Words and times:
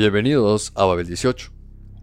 Bienvenidos 0.00 0.72
a 0.76 0.86
Babel 0.86 1.06
18, 1.06 1.52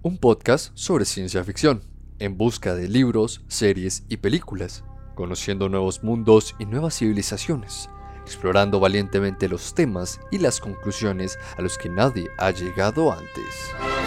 un 0.04 0.20
podcast 0.20 0.70
sobre 0.76 1.04
ciencia 1.04 1.44
ficción, 1.44 1.82
en 2.20 2.38
busca 2.38 2.76
de 2.76 2.88
libros, 2.88 3.44
series 3.48 4.04
y 4.08 4.18
películas, 4.18 4.84
conociendo 5.16 5.68
nuevos 5.68 6.04
mundos 6.04 6.54
y 6.60 6.68
nuevas 6.68 7.00
civilizaciones, 7.00 7.90
explorando 8.22 8.80
valientemente 8.80 9.50
los 9.50 9.74
temas 9.74 10.20
y 10.32 10.38
las 10.38 10.60
conclusiones 10.60 11.40
a 11.58 11.64
los 11.64 11.80
que 11.80 11.90
nadie 11.90 12.28
ha 12.38 12.52
llegado 12.52 13.12
antes. 13.12 14.07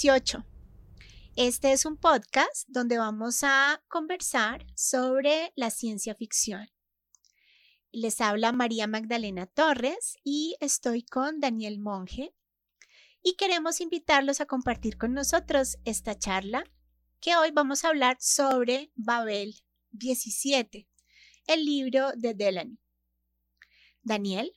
18. 0.00 0.44
Este 1.34 1.72
es 1.72 1.84
un 1.84 1.96
podcast 1.96 2.68
donde 2.68 2.98
vamos 2.98 3.40
a 3.42 3.82
conversar 3.88 4.64
sobre 4.76 5.52
la 5.56 5.70
ciencia 5.70 6.14
ficción. 6.14 6.68
Les 7.90 8.20
habla 8.20 8.52
María 8.52 8.86
Magdalena 8.86 9.46
Torres 9.46 10.16
y 10.22 10.54
estoy 10.60 11.02
con 11.02 11.40
Daniel 11.40 11.80
Monge 11.80 12.32
y 13.24 13.34
queremos 13.34 13.80
invitarlos 13.80 14.40
a 14.40 14.46
compartir 14.46 14.98
con 14.98 15.14
nosotros 15.14 15.78
esta 15.84 16.16
charla 16.16 16.62
que 17.20 17.36
hoy 17.36 17.50
vamos 17.50 17.84
a 17.84 17.88
hablar 17.88 18.18
sobre 18.20 18.92
Babel 18.94 19.56
17, 19.90 20.86
el 21.48 21.64
libro 21.64 22.12
de 22.14 22.34
Delany. 22.34 22.78
Daniel. 24.02 24.52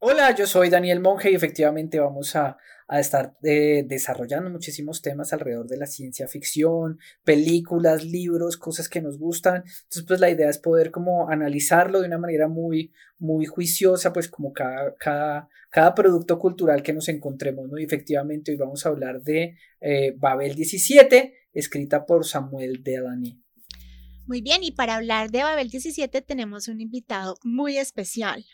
Hola, 0.00 0.34
yo 0.34 0.46
soy 0.48 0.70
Daniel 0.70 0.98
Monge 0.98 1.30
y 1.30 1.36
efectivamente 1.36 2.00
vamos 2.00 2.34
a, 2.34 2.58
estar 2.98 3.36
eh, 3.44 3.84
desarrollando 3.86 4.50
muchísimos 4.50 5.00
temas 5.00 5.32
alrededor 5.32 5.68
de 5.68 5.76
la 5.76 5.86
ciencia 5.86 6.26
ficción, 6.26 6.98
películas, 7.22 8.04
libros, 8.04 8.56
cosas 8.56 8.88
que 8.88 9.00
nos 9.00 9.16
gustan. 9.16 9.58
Entonces, 9.58 10.04
pues 10.08 10.18
la 10.18 10.30
idea 10.30 10.50
es 10.50 10.58
poder 10.58 10.90
como 10.90 11.30
analizarlo 11.30 12.00
de 12.00 12.08
una 12.08 12.18
manera 12.18 12.48
muy, 12.48 12.92
muy 13.18 13.46
juiciosa, 13.46 14.12
pues 14.12 14.28
como 14.28 14.52
cada, 14.52 14.96
cada, 14.96 15.48
cada 15.70 15.94
producto 15.94 16.38
cultural 16.40 16.82
que 16.82 16.92
nos 16.92 17.08
encontremos, 17.08 17.68
¿no? 17.68 17.78
Y 17.78 17.84
efectivamente 17.84 18.50
hoy 18.50 18.56
vamos 18.56 18.84
a 18.84 18.88
hablar 18.88 19.22
de 19.22 19.56
eh, 19.80 20.12
Babel 20.16 20.56
17, 20.56 21.34
escrita 21.52 22.04
por 22.04 22.26
Samuel 22.26 22.82
Delany. 22.82 23.40
Muy 24.26 24.42
bien, 24.42 24.62
y 24.62 24.72
para 24.72 24.96
hablar 24.96 25.30
de 25.30 25.42
Babel 25.42 25.70
17 25.70 26.22
tenemos 26.22 26.68
un 26.68 26.80
invitado 26.80 27.36
muy 27.44 27.78
especial. 27.78 28.44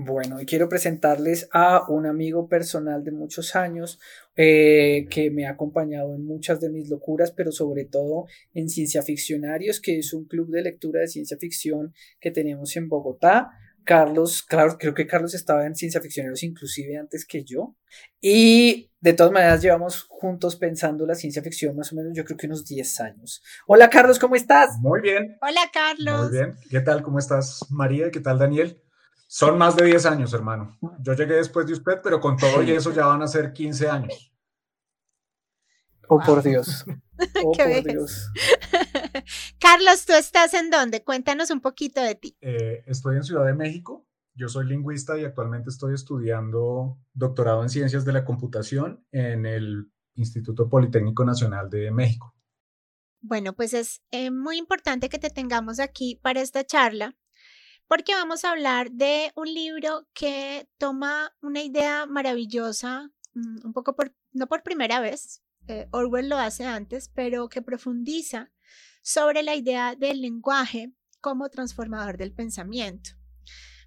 Bueno, 0.00 0.40
y 0.40 0.46
quiero 0.46 0.68
presentarles 0.68 1.48
a 1.52 1.90
un 1.90 2.06
amigo 2.06 2.48
personal 2.48 3.02
de 3.02 3.10
muchos 3.10 3.56
años 3.56 3.98
eh, 4.36 5.08
que 5.10 5.32
me 5.32 5.44
ha 5.44 5.50
acompañado 5.50 6.14
en 6.14 6.24
muchas 6.24 6.60
de 6.60 6.70
mis 6.70 6.88
locuras, 6.88 7.32
pero 7.32 7.50
sobre 7.50 7.84
todo 7.84 8.26
en 8.54 8.68
Ciencia 8.68 9.02
Ficcionarios, 9.02 9.80
que 9.80 9.98
es 9.98 10.12
un 10.12 10.26
club 10.26 10.50
de 10.50 10.62
lectura 10.62 11.00
de 11.00 11.08
ciencia 11.08 11.36
ficción 11.36 11.94
que 12.20 12.30
tenemos 12.30 12.76
en 12.76 12.88
Bogotá. 12.88 13.50
Carlos, 13.82 14.44
claro, 14.44 14.78
creo 14.78 14.94
que 14.94 15.08
Carlos 15.08 15.34
estaba 15.34 15.66
en 15.66 15.74
Ciencia 15.74 16.00
Ficcionarios 16.00 16.44
inclusive 16.44 16.96
antes 16.96 17.26
que 17.26 17.42
yo. 17.42 17.74
Y 18.20 18.92
de 19.00 19.14
todas 19.14 19.32
maneras 19.32 19.62
llevamos 19.62 20.04
juntos 20.04 20.54
pensando 20.54 21.06
la 21.06 21.16
ciencia 21.16 21.42
ficción 21.42 21.74
más 21.74 21.92
o 21.92 21.96
menos 21.96 22.12
yo 22.14 22.24
creo 22.24 22.36
que 22.36 22.46
unos 22.46 22.64
10 22.64 23.00
años. 23.00 23.42
Hola 23.66 23.90
Carlos, 23.90 24.20
¿cómo 24.20 24.36
estás? 24.36 24.78
Muy 24.78 25.00
bien. 25.00 25.38
Hola 25.42 25.62
Carlos. 25.72 26.30
Muy 26.30 26.38
bien. 26.38 26.54
¿Qué 26.70 26.80
tal? 26.82 27.02
¿Cómo 27.02 27.18
estás 27.18 27.66
María? 27.68 28.12
¿Qué 28.12 28.20
tal 28.20 28.38
Daniel? 28.38 28.80
Son 29.30 29.58
más 29.58 29.76
de 29.76 29.84
10 29.84 30.06
años, 30.06 30.32
hermano. 30.32 30.78
Yo 31.00 31.12
llegué 31.12 31.34
después 31.34 31.66
de 31.66 31.74
usted, 31.74 32.00
pero 32.02 32.18
con 32.18 32.38
todo 32.38 32.62
y 32.62 32.70
eso 32.70 32.94
ya 32.94 33.04
van 33.04 33.20
a 33.20 33.28
ser 33.28 33.52
15 33.52 33.88
años. 33.88 34.32
Oh, 36.08 36.18
por 36.20 36.42
Dios. 36.42 36.84
Oh, 37.44 37.50
por 37.50 37.82
Dios. 37.82 38.30
Carlos, 39.60 40.06
¿tú 40.06 40.12
estás 40.12 40.54
en 40.54 40.70
dónde? 40.70 41.02
Cuéntanos 41.02 41.50
un 41.50 41.60
poquito 41.60 42.00
de 42.00 42.14
ti. 42.14 42.36
Eh, 42.40 42.84
estoy 42.86 43.16
en 43.16 43.24
Ciudad 43.24 43.44
de 43.44 43.54
México. 43.54 44.06
Yo 44.34 44.48
soy 44.48 44.66
lingüista 44.66 45.18
y 45.18 45.24
actualmente 45.24 45.68
estoy 45.68 45.94
estudiando 45.94 46.96
doctorado 47.12 47.64
en 47.64 47.70
ciencias 47.70 48.04
de 48.04 48.12
la 48.12 48.24
computación 48.24 49.04
en 49.10 49.46
el 49.46 49.90
Instituto 50.14 50.68
Politécnico 50.68 51.24
Nacional 51.24 51.68
de 51.68 51.90
México. 51.90 52.36
Bueno, 53.20 53.52
pues 53.54 53.74
es 53.74 54.00
eh, 54.12 54.30
muy 54.30 54.58
importante 54.58 55.08
que 55.08 55.18
te 55.18 55.30
tengamos 55.30 55.80
aquí 55.80 56.20
para 56.22 56.40
esta 56.40 56.64
charla 56.64 57.16
porque 57.88 58.14
vamos 58.14 58.44
a 58.44 58.50
hablar 58.50 58.90
de 58.92 59.32
un 59.34 59.52
libro 59.52 60.06
que 60.12 60.68
toma 60.76 61.34
una 61.40 61.62
idea 61.62 62.06
maravillosa, 62.06 63.10
mm, 63.34 63.66
un 63.66 63.72
poco 63.72 63.96
no 64.32 64.46
por 64.46 64.62
primera 64.62 65.00
vez, 65.00 65.42
eh, 65.66 65.88
Orwell 65.90 66.28
lo 66.28 66.36
hace 66.36 66.64
antes, 66.64 67.10
pero 67.14 67.48
que 67.48 67.62
profundiza 67.62 68.52
sobre 69.02 69.42
la 69.42 69.54
idea 69.54 69.94
del 69.96 70.20
lenguaje 70.20 70.92
como 71.20 71.48
transformador 71.48 72.18
del 72.18 72.32
pensamiento. 72.32 73.10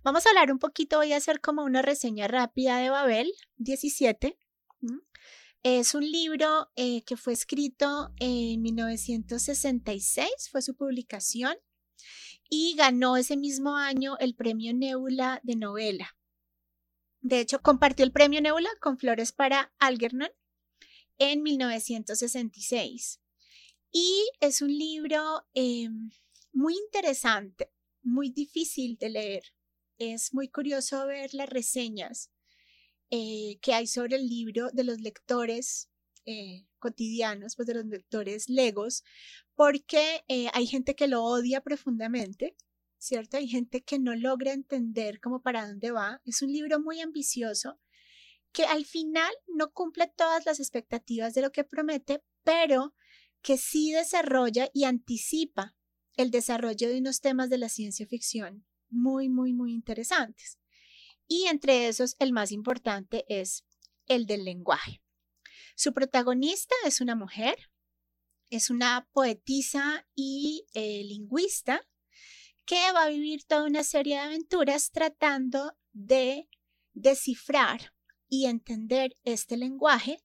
Vamos 0.03 0.25
a 0.25 0.29
hablar 0.29 0.51
un 0.51 0.57
poquito, 0.57 0.97
voy 0.97 1.13
a 1.13 1.17
hacer 1.17 1.40
como 1.40 1.63
una 1.63 1.84
reseña 1.84 2.28
rápida 2.28 2.79
de 2.79 2.90
Babel 2.90 3.31
17. 3.57 4.38
Es 5.61 5.94
un 5.94 6.09
libro 6.09 6.72
eh, 6.75 7.03
que 7.03 7.17
fue 7.17 7.34
escrito 7.34 8.11
en 8.19 8.63
1966, 8.63 10.50
fue 10.51 10.63
su 10.63 10.75
publicación 10.75 11.56
y 12.53 12.75
ganó 12.75 13.16
ese 13.16 13.38
mismo 13.38 13.78
año 13.78 14.17
el 14.19 14.35
premio 14.35 14.73
Nebula 14.73 15.39
de 15.41 15.56
novela. 15.56 16.17
De 17.22 17.39
hecho, 17.39 17.62
compartió 17.62 18.03
el 18.03 18.12
premio 18.12 18.41
Nebula 18.41 18.69
con 18.81 18.97
Flores 18.97 19.31
para 19.31 19.73
Algernon 19.79 20.29
en 21.17 21.44
1966. 21.44 23.22
Y 23.94 24.29
es 24.41 24.61
un 24.61 24.78
libro 24.78 25.47
em, 25.53 26.11
muy 26.51 26.75
interesante, 26.75 27.72
muy 28.01 28.29
difícil 28.31 28.97
de 28.97 29.09
leer. 29.09 29.44
Es 29.97 30.34
muy 30.34 30.50
curioso 30.50 31.07
ver 31.07 31.34
las 31.34 31.50
reseñas 31.50 32.31
eh, 33.11 33.59
que 33.61 33.73
hay 33.73 33.88
sobre 33.88 34.17
el 34.17 34.28
libro 34.28 34.72
de 34.73 34.84
los 34.84 35.00
lectores 35.00 35.91
eh, 36.26 36.66
cotidianos, 36.80 37.56
pues 37.56 37.68
de 37.68 37.76
los 37.76 37.86
lectores 37.86 38.50
legos, 38.50 39.04
porque 39.56 40.24
eh, 40.28 40.50
hay 40.54 40.68
gente 40.68 40.96
que 40.96 41.08
lo 41.08 41.24
odia 41.24 41.62
profundamente, 41.62 42.56
¿cierto? 42.98 43.38
Hay 43.38 43.48
gente 43.48 43.82
que 43.82 44.00
no 44.00 44.16
logra 44.16 44.54
entender 44.54 45.20
cómo 45.20 45.42
para 45.42 45.68
dónde 45.68 45.92
va. 45.92 46.22
Es 46.26 46.42
un 46.42 46.52
libro 46.52 46.80
muy 46.80 47.02
ambicioso 47.02 47.80
que 48.52 48.66
al 48.66 48.86
final 48.86 49.32
no 49.48 49.72
cumple 49.72 50.12
todas 50.16 50.46
las 50.46 50.59
expectativas 50.59 51.34
de 51.34 51.42
lo 51.42 51.52
que 51.52 51.64
promete, 51.64 52.24
pero 52.44 52.94
que 53.42 53.58
sí 53.58 53.92
desarrolla 53.92 54.70
y 54.74 54.84
anticipa 54.84 55.76
el 56.18 56.32
desarrollo 56.32 56.90
de 56.90 57.00
unos 57.00 57.22
temas 57.22 57.50
de 57.50 57.58
la 57.58 57.70
ciencia 57.70 58.06
ficción 58.06 58.66
muy, 58.90 59.29
muy, 59.29 59.53
muy 59.53 59.74
interesantes. 59.74 60.59
Y 61.28 61.47
entre 61.47 61.88
esos, 61.88 62.16
el 62.20 62.34
más 62.34 62.52
importante 62.52 63.26
es 63.29 63.64
el 64.08 64.26
del 64.26 64.44
lenguaje. 64.44 65.02
Su 65.81 65.93
protagonista 65.93 66.75
es 66.85 67.01
una 67.01 67.16
mujer, 67.16 67.57
es 68.51 68.69
una 68.69 69.09
poetisa 69.13 70.07
y 70.13 70.67
eh, 70.75 71.03
lingüista 71.05 71.81
que 72.66 72.91
va 72.93 73.05
a 73.05 73.09
vivir 73.09 73.45
toda 73.45 73.66
una 73.66 73.83
serie 73.83 74.17
de 74.17 74.22
aventuras 74.22 74.91
tratando 74.91 75.75
de 75.91 76.47
descifrar 76.93 77.95
y 78.29 78.45
entender 78.45 79.17
este 79.23 79.57
lenguaje 79.57 80.22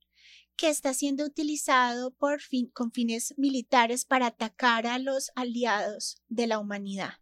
que 0.59 0.69
está 0.69 0.93
siendo 0.93 1.25
utilizado 1.25 2.11
por 2.11 2.43
fin, 2.43 2.71
con 2.75 2.93
fines 2.93 3.33
militares 3.39 4.05
para 4.05 4.27
atacar 4.27 4.87
a 4.87 4.99
los 4.99 5.31
aliados 5.37 6.21
de 6.29 6.49
la 6.49 6.59
humanidad. 6.59 7.15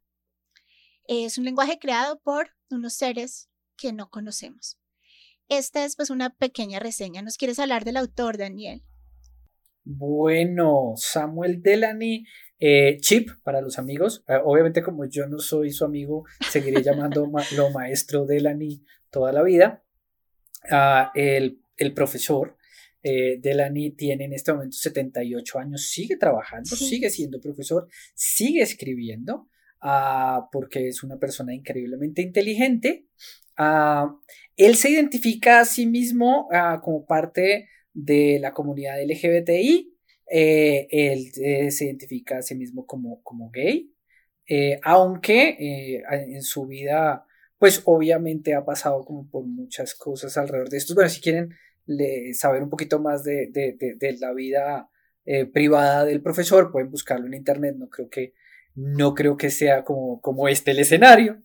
Es 1.07 1.39
un 1.39 1.45
lenguaje 1.45 1.79
creado 1.79 2.19
por 2.19 2.51
unos 2.69 2.95
seres 2.95 3.49
que 3.77 3.93
no 3.93 4.11
conocemos. 4.11 4.77
Esta 5.49 5.85
es 5.85 5.97
pues 5.97 6.11
una 6.11 6.31
pequeña 6.31 6.79
reseña. 6.79 7.23
¿Nos 7.23 7.37
quieres 7.37 7.59
hablar 7.59 7.85
del 7.85 7.97
autor, 7.97 8.39
Daniel? 8.39 8.83
Bueno, 9.85 10.95
Samuel 10.97 11.63
Delany, 11.63 12.25
eh, 12.59 12.97
Chip 13.01 13.29
para 13.43 13.61
los 13.61 13.79
amigos. 13.79 14.25
Eh, 14.27 14.39
obviamente 14.43 14.83
como 14.83 15.05
yo 15.05 15.27
no 15.27 15.39
soy 15.39 15.71
su 15.71 15.85
amigo, 15.85 16.25
seguiré 16.51 16.83
llamando 16.83 17.31
lo 17.57 17.71
maestro 17.71 18.25
Delany 18.25 18.83
toda 19.11 19.33
la 19.33 19.43
vida. 19.43 19.85
Ah, 20.71 21.13
el, 21.15 21.61
profesor 21.95 22.57
Eh, 23.07 23.39
Delany 23.39 23.91
tiene 23.91 24.25
en 24.25 24.33
este 24.33 24.51
momento 24.55 24.79
78 24.79 25.59
años, 25.59 25.91
sigue 25.91 26.17
trabajando, 26.17 26.75
sigue 26.75 27.11
siendo 27.11 27.39
profesor, 27.39 27.87
sigue 28.15 28.63
escribiendo, 28.63 29.51
ah, 29.83 30.49
porque 30.51 30.89
es 30.89 31.03
una 31.03 31.19
persona 31.19 31.53
increíblemente 31.53 32.23
inteligente. 32.23 33.09
Ah, 33.57 34.17
él 34.57 34.77
se 34.77 34.91
identifica 34.91 35.61
a 35.61 35.65
sí 35.65 35.87
mismo 35.87 36.49
ah, 36.53 36.81
como 36.83 37.07
parte 37.07 37.69
de 37.93 38.39
la 38.41 38.53
comunidad 38.53 39.03
LGBTI. 39.03 39.93
Eh, 40.31 40.87
él 40.91 41.31
eh, 41.43 41.71
se 41.71 41.87
identifica 41.87 42.39
a 42.39 42.43
sí 42.43 42.55
mismo 42.55 42.87
como, 42.87 43.23
como 43.23 43.51
gay, 43.51 43.93
aunque 44.83 46.03
en 46.09 46.43
su 46.43 46.67
vida, 46.67 47.27
pues 47.59 47.83
obviamente 47.85 48.55
ha 48.55 48.65
pasado 48.65 49.05
como 49.05 49.29
por 49.31 49.45
muchas 49.45 49.95
cosas 49.95 50.37
alrededor 50.37 50.69
de 50.69 50.79
esto. 50.79 50.95
Bueno, 50.95 51.09
si 51.11 51.21
quieren 51.21 51.55
saber 52.35 52.63
un 52.63 52.71
poquito 52.71 52.99
más 52.99 53.25
de, 53.25 53.51
la 54.21 54.33
vida 54.33 54.89
eh, 55.25 55.47
privada 55.47 56.05
del 56.05 56.23
profesor, 56.23 56.71
pueden 56.71 56.91
buscarlo 56.91 57.27
en 57.27 57.35
internet, 57.35 57.77
no 57.79 57.89
creo 57.89 58.09
que, 58.09 58.35
no 58.75 59.15
creo 59.15 59.37
que 59.37 59.51
sea 59.51 59.85
como, 59.85 60.21
como 60.21 60.49
este 60.49 60.73
el 60.73 60.81
escenario. 60.81 61.43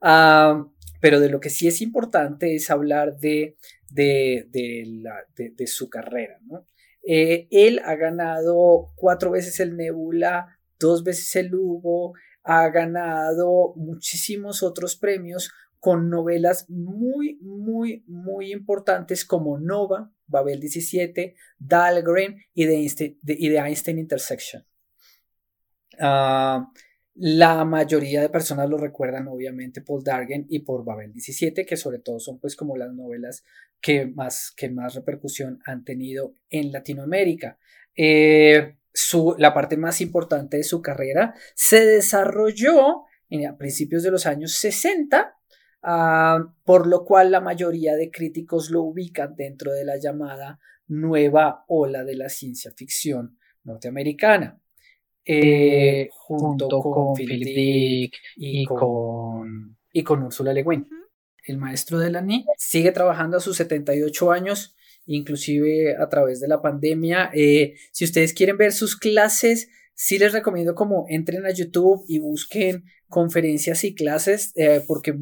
Ah, 0.00 0.66
pero 1.00 1.20
de 1.20 1.28
lo 1.28 1.40
que 1.40 1.50
sí 1.50 1.68
es 1.68 1.80
importante 1.80 2.54
es 2.54 2.70
hablar 2.70 3.18
de, 3.18 3.56
de, 3.90 5.66
su 5.66 5.88
carrera. 5.88 6.40
Eh, 7.06 7.48
él 7.50 7.80
ha 7.84 7.94
ganado 7.96 8.92
cuatro 8.96 9.30
veces 9.30 9.60
el 9.60 9.76
Nebula, 9.76 10.58
dos 10.78 11.04
veces 11.04 11.34
el 11.36 11.54
Hugo, 11.54 12.14
ha 12.44 12.68
ganado 12.70 13.74
muchísimos 13.76 14.62
otros 14.62 14.96
premios 14.96 15.52
con 15.80 16.10
novelas 16.10 16.68
muy, 16.68 17.38
muy, 17.40 18.04
muy 18.06 18.52
importantes 18.52 19.24
como 19.24 19.58
Nova, 19.58 20.12
Babel 20.26 20.58
17, 20.60 21.34
Dahlgren 21.58 22.36
y 22.52 22.66
The 22.66 22.74
Einstein, 22.74 23.18
Einstein 23.26 23.98
Intersection. 23.98 24.64
Ah, 26.00 26.70
la 27.20 27.64
mayoría 27.64 28.22
de 28.22 28.28
personas 28.28 28.68
lo 28.68 28.78
recuerdan 28.78 29.28
obviamente 29.28 29.80
por 29.80 30.04
Dargen 30.04 30.46
y 30.48 30.60
por 30.60 30.84
Babel 30.84 31.12
17, 31.12 31.66
que 31.66 31.76
sobre 31.76 31.98
todo 31.98 32.20
son 32.20 32.38
pues 32.38 32.56
como 32.56 32.76
las 32.76 32.92
novelas 32.92 33.44
que 33.80 34.06
más, 34.06 34.52
que 34.56 34.70
más 34.70 34.94
repercusión 34.94 35.60
han 35.64 35.84
tenido 35.84 36.34
en 36.50 36.72
Latinoamérica. 36.72 37.58
Eh, 37.96 38.76
su, 38.92 39.34
la 39.38 39.52
parte 39.52 39.76
más 39.76 40.00
importante 40.00 40.56
de 40.56 40.64
su 40.64 40.80
carrera 40.80 41.34
se 41.54 41.84
desarrolló 41.84 43.04
en, 43.28 43.46
a 43.46 43.56
principios 43.56 44.02
de 44.02 44.10
los 44.10 44.26
años 44.26 44.52
60 44.54 45.38
Ah, 45.82 46.54
por 46.64 46.86
lo 46.86 47.04
cual 47.04 47.30
la 47.30 47.40
mayoría 47.40 47.94
de 47.94 48.10
críticos 48.10 48.70
lo 48.70 48.82
ubican 48.82 49.36
dentro 49.36 49.72
de 49.72 49.84
la 49.84 49.96
llamada 49.96 50.58
nueva 50.88 51.64
ola 51.68 52.04
de 52.04 52.16
la 52.16 52.28
ciencia 52.28 52.72
ficción 52.72 53.38
norteamericana. 53.62 54.60
Eh, 55.30 56.08
junto, 56.10 56.80
con, 56.80 57.14
Philip 57.14 57.44
Dick 57.44 58.14
y, 58.36 58.64
con, 58.64 59.76
y 59.92 60.02
con 60.02 60.22
Ursula 60.22 60.54
Le 60.54 60.62
Guin. 60.62 60.88
El 61.44 61.58
maestro 61.58 61.98
de 61.98 62.10
la 62.10 62.22
NI 62.22 62.46
sigue 62.56 62.92
trabajando 62.92 63.36
a 63.36 63.40
sus 63.40 63.58
78 63.58 64.32
años, 64.32 64.74
inclusive 65.04 65.96
a 65.98 66.08
través 66.08 66.40
de 66.40 66.48
la 66.48 66.62
pandemia. 66.62 67.30
Eh, 67.34 67.74
si 67.92 68.06
ustedes 68.06 68.32
quieren 68.32 68.56
ver 68.56 68.72
sus 68.72 68.96
clases, 68.96 69.68
sí 69.92 70.18
les 70.18 70.32
recomiendo 70.32 70.74
como 70.74 71.04
entren 71.10 71.44
a 71.44 71.50
YouTube 71.50 72.04
y 72.08 72.20
busquen 72.20 72.84
conferencias 73.08 73.84
y 73.84 73.94
clases, 73.94 74.52
eh, 74.56 74.82
porque 74.86 75.14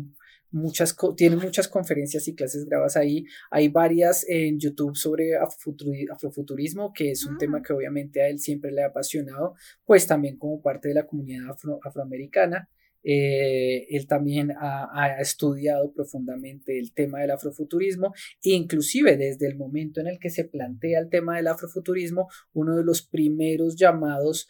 muchas 0.56 0.97
tiene 1.17 1.37
muchas 1.37 1.69
conferencias 1.69 2.26
y 2.29 2.35
clases 2.35 2.64
grabadas 2.64 2.97
ahí. 2.97 3.26
Hay 3.50 3.69
varias 3.69 4.25
en 4.29 4.58
YouTube 4.58 4.97
sobre 4.97 5.37
afrofuturismo, 5.37 6.93
que 6.93 7.11
es 7.11 7.26
un 7.26 7.37
tema 7.38 7.58
ah. 7.58 7.62
que 7.62 7.73
obviamente 7.73 8.23
a 8.23 8.29
él 8.29 8.38
siempre 8.38 8.73
le 8.73 8.82
ha 8.82 8.88
apasionado, 8.88 9.55
pues 9.85 10.06
también 10.06 10.38
como 10.38 10.62
parte 10.62 10.88
de 10.88 10.94
la 10.94 11.06
comunidad 11.06 11.55
afroamericana. 11.82 12.69
Eh, 13.08 13.87
él 13.91 14.08
también 14.08 14.53
ha, 14.58 15.20
estudiado 15.20 15.93
profundamente 15.93 16.76
el 16.76 16.93
tema 16.93 17.20
del 17.20 17.31
afrofuturismo, 17.31 18.12
inclusive 18.43 19.17
desde 19.17 19.47
el 19.47 19.56
momento 19.56 20.00
en 20.00 20.09
el 20.09 20.19
que 20.19 20.31
se 20.31 20.44
plantea 20.44 20.99
el 20.99 21.09
tema 21.09 21.37
del 21.37 21.47
afrofuturismo, 21.47 22.29
uno 22.52 22.76
de 22.76 22.82
los 22.82 23.02
primeros 23.02 23.76
llamados 23.76 24.49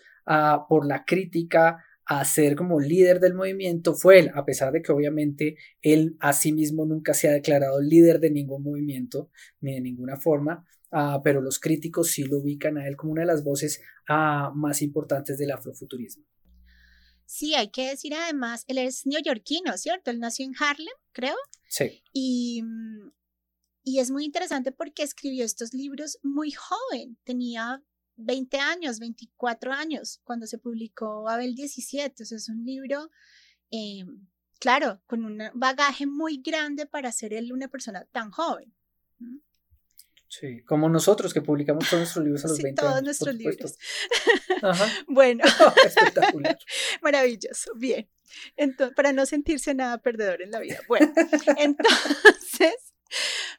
por 0.69 0.87
la 0.87 1.05
crítica 1.05 1.85
a 2.07 2.25
ser 2.25 2.55
como 2.55 2.79
líder 2.81 3.19
del 3.19 3.35
movimiento 3.35 3.95
fue 3.95 4.21
él, 4.21 4.31
a 4.35 4.45
pesar 4.45 4.73
de 4.73 4.81
que 4.81 4.93
obviamente 4.93 5.57
él 5.83 6.17
a 6.21 6.33
sí 6.33 6.53
mismo 6.53 6.87
nunca 6.87 7.15
se 7.15 7.29
ha 7.29 7.33
declarado 7.33 7.81
líder 7.81 8.21
de 8.21 8.31
ningún 8.31 8.63
movimiento 8.63 9.31
ni 9.61 9.75
de 9.75 9.81
ninguna 9.81 10.17
forma, 10.17 10.65
ah, 10.93 11.21
pero 11.25 11.41
los 11.41 11.59
críticos 11.59 12.13
sí 12.13 12.23
lo 12.23 12.39
ubican 12.39 12.79
a 12.79 12.87
él 12.87 12.97
como 12.97 13.13
una 13.13 13.23
de 13.23 13.27
las 13.27 13.43
voces 13.43 13.83
ah, 14.09 14.53
más 14.55 14.83
importantes 14.83 15.37
del 15.37 15.51
afrofuturismo. 15.51 16.25
Sí, 17.27 17.55
hay 17.55 17.71
que 17.71 17.89
decir 17.89 18.15
además, 18.15 18.65
él 18.69 18.79
es 18.79 19.05
neoyorquino, 19.05 19.77
¿cierto? 19.77 20.13
Él 20.13 20.21
nació 20.21 20.47
en 20.47 20.55
Harlem, 20.61 20.95
creo. 21.11 21.35
Sí. 21.69 22.05
Y, 22.13 22.63
y 23.83 23.99
es 23.99 24.13
muy 24.13 24.25
interesante 24.25 24.71
porque 24.71 25.03
escribió 25.03 25.45
estos 25.45 25.75
libros 25.75 26.21
muy 26.23 26.53
joven, 26.53 27.19
tenía 27.25 27.83
20 28.17 28.59
años, 28.59 28.99
24 28.99 29.73
años, 29.73 30.21
cuando 30.25 30.47
se 30.47 30.59
publicó 30.59 31.29
Abel 31.29 31.55
17. 31.55 32.23
O 32.23 32.27
sea, 32.27 32.37
es 32.37 32.49
un 32.49 32.65
libro, 32.65 33.11
eh, 33.71 34.05
claro, 34.59 35.03
con 35.07 35.25
un 35.25 35.43
bagaje 35.55 36.07
muy 36.07 36.43
grande 36.43 36.87
para 36.87 37.13
ser 37.13 37.33
él 37.33 37.53
una 37.53 37.69
persona 37.69 38.05
tan 38.13 38.31
joven. 38.31 38.73
Sí, 40.29 40.63
como 40.63 40.89
nosotros 40.89 41.33
que 41.33 41.41
publicamos 41.41 41.89
todos 41.89 42.01
nuestros 42.01 42.25
libros 42.25 42.45
a 42.45 42.49
los 42.49 42.57
sí, 42.57 42.63
20 42.65 42.83
todos 42.83 43.03
nuestros 43.03 43.35
libros. 43.35 43.79
bueno, 45.09 45.45
espectacular. 45.87 46.59
Maravilloso, 47.03 47.73
bien. 47.77 48.09
Entonces, 48.57 48.95
para 48.97 49.13
no 49.13 49.25
sentirse 49.25 49.73
nada 49.75 49.99
perdedor 49.99 50.43
en 50.43 50.51
la 50.51 50.61
vida. 50.61 50.81
Bueno, 50.89 51.13
entonces, 51.57 52.86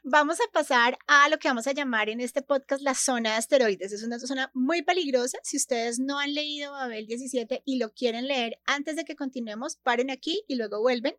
Vamos 0.02 0.38
a 0.40 0.52
pasar 0.52 0.98
a 1.06 1.28
lo 1.28 1.38
que 1.38 1.48
vamos 1.48 1.66
a 1.66 1.72
llamar 1.72 2.08
en 2.08 2.20
este 2.20 2.42
podcast 2.42 2.82
la 2.82 2.94
zona 2.94 3.32
de 3.32 3.36
asteroides. 3.36 3.92
Es 3.92 4.02
una 4.02 4.18
zona 4.18 4.50
muy 4.54 4.82
peligrosa. 4.82 5.38
Si 5.42 5.56
ustedes 5.56 5.98
no 5.98 6.18
han 6.18 6.34
leído 6.34 6.72
Babel 6.72 7.06
17 7.06 7.62
y 7.64 7.78
lo 7.78 7.92
quieren 7.92 8.28
leer 8.28 8.58
antes 8.66 8.96
de 8.96 9.04
que 9.04 9.16
continuemos, 9.16 9.76
paren 9.76 10.10
aquí 10.10 10.42
y 10.46 10.56
luego 10.56 10.80
vuelven. 10.80 11.14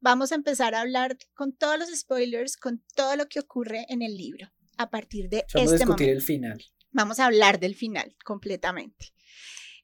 Vamos 0.00 0.32
a 0.32 0.34
empezar 0.34 0.74
a 0.74 0.80
hablar 0.80 1.16
con 1.34 1.52
todos 1.52 1.78
los 1.78 1.88
spoilers, 1.88 2.56
con 2.56 2.84
todo 2.94 3.16
lo 3.16 3.26
que 3.28 3.40
ocurre 3.40 3.86
en 3.88 4.02
el 4.02 4.16
libro 4.16 4.52
a 4.76 4.90
partir 4.90 5.28
de 5.28 5.44
vamos 5.54 5.72
este 5.72 5.84
a 5.84 5.86
discutir 5.86 6.08
el 6.10 6.22
final. 6.22 6.64
Vamos 6.90 7.18
a 7.18 7.26
hablar 7.26 7.60
del 7.60 7.74
final 7.74 8.16
completamente. 8.24 9.12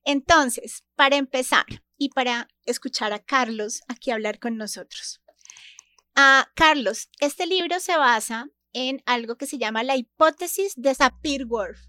Entonces, 0.04 0.84
para 0.94 1.16
empezar 1.16 1.64
y 1.96 2.10
para 2.10 2.48
escuchar 2.64 3.12
a 3.12 3.18
Carlos 3.18 3.82
aquí 3.88 4.10
hablar 4.10 4.38
con 4.38 4.56
nosotros. 4.56 5.20
Ah, 6.16 6.46
Carlos, 6.54 7.08
este 7.18 7.44
libro 7.44 7.80
se 7.80 7.96
basa 7.96 8.48
en 8.72 9.02
algo 9.04 9.34
que 9.34 9.46
se 9.46 9.58
llama 9.58 9.82
la 9.82 9.96
hipótesis 9.96 10.74
de 10.76 10.94
Sapir-Whorf. 10.94 11.88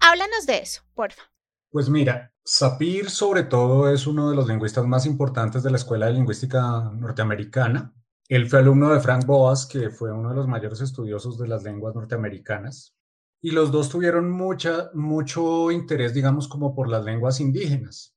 Háblanos 0.00 0.46
de 0.46 0.58
eso, 0.58 0.82
porfa. 0.94 1.22
Pues 1.70 1.88
mira, 1.88 2.34
Sapir 2.44 3.08
sobre 3.08 3.44
todo 3.44 3.88
es 3.88 4.08
uno 4.08 4.30
de 4.30 4.34
los 4.34 4.48
lingüistas 4.48 4.84
más 4.86 5.06
importantes 5.06 5.62
de 5.62 5.70
la 5.70 5.76
Escuela 5.76 6.06
de 6.06 6.14
Lingüística 6.14 6.90
Norteamericana. 6.92 7.94
Él 8.28 8.48
fue 8.48 8.58
alumno 8.58 8.92
de 8.92 8.98
Frank 8.98 9.26
Boas, 9.26 9.66
que 9.66 9.90
fue 9.90 10.10
uno 10.10 10.30
de 10.30 10.34
los 10.36 10.48
mayores 10.48 10.80
estudiosos 10.80 11.38
de 11.38 11.46
las 11.46 11.62
lenguas 11.62 11.94
norteamericanas. 11.94 12.96
Y 13.40 13.52
los 13.52 13.70
dos 13.70 13.88
tuvieron 13.88 14.28
mucha, 14.28 14.90
mucho 14.92 15.70
interés, 15.70 16.14
digamos, 16.14 16.48
como 16.48 16.74
por 16.74 16.88
las 16.88 17.04
lenguas 17.04 17.38
indígenas. 17.38 18.15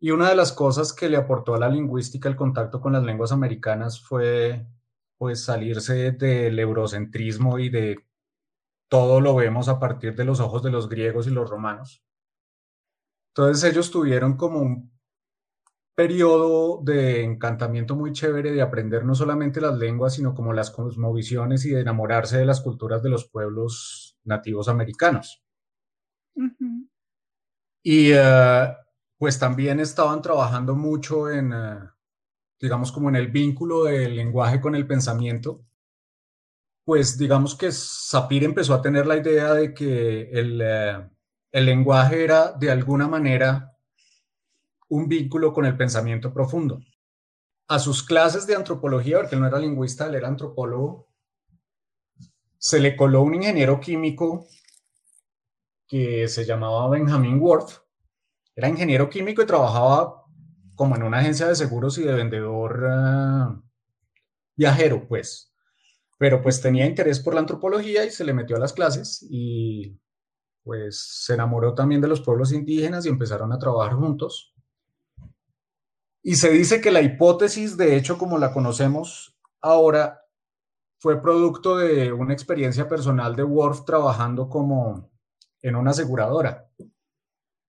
Y 0.00 0.10
una 0.12 0.28
de 0.28 0.36
las 0.36 0.52
cosas 0.52 0.92
que 0.92 1.08
le 1.08 1.16
aportó 1.16 1.54
a 1.54 1.58
la 1.58 1.68
lingüística 1.68 2.28
el 2.28 2.36
contacto 2.36 2.80
con 2.80 2.92
las 2.92 3.02
lenguas 3.02 3.32
americanas 3.32 4.00
fue 4.00 4.66
pues 5.16 5.44
salirse 5.44 6.12
del 6.12 6.58
eurocentrismo 6.58 7.58
y 7.58 7.68
de 7.68 7.96
todo 8.88 9.20
lo 9.20 9.34
vemos 9.34 9.68
a 9.68 9.80
partir 9.80 10.14
de 10.14 10.24
los 10.24 10.40
ojos 10.40 10.62
de 10.62 10.70
los 10.70 10.88
griegos 10.88 11.26
y 11.26 11.30
los 11.30 11.50
romanos. 11.50 12.04
Entonces 13.34 13.70
ellos 13.70 13.90
tuvieron 13.90 14.36
como 14.36 14.60
un 14.60 14.98
periodo 15.94 16.80
de 16.84 17.24
encantamiento 17.24 17.96
muy 17.96 18.12
chévere 18.12 18.52
de 18.52 18.62
aprender 18.62 19.04
no 19.04 19.16
solamente 19.16 19.60
las 19.60 19.76
lenguas, 19.76 20.14
sino 20.14 20.32
como 20.32 20.52
las 20.52 20.70
cosmovisiones 20.70 21.64
y 21.64 21.70
de 21.70 21.80
enamorarse 21.80 22.38
de 22.38 22.46
las 22.46 22.60
culturas 22.60 23.02
de 23.02 23.10
los 23.10 23.28
pueblos 23.28 24.16
nativos 24.22 24.68
americanos. 24.68 25.42
Y 27.82 28.12
uh, 28.12 28.77
pues 29.18 29.38
también 29.38 29.80
estaban 29.80 30.22
trabajando 30.22 30.74
mucho 30.74 31.30
en, 31.30 31.52
eh, 31.52 31.78
digamos, 32.60 32.92
como 32.92 33.08
en 33.08 33.16
el 33.16 33.28
vínculo 33.28 33.84
del 33.84 34.16
lenguaje 34.16 34.60
con 34.60 34.74
el 34.74 34.86
pensamiento. 34.86 35.64
Pues 36.84 37.18
digamos 37.18 37.54
que 37.54 37.70
Sapir 37.70 38.44
empezó 38.44 38.74
a 38.74 38.80
tener 38.80 39.06
la 39.06 39.16
idea 39.16 39.52
de 39.52 39.74
que 39.74 40.30
el, 40.30 40.60
eh, 40.62 41.10
el 41.52 41.66
lenguaje 41.66 42.24
era 42.24 42.52
de 42.52 42.70
alguna 42.70 43.08
manera 43.08 43.76
un 44.88 45.08
vínculo 45.08 45.52
con 45.52 45.66
el 45.66 45.76
pensamiento 45.76 46.32
profundo. 46.32 46.80
A 47.68 47.78
sus 47.78 48.02
clases 48.02 48.46
de 48.46 48.54
antropología, 48.54 49.18
porque 49.18 49.34
él 49.34 49.42
no 49.42 49.48
era 49.48 49.58
lingüista, 49.58 50.06
él 50.06 50.14
era 50.14 50.28
antropólogo, 50.28 51.08
se 52.56 52.80
le 52.80 52.96
coló 52.96 53.22
un 53.22 53.34
ingeniero 53.34 53.78
químico 53.80 54.46
que 55.86 56.28
se 56.28 56.44
llamaba 56.44 56.88
Benjamin 56.88 57.40
Worth. 57.40 57.87
Era 58.58 58.68
ingeniero 58.68 59.08
químico 59.08 59.40
y 59.40 59.46
trabajaba 59.46 60.24
como 60.74 60.96
en 60.96 61.04
una 61.04 61.18
agencia 61.18 61.46
de 61.46 61.54
seguros 61.54 61.96
y 61.96 62.02
de 62.02 62.12
vendedor 62.12 62.82
uh, 62.82 63.62
viajero, 64.56 65.06
pues. 65.06 65.54
Pero 66.18 66.42
pues 66.42 66.60
tenía 66.60 66.84
interés 66.84 67.20
por 67.20 67.34
la 67.34 67.40
antropología 67.40 68.04
y 68.04 68.10
se 68.10 68.24
le 68.24 68.34
metió 68.34 68.56
a 68.56 68.58
las 68.58 68.72
clases 68.72 69.24
y 69.30 69.96
pues 70.64 71.24
se 71.24 71.34
enamoró 71.34 71.72
también 71.72 72.00
de 72.00 72.08
los 72.08 72.20
pueblos 72.20 72.52
indígenas 72.52 73.06
y 73.06 73.10
empezaron 73.10 73.52
a 73.52 73.60
trabajar 73.60 73.94
juntos. 73.94 74.52
Y 76.20 76.34
se 76.34 76.50
dice 76.50 76.80
que 76.80 76.90
la 76.90 77.00
hipótesis, 77.00 77.76
de 77.76 77.94
hecho, 77.94 78.18
como 78.18 78.38
la 78.38 78.52
conocemos 78.52 79.38
ahora, 79.60 80.20
fue 80.98 81.22
producto 81.22 81.76
de 81.76 82.12
una 82.12 82.32
experiencia 82.32 82.88
personal 82.88 83.36
de 83.36 83.44
Worf 83.44 83.84
trabajando 83.84 84.48
como 84.48 85.12
en 85.62 85.76
una 85.76 85.92
aseguradora. 85.92 86.68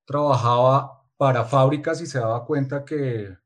Trabajaba 0.09 1.03
para 1.17 1.45
fábricas 1.45 2.01
y 2.01 2.07
se 2.07 2.17
daba 2.17 2.43
cuenta 2.47 2.83
que 2.83 3.37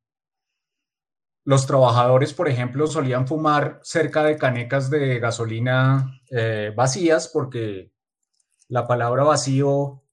los 1.44 1.68
trabajadores, 1.68 2.34
por 2.34 2.48
ejemplo, 2.48 2.88
solían 2.88 3.28
fumar 3.28 3.82
cerca 3.84 4.24
de 4.24 4.38
canecas 4.38 4.90
de 4.90 5.20
gasolina 5.20 6.22
eh, 6.32 6.72
vacías 6.74 7.28
porque 7.28 7.92
la 8.70 8.88
palabra 8.88 9.26
vacío 9.26 10.04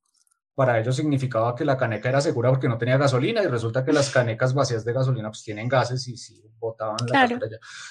para 0.56 0.80
ellos 0.80 0.96
significaba 0.96 1.54
que 1.54 1.64
la 1.64 1.76
caneca 1.76 2.08
era 2.08 2.20
segura 2.20 2.50
porque 2.50 2.66
no 2.66 2.78
tenía 2.78 2.96
gasolina 2.96 3.44
y 3.44 3.46
resulta 3.46 3.84
que 3.84 3.92
las 3.92 4.10
canecas 4.10 4.52
vacías 4.52 4.84
de 4.84 4.92
gasolina 4.92 5.28
pues 5.30 5.44
tienen 5.44 5.68
gases 5.68 6.08
y 6.08 6.16
si 6.16 6.42
botaban 6.58 6.96
la 7.06 7.28
claro. 7.28 7.38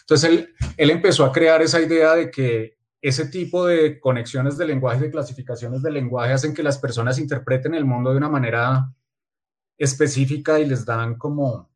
Entonces 0.01 0.29
él, 0.29 0.53
él 0.75 0.89
empezó 0.89 1.23
a 1.23 1.31
crear 1.31 1.61
esa 1.61 1.79
idea 1.79 2.13
de 2.13 2.29
que 2.29 2.78
ese 3.01 3.25
tipo 3.25 3.65
de 3.65 3.99
conexiones 3.99 4.57
de 4.57 4.65
lenguaje, 4.65 5.01
de 5.01 5.11
clasificaciones 5.11 5.81
de 5.81 5.91
lenguaje 5.91 6.33
hacen 6.33 6.53
que 6.53 6.63
las 6.63 6.77
personas 6.77 7.17
interpreten 7.17 7.73
el 7.73 7.85
mundo 7.85 8.11
de 8.11 8.17
una 8.17 8.29
manera 8.29 8.93
específica 9.77 10.59
y 10.59 10.65
les 10.65 10.85
dan 10.85 11.17
como, 11.17 11.69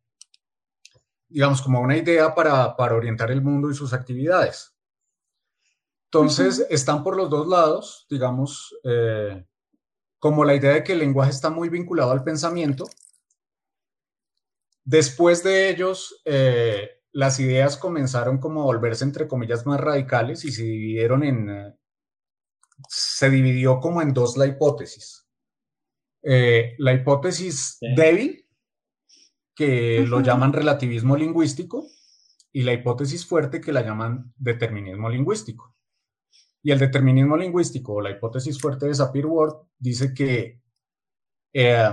digamos, 1.29 1.61
como 1.61 1.79
una 1.79 1.97
idea 1.97 2.35
para, 2.35 2.75
para 2.75 2.95
orientar 2.95 3.31
el 3.31 3.41
mundo 3.41 3.71
y 3.71 3.75
sus 3.75 3.93
actividades. 3.93 4.75
Entonces, 6.05 6.67
están 6.69 7.03
por 7.03 7.17
los 7.17 7.29
dos 7.29 7.47
lados, 7.47 8.05
digamos, 8.09 8.77
eh, 8.83 9.43
como 10.19 10.45
la 10.45 10.53
idea 10.53 10.73
de 10.73 10.83
que 10.83 10.93
el 10.93 10.99
lenguaje 10.99 11.31
está 11.31 11.49
muy 11.49 11.69
vinculado 11.69 12.11
al 12.11 12.23
pensamiento. 12.23 12.85
Después 14.83 15.43
de 15.43 15.69
ellos, 15.69 16.21
eh, 16.25 17.02
las 17.13 17.39
ideas 17.39 17.77
comenzaron 17.77 18.39
como 18.39 18.61
a 18.61 18.65
volverse, 18.65 19.05
entre 19.05 19.27
comillas, 19.27 19.65
más 19.65 19.79
radicales 19.79 20.43
y 20.45 20.51
se 20.51 20.63
dividieron 20.63 21.23
en, 21.23 21.75
se 22.89 23.29
dividió 23.29 23.79
como 23.79 24.01
en 24.01 24.13
dos 24.13 24.35
la 24.35 24.47
hipótesis. 24.47 25.27
Eh, 26.23 26.75
la 26.79 26.93
hipótesis 26.93 27.77
débil, 27.95 28.47
que 29.55 30.03
lo 30.07 30.21
llaman 30.21 30.53
relativismo 30.53 31.15
lingüístico, 31.15 31.85
y 32.51 32.63
la 32.63 32.73
hipótesis 32.73 33.25
fuerte, 33.25 33.61
que 33.61 33.71
la 33.71 33.81
llaman 33.81 34.33
determinismo 34.35 35.09
lingüístico. 35.09 35.75
Y 36.63 36.71
el 36.71 36.79
determinismo 36.79 37.37
lingüístico, 37.37 37.93
o 37.93 38.01
la 38.01 38.11
hipótesis 38.11 38.59
fuerte 38.59 38.87
de 38.87 38.95
Sapir-Whorf, 38.95 39.67
dice 39.77 40.13
que 40.13 40.61
eh, 41.53 41.89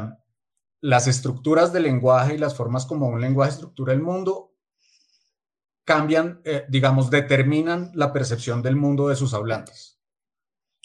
las 0.81 1.07
estructuras 1.09 1.73
del 1.73 1.83
lenguaje 1.83 2.35
y 2.35 2.39
las 2.39 2.57
formas 2.57 2.87
como 2.87 3.09
un 3.09 3.21
lenguaje 3.21 3.53
estructura 3.53 3.93
el 3.93 4.01
mundo 4.01 4.50
cambian, 5.91 6.41
eh, 6.45 6.67
digamos, 6.69 7.11
determinan 7.11 7.91
la 7.95 8.13
percepción 8.13 8.63
del 8.63 8.77
mundo 8.77 9.09
de 9.09 9.17
sus 9.17 9.35
hablantes. 9.35 9.99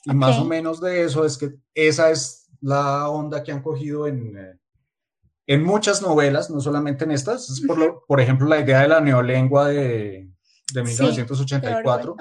Y 0.03 0.15
más 0.15 0.39
o 0.39 0.45
menos 0.45 0.81
de 0.81 1.03
eso 1.03 1.23
es 1.23 1.37
que 1.37 1.53
esa 1.75 2.09
es 2.09 2.49
la 2.59 3.07
onda 3.07 3.43
que 3.43 3.51
han 3.51 3.61
cogido 3.61 4.07
en, 4.07 4.35
eh, 4.35 4.59
en 5.45 5.63
muchas 5.63 6.01
novelas, 6.01 6.49
no 6.49 6.59
solamente 6.59 7.03
en 7.03 7.11
estas. 7.11 7.51
Es 7.51 7.61
por, 7.61 8.03
por 8.07 8.19
ejemplo, 8.19 8.47
la 8.47 8.59
idea 8.59 8.81
de 8.81 8.87
la 8.87 8.99
neolengua 8.99 9.67
de, 9.67 10.27
de 10.73 10.83
1984. 10.83 12.15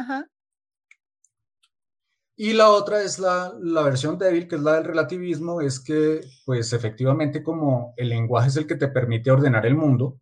Y 2.36 2.52
la 2.52 2.68
otra 2.68 3.00
es 3.00 3.18
la, 3.18 3.54
la, 3.62 3.82
versión 3.82 4.18
débil, 4.18 4.46
que 4.46 4.56
es 4.56 4.60
la 4.60 4.74
del 4.74 4.84
relativismo, 4.84 5.62
es 5.62 5.80
que, 5.80 6.20
pues 6.44 6.74
efectivamente, 6.74 7.42
como 7.42 7.94
el 7.96 8.10
lenguaje 8.10 8.48
es 8.48 8.56
el 8.56 8.66
que 8.66 8.74
te 8.74 8.88
permite 8.88 9.30
ordenar 9.30 9.64
el 9.64 9.74
mundo, 9.74 10.20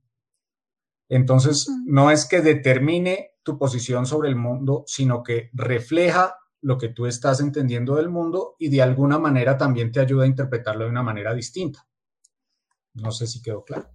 entonces, 1.17 1.69
no 1.85 2.11
es 2.11 2.25
que 2.25 2.41
determine 2.41 3.33
tu 3.43 3.59
posición 3.59 4.07
sobre 4.07 4.31
el 4.31 4.37
mundo, 4.37 4.85
sino 4.87 5.23
que 5.23 5.51
refleja 5.53 6.39
lo 6.63 6.79
que 6.79 6.89
tú 6.89 7.05
estás 7.05 7.41
entendiendo 7.41 7.97
del 7.97 8.09
mundo 8.09 8.57
y 8.59 8.71
de 8.71 8.81
alguna 8.81 9.19
manera 9.19 9.59
también 9.59 9.93
te 9.93 10.01
ayuda 10.01 10.25
a 10.25 10.29
interpretarlo 10.29 10.85
de 10.85 10.91
una 10.91 11.03
manera 11.03 11.35
distinta. 11.35 11.87
No 12.95 13.11
sé 13.11 13.27
si 13.27 13.43
quedó 13.43 13.63
claro. 13.63 13.91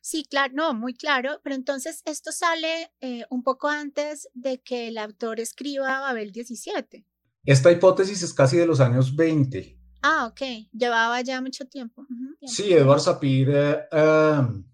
Sí, 0.00 0.24
claro, 0.24 0.54
no, 0.54 0.72
muy 0.72 0.94
claro, 0.94 1.40
pero 1.42 1.54
entonces 1.54 2.00
esto 2.06 2.32
sale 2.32 2.90
eh, 3.02 3.26
un 3.28 3.42
poco 3.42 3.68
antes 3.68 4.28
de 4.32 4.62
que 4.62 4.88
el 4.88 4.96
autor 4.96 5.38
escriba 5.38 6.00
Babel 6.00 6.32
17. 6.32 7.04
Esta 7.44 7.72
hipótesis 7.72 8.22
es 8.22 8.32
casi 8.32 8.56
de 8.56 8.66
los 8.66 8.80
años 8.80 9.14
20. 9.14 9.78
Ah, 10.02 10.26
ok, 10.30 10.70
llevaba 10.72 11.20
ya 11.20 11.42
mucho 11.42 11.66
tiempo. 11.66 12.06
sí, 12.46 12.72
Edward 12.72 13.00
Sapir 13.00 13.50
eh, 13.50 13.80
em, 13.92 14.64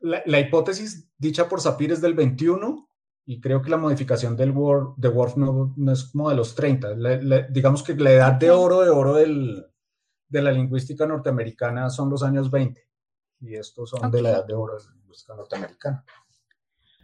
la, 0.00 0.40
hipótesis 0.40 1.10
dicha 1.18 1.48
por 1.48 1.60
Sapir 1.60 1.92
es 1.92 2.00
del 2.00 2.14
21 2.14 2.88
y 3.24 3.40
creo 3.40 3.60
que 3.62 3.70
la 3.70 3.76
modificación 3.76 4.36
del 4.36 4.50
Word, 4.52 4.94
de 4.96 5.08
Worf 5.08 5.36
no, 5.36 5.74
es 5.92 6.04
como 6.04 6.30
de 6.30 6.36
los 6.36 6.54
30. 6.54 6.94
digamos 7.50 7.82
que 7.82 7.94
la 7.96 8.12
edad 8.12 8.32
de 8.34 8.50
oro 8.50 8.82
de 8.82 8.90
oro 8.90 9.14
del, 9.14 9.66
de 10.28 10.42
la 10.42 10.52
lingüística 10.52 11.06
norteamericana 11.06 11.90
son 11.90 12.10
los 12.10 12.22
años 12.22 12.50
20 12.50 12.86
y 13.40 13.56
estos 13.56 13.90
son 13.90 14.10
de 14.10 14.22
la 14.22 14.30
edad 14.30 14.46
de 14.46 14.54
oro 14.54 14.76
de 14.76 14.84
la 14.84 14.94
lingüística 14.94 15.34
norteamericana. 15.34 16.04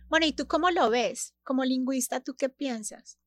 Bueno, 0.09 0.27
¿y 0.27 0.33
tú 0.33 0.47
cómo 0.47 0.71
lo 0.71 0.91
ves? 0.91 1.35
Como 1.43 1.65
lingüista, 1.65 2.21
¿tú 2.21 2.35
qué 2.37 2.49
piensas? 2.49 3.19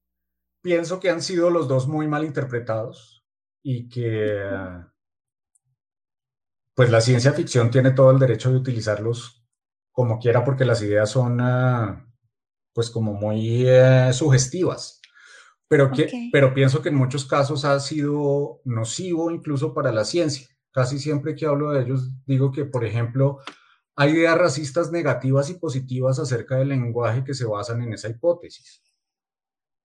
Pienso 0.61 0.99
que 0.99 1.09
han 1.09 1.21
sido 1.21 1.49
los 1.49 1.67
dos 1.67 1.87
muy 1.87 2.07
mal 2.07 2.23
interpretados 2.23 3.25
y 3.63 3.89
que 3.89 4.39
pues 6.75 6.91
la 6.91 7.01
ciencia 7.01 7.31
ficción 7.31 7.71
tiene 7.71 7.91
todo 7.91 8.11
el 8.11 8.19
derecho 8.19 8.51
de 8.51 8.57
utilizarlos 8.57 9.44
como 9.95 10.19
quiera 10.19 10.43
porque 10.43 10.65
las 10.65 10.81
ideas 10.83 11.09
son 11.09 11.39
ah, 11.41 12.05
pues 12.73 12.91
como 12.91 13.13
muy 13.13 13.63
eh, 13.65 14.11
sugestivas. 14.13 15.01
Pero, 15.67 15.89
que, 15.89 16.29
pero 16.31 16.53
pienso 16.53 16.83
que 16.83 16.89
en 16.89 16.95
muchos 16.95 17.25
casos 17.25 17.65
ha 17.65 17.79
sido 17.79 18.61
nocivo 18.65 19.31
incluso 19.31 19.73
para 19.73 19.91
la 19.91 20.05
ciencia. 20.05 20.47
Casi 20.71 20.99
siempre 20.99 21.35
que 21.35 21.47
hablo 21.47 21.71
de 21.71 21.83
ellos 21.83 22.11
digo 22.25 22.51
que, 22.51 22.65
por 22.65 22.85
ejemplo, 22.85 23.39
hay 23.95 24.11
ideas 24.11 24.37
racistas 24.37 24.91
negativas 24.91 25.49
y 25.49 25.55
positivas 25.55 26.19
acerca 26.19 26.57
del 26.57 26.69
lenguaje 26.69 27.23
que 27.23 27.33
se 27.33 27.45
basan 27.45 27.81
en 27.81 27.93
esa 27.93 28.09
hipótesis. 28.09 28.83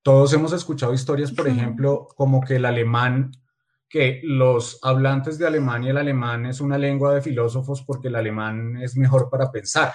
Todos 0.03 0.33
hemos 0.33 0.53
escuchado 0.53 0.93
historias, 0.93 1.31
por 1.31 1.47
ejemplo, 1.47 2.09
como 2.17 2.41
que 2.41 2.57
el 2.57 2.65
alemán, 2.65 3.31
que 3.91 4.21
los 4.23 4.79
hablantes 4.83 5.37
de 5.37 5.49
Alemania, 5.49 5.91
el 5.91 5.99
alemán 5.99 6.47
es 6.47 6.61
una 6.61 6.79
lengua 6.79 7.13
de 7.13 7.23
filósofos 7.23 7.83
porque 7.83 8.07
el 8.07 8.15
alemán 8.15 8.77
es 8.77 8.97
mejor 8.97 9.29
para 9.29 9.51
pensar 9.51 9.93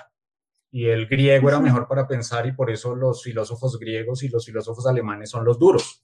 y 0.70 0.88
el 0.88 1.08
griego 1.08 1.48
era 1.48 1.62
mejor 1.62 1.88
para 1.88 2.06
pensar 2.06 2.46
y 2.46 2.52
por 2.52 2.70
eso 2.70 2.94
los 2.94 3.24
filósofos 3.24 3.80
griegos 3.80 4.22
y 4.24 4.28
los 4.28 4.46
filósofos 4.46 4.86
alemanes 4.86 5.30
son 5.30 5.46
los 5.46 5.58
duros. 5.58 6.04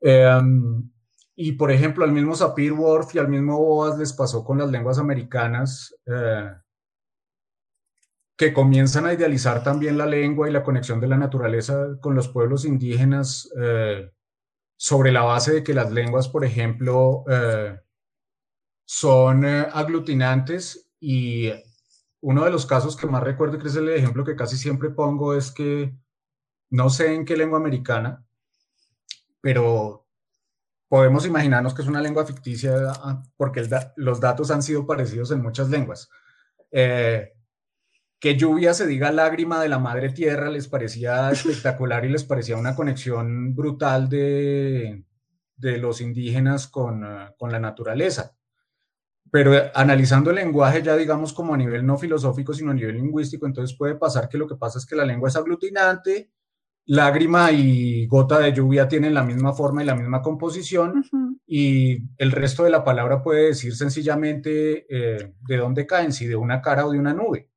Em, 0.00 0.90
y 1.36 1.52
por 1.52 1.70
ejemplo, 1.70 2.04
al 2.04 2.10
mismo 2.10 2.34
Sapir-Whorf 2.34 3.14
y 3.14 3.18
al 3.20 3.28
mismo 3.28 3.56
Boas 3.56 3.96
les 3.96 4.12
pasó 4.12 4.42
con 4.42 4.58
las 4.58 4.68
lenguas 4.70 4.98
americanas, 4.98 5.94
eh, 6.06 6.50
que 8.36 8.52
comienzan 8.52 9.06
a 9.06 9.12
idealizar 9.12 9.62
también 9.62 9.96
la 9.96 10.06
lengua 10.06 10.48
y 10.48 10.52
la 10.52 10.64
conexión 10.64 10.98
de 10.98 11.06
la 11.06 11.16
naturaleza 11.16 11.96
con 12.00 12.16
los 12.16 12.26
pueblos 12.28 12.64
indígenas 12.64 13.48
eh, 13.56 14.10
sobre 14.76 15.12
la 15.12 15.22
base 15.22 15.52
de 15.52 15.64
que 15.64 15.74
las 15.74 15.90
lenguas, 15.92 16.28
por 16.28 16.44
ejemplo, 16.44 17.24
eh, 17.28 17.78
son 18.84 19.44
aglutinantes 19.44 20.90
y 21.00 21.50
uno 22.20 22.44
de 22.44 22.50
los 22.50 22.66
casos 22.66 22.96
que 22.96 23.06
más 23.06 23.22
recuerdo, 23.22 23.58
que 23.58 23.68
es 23.68 23.76
el 23.76 23.88
ejemplo 23.88 24.24
que 24.24 24.36
casi 24.36 24.56
siempre 24.56 24.90
pongo, 24.90 25.34
es 25.34 25.50
que 25.50 25.94
no 26.70 26.90
sé 26.90 27.14
en 27.14 27.24
qué 27.24 27.36
lengua 27.36 27.58
americana, 27.58 28.24
pero 29.40 30.06
podemos 30.88 31.26
imaginarnos 31.26 31.74
que 31.74 31.82
es 31.82 31.88
una 31.88 32.00
lengua 32.00 32.24
ficticia 32.24 32.74
ah, 32.90 33.22
porque 33.36 33.68
los 33.96 34.20
datos 34.20 34.50
han 34.50 34.62
sido 34.62 34.86
parecidos 34.86 35.30
en 35.30 35.42
muchas 35.42 35.68
lenguas. 35.68 36.08
Eh, 36.70 37.32
que 38.24 38.38
lluvia 38.38 38.72
se 38.72 38.86
diga 38.86 39.12
lágrima 39.12 39.60
de 39.60 39.68
la 39.68 39.78
madre 39.78 40.08
tierra 40.08 40.48
les 40.48 40.66
parecía 40.66 41.30
espectacular 41.30 42.06
y 42.06 42.08
les 42.08 42.24
parecía 42.24 42.56
una 42.56 42.74
conexión 42.74 43.54
brutal 43.54 44.08
de, 44.08 45.04
de 45.58 45.76
los 45.76 46.00
indígenas 46.00 46.66
con, 46.66 47.04
ah, 47.04 47.34
con 47.36 47.52
la 47.52 47.60
naturaleza. 47.60 48.34
Pero 49.30 49.52
analizando 49.74 50.30
el 50.30 50.36
lenguaje 50.36 50.82
ya 50.82 50.96
digamos 50.96 51.34
como 51.34 51.52
a 51.52 51.58
nivel 51.58 51.84
no 51.84 51.98
filosófico, 51.98 52.54
sino 52.54 52.70
a 52.70 52.74
nivel 52.74 52.94
lingüístico, 52.94 53.44
entonces 53.44 53.76
puede 53.76 53.96
pasar 53.96 54.30
que 54.30 54.38
lo 54.38 54.48
que 54.48 54.56
pasa 54.56 54.78
es 54.78 54.86
que 54.86 54.96
la 54.96 55.04
lengua 55.04 55.28
es 55.28 55.36
aglutinante 55.36 56.30
lágrima 56.86 57.52
y 57.52 58.06
gota 58.06 58.38
de 58.38 58.54
lluvia 58.54 58.88
tienen 58.88 59.12
la 59.12 59.22
misma 59.22 59.52
forma 59.52 59.82
y 59.82 59.86
la 59.86 59.94
misma 59.94 60.22
composición 60.22 61.04
y 61.46 61.98
el 62.16 62.32
resto 62.32 62.64
de 62.64 62.70
la 62.70 62.84
palabra 62.84 63.22
puede 63.22 63.48
decir 63.48 63.74
sencillamente 63.74 64.86
eh, 64.88 65.34
de 65.40 65.56
dónde 65.58 65.86
caen, 65.86 66.12
si 66.12 66.26
de 66.26 66.36
una 66.36 66.62
cara 66.62 66.86
o 66.86 66.90
de 66.90 66.98
una 66.98 67.12
nube. 67.12 67.50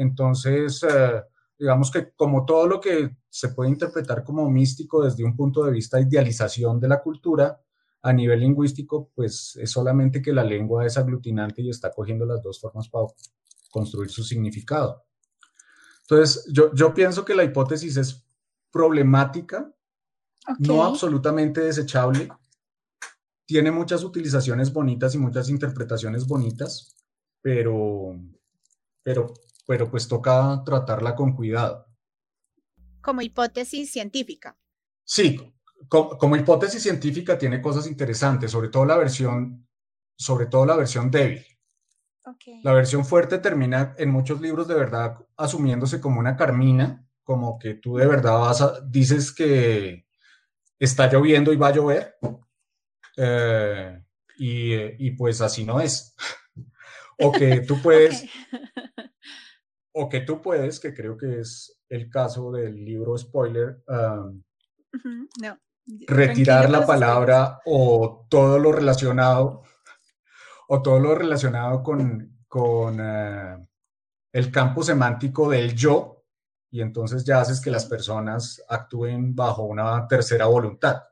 Entonces, 0.00 0.82
eh, 0.82 1.22
digamos 1.58 1.90
que 1.90 2.12
como 2.12 2.46
todo 2.46 2.66
lo 2.66 2.80
que 2.80 3.18
se 3.28 3.50
puede 3.50 3.68
interpretar 3.68 4.24
como 4.24 4.50
místico 4.50 5.04
desde 5.04 5.24
un 5.24 5.36
punto 5.36 5.62
de 5.62 5.72
vista 5.72 5.98
de 5.98 6.04
idealización 6.04 6.80
de 6.80 6.88
la 6.88 7.02
cultura, 7.02 7.60
a 8.02 8.12
nivel 8.14 8.40
lingüístico, 8.40 9.10
pues 9.14 9.56
es 9.56 9.70
solamente 9.70 10.22
que 10.22 10.32
la 10.32 10.42
lengua 10.42 10.86
es 10.86 10.96
aglutinante 10.96 11.60
y 11.60 11.68
está 11.68 11.92
cogiendo 11.92 12.24
las 12.24 12.42
dos 12.42 12.58
formas 12.58 12.88
para 12.88 13.08
construir 13.70 14.08
su 14.08 14.24
significado. 14.24 15.04
Entonces, 16.00 16.50
yo, 16.50 16.74
yo 16.74 16.94
pienso 16.94 17.22
que 17.22 17.34
la 17.34 17.44
hipótesis 17.44 17.98
es 17.98 18.26
problemática, 18.70 19.70
no 20.60 20.82
absolutamente 20.82 21.60
desechable, 21.60 22.30
tiene 23.44 23.70
muchas 23.70 24.02
utilizaciones 24.02 24.72
bonitas 24.72 25.14
y 25.14 25.18
muchas 25.18 25.50
interpretaciones 25.50 26.26
bonitas, 26.26 26.96
pero, 27.42 28.18
pero, 29.02 29.34
pero 29.70 29.88
pues 29.88 30.08
toca 30.08 30.64
tratarla 30.66 31.14
con 31.14 31.32
cuidado. 31.32 31.86
Como 33.00 33.22
hipótesis 33.22 33.92
científica. 33.92 34.58
Sí, 35.04 35.54
como, 35.86 36.34
hipótesis 36.34 36.82
científica 36.82 37.38
tiene 37.38 37.62
cosas 37.62 37.86
interesantes, 37.86 38.50
sobre 38.50 38.68
todo 38.68 38.84
la 38.84 38.96
versión, 38.96 39.68
sobre 40.16 40.46
todo 40.46 40.66
la 40.66 40.74
versión 40.74 41.08
débil. 41.08 41.46
La 42.64 42.72
versión 42.72 43.04
fuerte 43.04 43.38
termina 43.38 43.94
en 43.96 44.10
muchos 44.10 44.40
libros 44.40 44.66
de 44.66 44.74
verdad 44.74 45.24
asumiéndose 45.36 46.00
como 46.00 46.18
una 46.18 46.34
carmina, 46.36 47.08
como 47.22 47.56
que 47.56 47.74
tú 47.74 47.96
de 47.96 48.08
verdad 48.08 48.40
vas 48.40 48.62
a, 48.62 48.80
dices 48.80 49.30
que 49.30 50.04
está 50.80 51.08
lloviendo 51.08 51.52
y 51.52 51.56
va 51.56 51.68
a 51.68 51.74
llover, 51.74 52.16
eh, 53.16 54.02
y, 54.36 55.12
pues 55.12 55.40
así 55.40 55.64
no 55.64 55.80
es. 55.80 56.16
o 57.20 57.30
que 57.30 57.60
tú 57.60 57.80
puedes, 57.80 58.24
o 59.92 60.08
que 60.08 60.20
tú 60.20 60.40
puedes, 60.40 60.80
que 60.80 60.94
creo 60.94 61.16
que 61.16 61.40
es 61.40 61.80
el 61.88 62.08
caso 62.08 62.52
del 62.52 62.84
libro 62.84 63.16
spoiler, 63.18 63.82
um, 63.88 64.42
retirar 66.06 66.70
la 66.70 66.86
palabra 66.86 67.60
o 67.66 68.26
todo 68.28 68.58
lo 68.58 68.72
relacionado 68.72 69.62
o 70.68 70.82
todo 70.82 71.00
lo 71.00 71.14
relacionado 71.14 71.82
con, 71.82 72.44
con 72.46 72.98
eh, 73.00 73.66
el 74.32 74.52
campo 74.52 74.82
semántico 74.82 75.50
del 75.50 75.74
yo 75.74 76.24
y 76.70 76.80
entonces 76.80 77.24
ya 77.24 77.40
haces 77.40 77.60
que 77.60 77.70
las 77.70 77.86
personas 77.86 78.62
actúen 78.68 79.34
bajo 79.34 79.64
una 79.64 80.06
tercera 80.06 80.46
voluntad. 80.46 81.02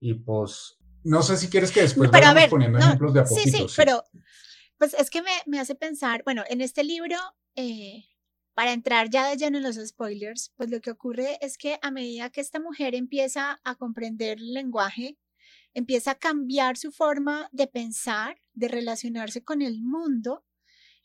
Y 0.00 0.14
pues, 0.14 0.76
no 1.04 1.22
sé 1.22 1.36
si 1.36 1.48
quieres 1.48 1.70
que 1.70 1.82
después 1.82 2.10
pero 2.10 2.26
vayamos 2.26 2.50
poniendo 2.50 2.78
ejemplos 2.78 3.14
de 3.14 3.20
a 3.20 3.26
Sí, 3.26 3.50
sí, 3.50 3.66
pero 3.76 4.02
pues 4.78 4.94
es 4.94 5.10
que 5.10 5.22
me, 5.22 5.30
me 5.46 5.60
hace 5.60 5.74
pensar, 5.74 6.22
bueno, 6.24 6.42
en 6.48 6.60
este 6.60 6.82
libro, 6.84 7.16
eh, 7.58 8.04
para 8.54 8.72
entrar 8.72 9.10
ya 9.10 9.28
de 9.28 9.36
lleno 9.36 9.58
en 9.58 9.64
los 9.64 9.76
spoilers, 9.76 10.52
pues 10.56 10.70
lo 10.70 10.80
que 10.80 10.92
ocurre 10.92 11.38
es 11.40 11.58
que 11.58 11.80
a 11.82 11.90
medida 11.90 12.30
que 12.30 12.40
esta 12.40 12.60
mujer 12.60 12.94
empieza 12.94 13.60
a 13.64 13.74
comprender 13.74 14.38
el 14.38 14.54
lenguaje, 14.54 15.18
empieza 15.74 16.12
a 16.12 16.18
cambiar 16.18 16.76
su 16.76 16.92
forma 16.92 17.48
de 17.50 17.66
pensar, 17.66 18.40
de 18.52 18.68
relacionarse 18.68 19.42
con 19.42 19.60
el 19.60 19.82
mundo, 19.82 20.44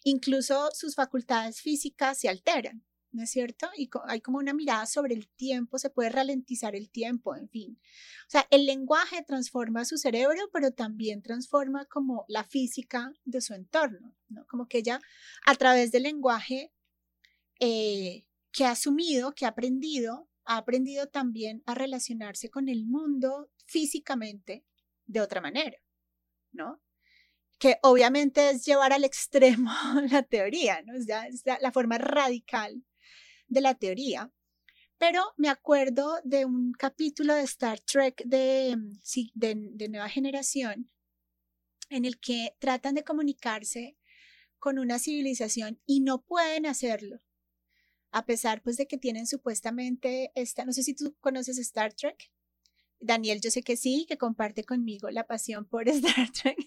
incluso 0.03 0.69
sus 0.73 0.93
facultades 0.93 1.59
físicas 1.59 2.19
se 2.19 2.29
alteran. 2.29 2.85
¿No 3.13 3.23
es 3.23 3.29
cierto? 3.29 3.69
Y 3.77 3.89
hay 4.07 4.21
como 4.21 4.39
una 4.39 4.53
mirada 4.53 4.85
sobre 4.87 5.13
el 5.13 5.27
tiempo, 5.27 5.77
se 5.77 5.91
puede 5.91 6.09
ralentizar 6.09 6.75
el 6.75 6.89
tiempo, 6.89 7.35
en 7.35 7.47
fin. 7.47 7.79
O 8.27 8.29
sea, 8.29 8.47
el 8.49 8.65
lenguaje 8.65 9.23
transforma 9.23 9.85
su 9.85 9.97
cerebro, 9.97 10.49
pero 10.51 10.71
también 10.71 11.21
transforma 11.21 11.85
como 11.85 12.25
la 12.27 12.43
física 12.43 13.13
de 13.23 13.41
su 13.41 13.53
entorno, 13.53 14.15
¿no? 14.29 14.45
Como 14.47 14.67
que 14.67 14.79
ella, 14.79 14.99
a 15.45 15.55
través 15.55 15.91
del 15.91 16.03
lenguaje 16.03 16.73
eh, 17.59 18.25
que 18.51 18.65
ha 18.65 18.71
asumido, 18.71 19.35
que 19.35 19.45
ha 19.45 19.49
aprendido, 19.49 20.27
ha 20.45 20.57
aprendido 20.57 21.07
también 21.07 21.61
a 21.67 21.75
relacionarse 21.75 22.49
con 22.49 22.67
el 22.67 22.85
mundo 22.85 23.51
físicamente 23.67 24.65
de 25.05 25.21
otra 25.21 25.39
manera, 25.39 25.77
¿no? 26.51 26.81
Que 27.59 27.77
obviamente 27.83 28.49
es 28.49 28.65
llevar 28.65 28.91
al 28.91 29.03
extremo 29.03 29.71
la 30.11 30.23
teoría, 30.23 30.81
¿no? 30.81 30.95
Es, 30.95 31.05
la 31.45 31.71
forma 31.71 31.99
radical 31.99 32.83
de 33.47 33.61
la 33.61 33.75
teoría, 33.75 34.31
pero 34.97 35.21
me 35.37 35.49
acuerdo 35.49 36.19
de 36.23 36.45
un 36.45 36.71
capítulo 36.73 37.33
de 37.35 37.43
Star 37.43 37.79
Trek 37.79 38.23
de, 38.25 38.75
mm, 38.77 38.99
de, 39.33 39.89
nueva 39.89 40.09
generación 40.09 40.89
en 41.89 42.05
el 42.05 42.19
que 42.19 42.55
tratan 42.59 42.95
de 42.95 43.03
comunicarse 43.03 43.97
con 44.59 44.79
una 44.79 44.99
civilización 44.99 45.81
y 45.85 45.99
no 45.99 46.21
pueden 46.21 46.65
hacerlo, 46.65 47.19
a 48.11 48.25
pesar 48.25 48.61
pues 48.61 48.77
de 48.77 48.87
que 48.87 48.97
tienen 48.97 49.27
supuestamente 49.27 50.31
esta, 50.35 50.63
no 50.65 50.71
sé 50.71 50.83
si 50.83 50.93
tú 50.93 51.15
conoces 51.19 51.57
Star 51.57 51.93
Trek. 51.93 52.31
Daniel, 53.03 53.41
yo 53.41 53.51
sé 53.51 53.63
que 53.63 53.75
sí, 53.75 54.05
que 54.07 54.17
comparte 54.17 54.63
conmigo 54.63 55.09
la 55.09 55.27
pasión 55.27 55.65
por 55.65 55.87
Star 55.89 56.31
Trek. 56.31 56.57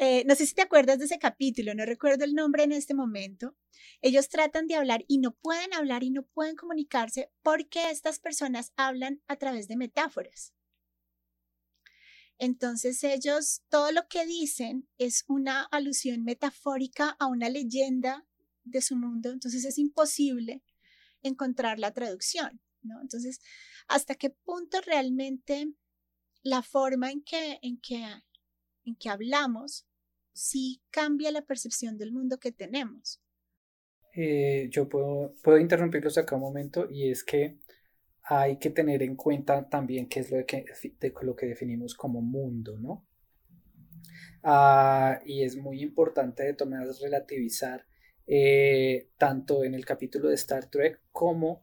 Eh, 0.00 0.22
no 0.26 0.36
sé 0.36 0.46
si 0.46 0.54
te 0.54 0.62
acuerdas 0.62 1.00
de 1.00 1.06
ese 1.06 1.18
capítulo, 1.18 1.74
no 1.74 1.84
recuerdo 1.84 2.24
el 2.24 2.34
nombre 2.34 2.62
en 2.62 2.70
este 2.70 2.94
momento. 2.94 3.56
Ellos 4.00 4.28
tratan 4.28 4.68
de 4.68 4.76
hablar 4.76 5.04
y 5.08 5.18
no 5.18 5.32
pueden 5.34 5.74
hablar 5.74 6.04
y 6.04 6.10
no 6.10 6.22
pueden 6.22 6.54
comunicarse 6.54 7.32
porque 7.42 7.90
estas 7.90 8.20
personas 8.20 8.72
hablan 8.76 9.20
a 9.26 9.36
través 9.36 9.66
de 9.66 9.76
metáforas. 9.76 10.54
Entonces 12.38 13.02
ellos, 13.02 13.62
todo 13.68 13.90
lo 13.90 14.06
que 14.06 14.24
dicen 14.24 14.88
es 14.98 15.24
una 15.26 15.64
alusión 15.64 16.22
metafórica 16.22 17.16
a 17.18 17.26
una 17.26 17.48
leyenda 17.48 18.24
de 18.62 18.80
su 18.80 18.94
mundo, 18.94 19.30
entonces 19.30 19.64
es 19.64 19.78
imposible 19.78 20.62
encontrar 21.22 21.80
la 21.80 21.92
traducción, 21.92 22.60
¿no? 22.82 23.00
Entonces, 23.00 23.40
¿hasta 23.88 24.14
qué 24.14 24.30
punto 24.30 24.80
realmente 24.80 25.72
la 26.42 26.62
forma 26.62 27.10
en 27.10 27.22
que, 27.22 27.58
en 27.62 27.80
que, 27.80 28.04
en 28.84 28.96
que 28.96 29.08
hablamos 29.08 29.86
sí 30.38 30.80
cambia 30.90 31.32
la 31.32 31.42
percepción 31.42 31.98
del 31.98 32.12
mundo 32.12 32.38
que 32.38 32.52
tenemos. 32.52 33.20
Eh, 34.14 34.68
yo 34.70 34.88
puedo, 34.88 35.34
puedo 35.42 35.58
interrumpirlos 35.58 36.16
acá 36.16 36.36
un 36.36 36.42
momento 36.42 36.88
y 36.90 37.10
es 37.10 37.24
que 37.24 37.58
hay 38.22 38.58
que 38.58 38.70
tener 38.70 39.02
en 39.02 39.16
cuenta 39.16 39.68
también 39.68 40.08
qué 40.08 40.20
es 40.20 40.30
lo 40.30 40.44
que, 40.44 40.64
lo 41.22 41.36
que 41.36 41.46
definimos 41.46 41.94
como 41.94 42.20
mundo, 42.20 42.78
¿no? 42.78 43.06
Ah, 44.42 45.20
y 45.26 45.42
es 45.42 45.56
muy 45.56 45.82
importante 45.82 46.44
de 46.44 46.54
tomar 46.54 46.86
relativizar 47.00 47.86
eh, 48.26 49.10
tanto 49.18 49.64
en 49.64 49.74
el 49.74 49.84
capítulo 49.84 50.28
de 50.28 50.34
Star 50.36 50.70
Trek 50.70 51.00
como 51.10 51.62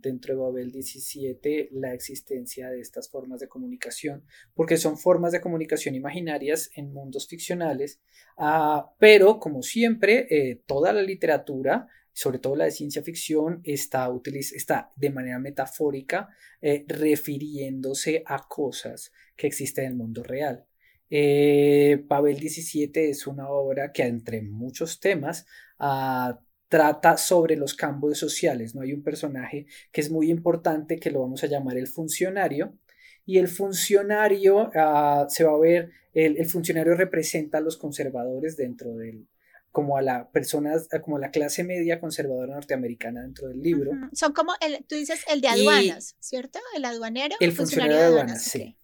dentro 0.00 0.34
de 0.34 0.40
Babel 0.40 0.70
17 0.70 1.70
la 1.72 1.94
existencia 1.94 2.68
de 2.68 2.80
estas 2.80 3.08
formas 3.10 3.40
de 3.40 3.48
comunicación, 3.48 4.24
porque 4.54 4.76
son 4.76 4.98
formas 4.98 5.32
de 5.32 5.40
comunicación 5.40 5.94
imaginarias 5.94 6.70
en 6.74 6.92
mundos 6.92 7.26
ficcionales, 7.26 8.00
ah, 8.36 8.94
pero 8.98 9.38
como 9.38 9.62
siempre, 9.62 10.26
eh, 10.30 10.62
toda 10.66 10.92
la 10.92 11.02
literatura, 11.02 11.86
sobre 12.12 12.38
todo 12.38 12.56
la 12.56 12.64
de 12.66 12.70
ciencia 12.70 13.02
ficción, 13.02 13.60
está, 13.64 14.10
está 14.54 14.92
de 14.96 15.10
manera 15.10 15.38
metafórica 15.38 16.28
eh, 16.60 16.84
refiriéndose 16.86 18.22
a 18.26 18.46
cosas 18.48 19.12
que 19.36 19.46
existen 19.46 19.84
en 19.84 19.90
el 19.92 19.96
mundo 19.96 20.22
real. 20.22 20.66
Eh, 21.08 22.02
Babel 22.06 22.38
17 22.38 23.10
es 23.10 23.26
una 23.26 23.48
obra 23.48 23.92
que 23.92 24.02
entre 24.02 24.42
muchos 24.42 24.98
temas 24.98 25.46
uh, 25.78 26.34
trata 26.68 27.16
sobre 27.16 27.56
los 27.56 27.74
cambios 27.74 28.18
sociales. 28.18 28.74
¿no? 28.74 28.82
Hay 28.82 28.92
un 28.92 29.02
personaje 29.02 29.66
que 29.92 30.00
es 30.00 30.10
muy 30.10 30.30
importante 30.30 30.98
que 30.98 31.10
lo 31.10 31.20
vamos 31.20 31.42
a 31.44 31.46
llamar 31.46 31.76
el 31.76 31.86
funcionario. 31.86 32.78
Y 33.24 33.38
el 33.38 33.48
funcionario 33.48 34.70
ah, 34.74 35.26
se 35.28 35.44
va 35.44 35.52
a 35.52 35.58
ver, 35.58 35.90
el, 36.14 36.46
funcionario 36.46 36.94
representa 36.94 37.58
a 37.58 37.60
los 37.60 37.76
conservadores 37.76 38.56
dentro 38.56 38.94
del, 38.94 39.26
como 39.72 39.96
a 39.96 40.02
la 40.02 40.30
personas, 40.30 40.88
como 41.02 41.16
a 41.16 41.20
la 41.20 41.32
clase 41.32 41.64
media 41.64 41.98
conservadora 41.98 42.54
norteamericana 42.54 43.22
dentro 43.22 43.48
del 43.48 43.60
libro. 43.60 43.90
Son 44.12 44.32
como, 44.32 44.52
el, 44.60 44.84
tú 44.86 44.94
dices, 44.94 45.24
el 45.28 45.40
de 45.40 45.48
aduanas, 45.48 46.14
¿cierto? 46.20 46.60
El 46.76 46.84
aduanero. 46.84 47.34
El, 47.40 47.50
funcionario, 47.50 47.96
de 47.96 48.02
aduanas, 48.04 48.44
sí. 48.44 48.76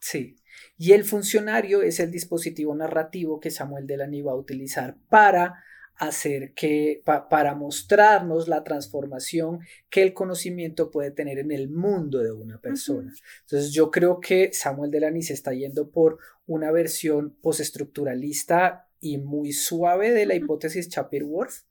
Sí. 0.00 0.36
Y 0.76 0.92
el 0.92 1.04
funcionario 1.04 1.82
es 1.82 2.00
el 2.00 2.10
dispositivo 2.10 2.74
narrativo 2.74 3.40
que 3.40 3.50
Samuel 3.50 3.86
Delany 3.86 4.20
va 4.20 4.32
a 4.32 4.36
utilizar 4.36 4.98
para 5.08 5.64
hacer 5.96 6.54
que, 6.54 7.02
para 7.04 7.54
mostrarnos 7.54 8.48
la 8.48 8.64
transformación 8.64 9.60
que 9.90 10.02
el 10.02 10.12
conocimiento 10.12 10.90
puede 10.90 11.10
tener 11.10 11.38
en 11.38 11.52
el 11.52 11.68
mundo 11.68 12.18
de 12.18 12.32
una 12.32 12.60
persona. 12.60 13.12
Entonces 13.42 13.72
yo 13.72 13.90
creo 13.90 14.20
que 14.20 14.52
Samuel 14.52 14.90
Delany 14.90 15.22
se 15.22 15.34
está 15.34 15.52
yendo 15.52 15.90
por 15.90 16.18
una 16.46 16.70
versión 16.72 17.36
postestructuralista 17.40 18.88
y 19.00 19.18
muy 19.18 19.52
suave 19.52 20.12
de 20.12 20.26
la 20.26 20.34
hipótesis 20.34 20.88
Chapir-Worth, 20.88 21.64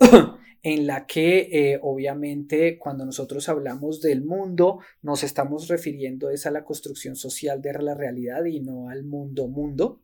en 0.62 0.86
la 0.86 1.06
que 1.06 1.48
eh, 1.52 1.78
obviamente 1.82 2.78
cuando 2.78 3.04
nosotros 3.04 3.48
hablamos 3.50 4.00
del 4.00 4.24
mundo 4.24 4.80
nos 5.02 5.22
estamos 5.22 5.68
refiriendo 5.68 6.30
es 6.30 6.46
a 6.46 6.50
la 6.50 6.64
construcción 6.64 7.16
social 7.16 7.60
de 7.60 7.74
la 7.74 7.94
realidad 7.94 8.46
y 8.46 8.60
no 8.60 8.88
al 8.88 9.04
mundo 9.04 9.46
mundo, 9.46 10.03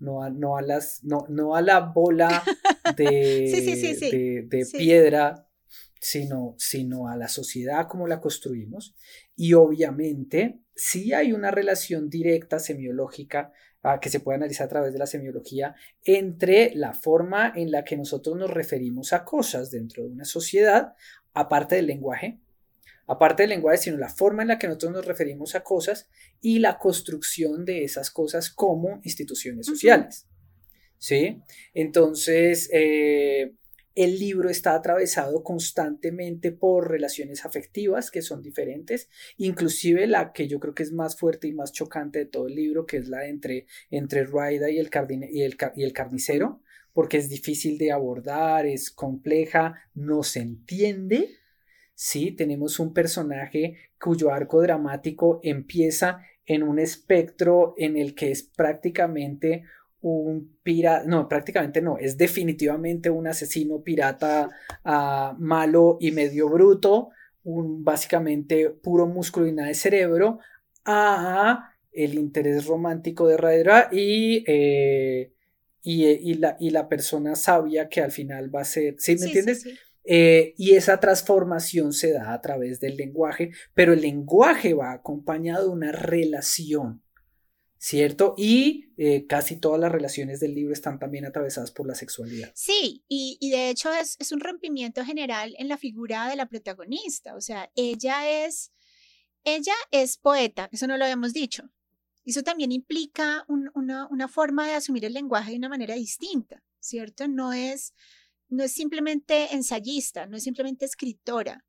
no 0.00 0.22
a, 0.22 0.30
no 0.30 0.56
a, 0.56 0.62
las, 0.62 1.04
no, 1.04 1.26
no 1.28 1.54
a 1.54 1.62
la 1.62 1.80
bola 1.80 2.42
de, 2.96 4.46
de, 4.48 4.66
piedra, 4.66 5.46
sino, 6.00 6.54
sino 6.58 7.08
a 7.08 7.16
la 7.16 7.28
sociedad 7.28 7.86
como 7.86 8.08
la 8.08 8.20
construimos. 8.20 8.96
Y 9.36 9.54
obviamente 9.54 10.60
sí 10.74 11.12
hay 11.12 11.32
una 11.32 11.50
relación 11.50 12.08
directa 12.08 12.58
semiológica 12.58 13.52
que 14.00 14.10
se 14.10 14.20
puede 14.20 14.36
analizar 14.36 14.66
a 14.66 14.70
través 14.70 14.92
de 14.92 14.98
la 14.98 15.06
semiología 15.06 15.74
entre 16.04 16.74
la 16.74 16.92
forma 16.92 17.52
en 17.54 17.70
la 17.70 17.82
que 17.84 17.96
nosotros 17.96 18.36
nos 18.36 18.50
referimos 18.50 19.12
a 19.12 19.24
cosas 19.24 19.70
dentro 19.70 20.02
de 20.02 20.10
una 20.10 20.26
sociedad, 20.26 20.94
aparte 21.32 21.76
del 21.76 21.86
lenguaje, 21.86 22.40
aparte 23.10 23.42
del 23.42 23.50
lenguaje, 23.50 23.78
sino 23.78 23.96
la 23.96 24.08
forma 24.08 24.42
en 24.42 24.48
la 24.48 24.58
que 24.58 24.68
nosotros 24.68 24.92
nos 24.92 25.04
referimos 25.04 25.56
a 25.56 25.64
cosas 25.64 26.08
y 26.40 26.60
la 26.60 26.78
construcción 26.78 27.64
de 27.64 27.82
esas 27.82 28.08
cosas 28.08 28.50
como 28.50 29.00
instituciones 29.02 29.66
sociales. 29.66 30.28
¿Sí? 30.96 31.42
Entonces, 31.74 32.70
eh, 32.72 33.54
el 33.96 34.16
libro 34.20 34.48
está 34.48 34.76
atravesado 34.76 35.42
constantemente 35.42 36.52
por 36.52 36.88
relaciones 36.88 37.44
afectivas 37.44 38.12
que 38.12 38.22
son 38.22 38.42
diferentes, 38.42 39.08
inclusive 39.38 40.06
la 40.06 40.32
que 40.32 40.46
yo 40.46 40.60
creo 40.60 40.74
que 40.74 40.84
es 40.84 40.92
más 40.92 41.16
fuerte 41.16 41.48
y 41.48 41.52
más 41.52 41.72
chocante 41.72 42.20
de 42.20 42.26
todo 42.26 42.46
el 42.46 42.54
libro, 42.54 42.86
que 42.86 42.98
es 42.98 43.08
la 43.08 43.26
entre, 43.26 43.66
entre 43.90 44.24
Raida 44.24 44.70
y 44.70 44.78
el, 44.78 44.88
y, 45.32 45.42
el, 45.42 45.56
y 45.74 45.82
el 45.82 45.92
carnicero, 45.92 46.62
porque 46.92 47.16
es 47.16 47.28
difícil 47.28 47.76
de 47.76 47.90
abordar, 47.90 48.66
es 48.66 48.92
compleja, 48.92 49.74
no 49.94 50.22
se 50.22 50.40
entiende. 50.40 51.39
Sí, 52.02 52.32
tenemos 52.32 52.80
un 52.80 52.94
personaje 52.94 53.76
cuyo 54.02 54.32
arco 54.32 54.62
dramático 54.62 55.38
empieza 55.42 56.22
en 56.46 56.62
un 56.62 56.78
espectro 56.78 57.74
en 57.76 57.98
el 57.98 58.14
que 58.14 58.30
es 58.30 58.42
prácticamente 58.42 59.64
un 60.00 60.56
pirata, 60.62 61.04
no, 61.06 61.28
prácticamente 61.28 61.82
no, 61.82 61.98
es 61.98 62.16
definitivamente 62.16 63.10
un 63.10 63.26
asesino 63.26 63.82
pirata 63.82 64.48
ah, 64.82 65.36
malo 65.38 65.98
y 66.00 66.12
medio 66.12 66.48
bruto, 66.48 67.10
un 67.44 67.84
básicamente 67.84 68.70
puro 68.70 69.06
músculo 69.06 69.46
y 69.46 69.52
nada 69.52 69.68
de 69.68 69.74
cerebro, 69.74 70.38
a 70.86 71.74
el 71.92 72.14
interés 72.14 72.64
romántico 72.64 73.28
de 73.28 73.36
Raedra 73.36 73.90
y, 73.92 74.42
eh, 74.46 75.34
y, 75.82 76.34
la, 76.36 76.56
y, 76.58 76.70
la, 76.70 76.88
persona 76.88 77.34
sabia 77.34 77.90
que 77.90 78.00
al 78.00 78.10
final 78.10 78.54
va 78.54 78.62
a 78.62 78.64
ser, 78.64 78.94
¿sí 78.96 79.16
me 79.16 79.26
entiendes? 79.26 79.66
Eh, 80.04 80.54
y 80.56 80.74
esa 80.74 80.98
transformación 80.98 81.92
se 81.92 82.12
da 82.12 82.32
a 82.32 82.40
través 82.40 82.80
del 82.80 82.96
lenguaje, 82.96 83.50
pero 83.74 83.92
el 83.92 84.00
lenguaje 84.00 84.74
va 84.74 84.92
acompañado 84.92 85.66
de 85.66 85.72
una 85.72 85.92
relación 85.92 87.02
¿cierto? 87.80 88.34
Y 88.36 88.92
eh, 88.98 89.26
casi 89.26 89.56
todas 89.56 89.80
las 89.80 89.90
relaciones 89.90 90.38
del 90.38 90.54
libro 90.54 90.74
están 90.74 90.98
también 90.98 91.24
atravesadas 91.24 91.70
por 91.70 91.88
la 91.88 91.94
sexualidad. 91.94 92.52
Sí, 92.54 93.02
y, 93.08 93.50
de 93.50 93.70
hecho 93.70 93.90
es, 93.90 94.18
un 94.32 94.40
rompimiento 94.40 95.02
general 95.02 95.54
en 95.58 95.66
la 95.66 95.78
figura 95.78 96.28
de 96.28 96.36
la 96.36 96.46
protagonista, 96.46 97.34
o 97.34 97.40
sea, 97.40 97.70
ella 97.74 98.44
es, 98.44 98.70
ella 99.44 99.72
es 99.90 100.18
poeta, 100.18 100.68
eso 100.72 100.86
no 100.86 100.98
lo 100.98 101.04
habíamos 101.04 101.32
dicho. 101.32 101.70
Eso 102.22 102.42
también 102.42 102.70
implica 102.70 103.46
una, 103.48 104.06
una, 104.08 104.28
forma 104.28 104.66
de 104.66 104.74
asumir 104.74 105.06
el 105.06 105.14
lenguaje 105.14 105.52
de 105.52 105.56
una 105.56 105.70
manera 105.70 105.94
distinta, 105.94 106.62
¿cierto? 106.78 107.28
No 107.28 107.54
es, 107.54 107.94
no 108.50 108.64
es 108.64 108.72
simplemente 108.72 109.54
ensayista, 109.54 110.26
no 110.26 110.36
es 110.36 110.42
simplemente 110.42 110.84
escritora, 110.84 111.64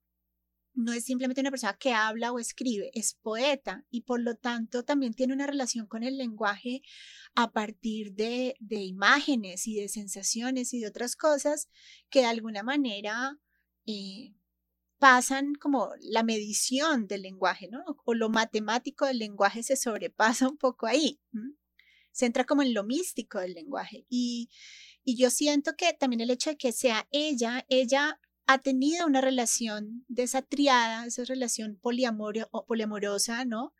no 0.73 0.93
es 0.93 1.05
simplemente 1.05 1.41
una 1.41 1.51
persona 1.51 1.77
que 1.77 1.93
habla 1.93 2.31
o 2.31 2.39
escribe, 2.39 2.91
es 2.93 3.13
poeta 3.21 3.85
y 3.89 4.01
por 4.01 4.21
lo 4.21 4.35
tanto 4.35 4.83
también 4.83 5.13
tiene 5.13 5.33
una 5.33 5.47
relación 5.47 5.85
con 5.85 6.03
el 6.03 6.17
lenguaje 6.17 6.81
a 7.35 7.51
partir 7.51 8.13
de, 8.13 8.55
imágenes 8.69 9.67
y 9.67 9.75
de 9.75 9.89
sensaciones 9.89 10.73
y 10.73 10.79
de 10.79 10.87
otras 10.87 11.15
cosas 11.15 11.69
que 12.09 12.19
de 12.19 12.25
alguna 12.25 12.63
manera 12.63 13.37
eh, 13.85 14.33
pasan 14.97 15.55
como 15.55 15.91
la 15.99 16.23
medición 16.23 17.07
del 17.07 17.23
lenguaje, 17.23 17.67
¿no? 17.69 17.83
O 18.05 18.13
lo 18.13 18.29
matemático 18.29 19.05
del 19.05 19.19
lenguaje 19.19 19.63
se 19.63 19.75
sobrepasa 19.75 20.47
un 20.47 20.57
poco 20.57 20.85
ahí. 20.85 21.19
Se 22.11 22.25
entra 22.25 22.45
como 22.45 22.61
en 22.61 22.73
lo 22.73 22.83
místico 22.83 23.39
del 23.39 23.53
lenguaje. 23.53 24.05
Y, 24.09 24.49
y 25.03 25.17
yo 25.17 25.29
siento 25.29 25.73
que 25.77 25.93
también 25.93 26.21
el 26.21 26.29
hecho 26.29 26.51
de 26.51 26.57
que 26.57 26.71
sea 26.71 27.07
ella, 27.11 27.65
ella 27.69 28.19
ha 28.47 28.59
tenido 28.59 29.05
una 29.05 29.21
relación 29.21 30.05
de 30.07 30.23
esa 30.23 30.41
triada, 30.41 31.05
esa 31.05 31.23
relación 31.23 31.79
o 31.81 32.65
poliamorosa, 32.65 33.45
¿no? 33.45 33.73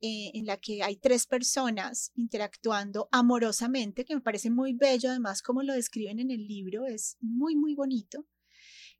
Eh, 0.00 0.32
en 0.34 0.46
la 0.46 0.58
que 0.58 0.82
hay 0.82 0.96
tres 0.96 1.26
personas 1.26 2.12
interactuando 2.14 3.08
amorosamente, 3.10 4.04
que 4.04 4.14
me 4.14 4.20
parece 4.20 4.50
muy 4.50 4.74
bello, 4.74 5.10
además, 5.10 5.40
como 5.40 5.62
lo 5.62 5.72
describen 5.72 6.18
en 6.20 6.30
el 6.30 6.46
libro, 6.46 6.86
es 6.86 7.16
muy, 7.20 7.56
muy 7.56 7.74
bonito. 7.74 8.26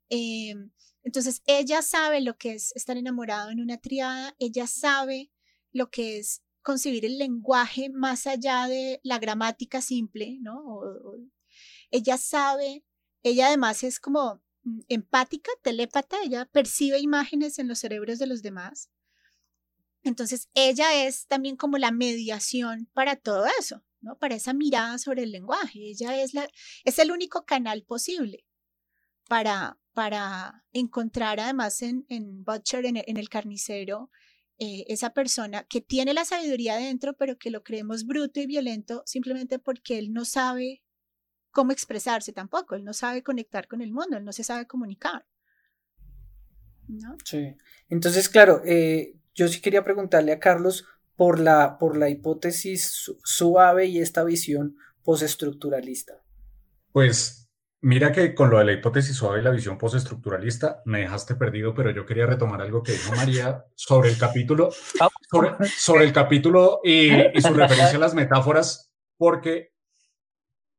Em, 0.09 0.71
entonces, 1.03 1.43
ella 1.45 1.81
sabe 1.81 2.21
lo 2.21 2.37
que 2.37 2.53
es 2.53 2.75
estar 2.75 2.97
enamorado 2.97 3.51
en 3.51 3.59
una 3.61 3.77
triada, 3.77 4.35
ella 4.39 4.67
sabe 4.67 5.31
lo 5.71 5.89
que 5.91 6.17
es 6.17 6.41
concebir 6.63 7.05
el 7.05 7.19
lenguaje 7.19 7.89
más 7.89 8.25
allá 8.25 8.67
de 8.67 8.99
la 9.03 9.19
gramática 9.19 9.81
simple, 9.81 10.39
¿no? 10.41 10.81
Ella 11.91 12.17
sabe, 12.17 12.83
ella 13.23 13.47
además 13.47 13.83
es 13.83 13.99
como 13.99 14.41
Mm, 14.65 14.79
empática, 14.89 15.51
telépata, 15.61 16.17
ella 16.23 16.45
percibe 16.51 16.99
imágenes 16.99 17.59
en 17.59 17.67
los 17.67 17.79
cerebros 17.79 18.19
de 18.19 18.27
los 18.27 18.41
demás. 18.41 18.89
Entonces, 20.03 20.49
ella 20.53 21.05
es 21.05 21.27
también 21.27 21.55
como 21.55 21.77
la 21.77 21.91
mediación 21.91 22.89
para 22.93 23.15
todo 23.15 23.45
eso, 23.59 23.83
¿no? 24.01 24.17
Para 24.17 24.35
esa 24.35 24.53
mirada 24.53 24.97
sobre 24.97 25.23
el 25.23 25.31
lenguaje. 25.31 25.79
Ella 25.89 26.21
es, 26.21 26.33
la, 26.33 26.47
es 26.83 26.99
el 26.99 27.11
único 27.11 27.45
canal 27.45 27.83
posible 27.83 28.45
para, 29.27 29.79
para 29.93 30.63
encontrar 30.73 31.39
además 31.39 31.81
en, 31.81 32.05
en 32.09 32.43
Butcher, 32.43 32.85
en, 32.85 33.17
el 33.17 33.29
carnicero, 33.29 34.09
eh, 34.59 34.85
esa 34.87 35.11
persona 35.13 35.65
que 35.65 35.81
tiene 35.81 36.13
la 36.13 36.25
sabiduría 36.25 36.77
dentro, 36.77 37.15
pero 37.17 37.37
que 37.37 37.51
lo 37.51 37.63
creemos 37.63 38.05
bruto 38.05 38.39
y 38.39 38.47
violento 38.47 39.03
simplemente 39.05 39.59
porque 39.59 39.97
él 39.99 40.13
no 40.13 40.25
sabe 40.25 40.83
cómo 41.55 41.71
expresarse 41.71 42.33
tampoco, 42.33 42.75
él 42.75 42.83
no 42.83 42.93
sabe 42.93 43.23
conectar 43.23 43.67
con 43.67 43.81
el 43.81 43.93
mundo, 43.93 44.17
él 44.17 44.25
no 44.25 44.33
se 44.33 44.43
sabe 44.43 44.67
comunicar. 44.67 45.25
¿no? 46.89 47.17
Sí, 47.23 47.55
entonces, 47.89 48.27
claro, 48.27 48.61
eh, 48.65 49.15
yo 49.33 49.47
sí 49.47 49.61
quería 49.61 49.83
preguntarle 49.83 50.33
a 50.33 50.39
Carlos 50.39 50.85
por 51.15 51.39
la, 51.39 51.77
por 51.79 51.95
la 51.95 52.09
hipótesis 52.09 53.09
suave 53.23 53.85
y 53.85 53.99
esta 53.99 54.25
visión 54.25 54.75
postestructuralista. 55.03 56.21
Pues 56.91 57.49
mira 57.79 58.11
que 58.11 58.35
con 58.35 58.49
lo 58.49 58.59
de 58.59 58.65
la 58.65 58.73
hipótesis 58.73 59.15
suave 59.15 59.39
y 59.39 59.43
la 59.43 59.51
visión 59.51 59.77
postestructuralista 59.77 60.81
me 60.83 60.99
dejaste 60.99 61.35
perdido, 61.35 61.73
pero 61.73 61.91
yo 61.91 62.05
quería 62.05 62.25
retomar 62.25 62.61
algo 62.61 62.83
que 62.83 62.91
dijo 62.91 63.15
María 63.15 63.63
sobre 63.75 64.09
el 64.09 64.17
capítulo, 64.17 64.71
ah, 64.99 65.09
sobre, 65.77 66.03
el 66.03 66.11
capítulo 66.11 66.81
y, 66.83 67.13
y 67.13 67.41
su 67.41 67.53
referencia 67.53 67.95
a 67.95 68.01
las 68.01 68.13
metáforas, 68.13 68.91
porque 69.17 69.74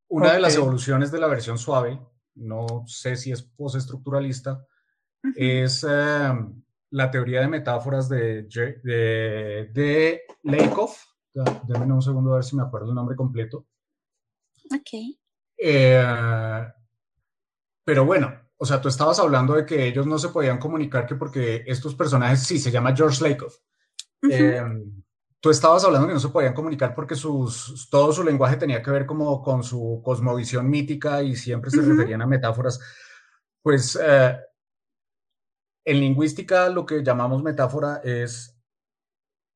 una 0.08 0.32
de 0.32 0.40
las 0.40 0.56
evoluciones 0.56 1.10
de 1.10 1.20
la 1.20 1.26
versión 1.26 1.58
suave, 1.58 2.00
no 2.34 2.84
sé 2.86 3.16
si 3.16 3.32
es 3.32 3.42
postestructuralista, 3.42 4.64
es 5.34 5.84
em, 5.84 6.62
la 6.90 7.10
teoría 7.10 7.40
de 7.40 7.48
metáforas 7.48 8.08
de, 8.08 8.42
de, 8.44 9.70
de 9.72 10.22
Lakoff. 10.42 11.02
Déjenme 11.64 11.94
un 11.94 12.02
segundo 12.02 12.32
a 12.32 12.36
ver 12.36 12.44
si 12.44 12.56
me 12.56 12.62
acuerdo 12.62 12.88
el 12.88 12.94
nombre 12.94 13.16
completo. 13.16 13.66
Ok. 14.72 15.18
Eh, 15.58 16.66
pero 17.84 18.04
bueno, 18.04 18.32
o 18.56 18.64
sea, 18.64 18.80
tú 18.80 18.88
estabas 18.88 19.18
hablando 19.18 19.54
de 19.54 19.66
que 19.66 19.86
ellos 19.86 20.06
no 20.06 20.18
se 20.18 20.30
podían 20.30 20.58
comunicar 20.58 21.06
que 21.06 21.14
porque 21.14 21.62
estos 21.66 21.94
personajes, 21.94 22.40
sí, 22.40 22.58
se 22.58 22.70
llama 22.70 22.94
George 22.96 23.28
Lakoff. 23.28 23.58
Tú 25.46 25.50
estabas 25.50 25.84
hablando 25.84 26.08
que 26.08 26.14
no 26.14 26.18
se 26.18 26.30
podían 26.30 26.54
comunicar 26.54 26.92
porque 26.92 27.14
sus, 27.14 27.88
todo 27.88 28.12
su 28.12 28.24
lenguaje 28.24 28.56
tenía 28.56 28.82
que 28.82 28.90
ver 28.90 29.06
como 29.06 29.40
con 29.44 29.62
su 29.62 30.02
cosmovisión 30.04 30.68
mítica 30.68 31.22
y 31.22 31.36
siempre 31.36 31.70
se 31.70 31.82
referían 31.82 32.20
a 32.20 32.26
metáforas. 32.26 32.80
Pues 33.62 33.96
eh, 34.02 34.36
en 35.84 36.00
lingüística 36.00 36.68
lo 36.68 36.84
que 36.84 37.04
llamamos 37.04 37.44
metáfora 37.44 38.00
es 38.02 38.58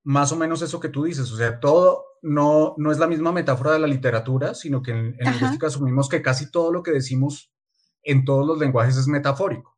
más 0.04 0.30
o 0.30 0.36
menos 0.36 0.62
eso 0.62 0.78
que 0.78 0.90
tú 0.90 1.02
dices, 1.02 1.32
o 1.32 1.36
sea, 1.36 1.58
todo 1.58 2.04
no, 2.22 2.76
no 2.78 2.92
es 2.92 3.00
la 3.00 3.08
misma 3.08 3.32
metáfora 3.32 3.72
de 3.72 3.80
la 3.80 3.88
literatura, 3.88 4.54
sino 4.54 4.82
que 4.82 4.92
en, 4.92 5.16
en 5.18 5.32
lingüística 5.32 5.66
asumimos 5.66 6.08
que 6.08 6.22
casi 6.22 6.52
todo 6.52 6.70
lo 6.70 6.84
que 6.84 6.92
decimos 6.92 7.52
en 8.04 8.24
todos 8.24 8.46
los 8.46 8.60
lenguajes 8.60 8.96
es 8.96 9.08
metafórico. 9.08 9.76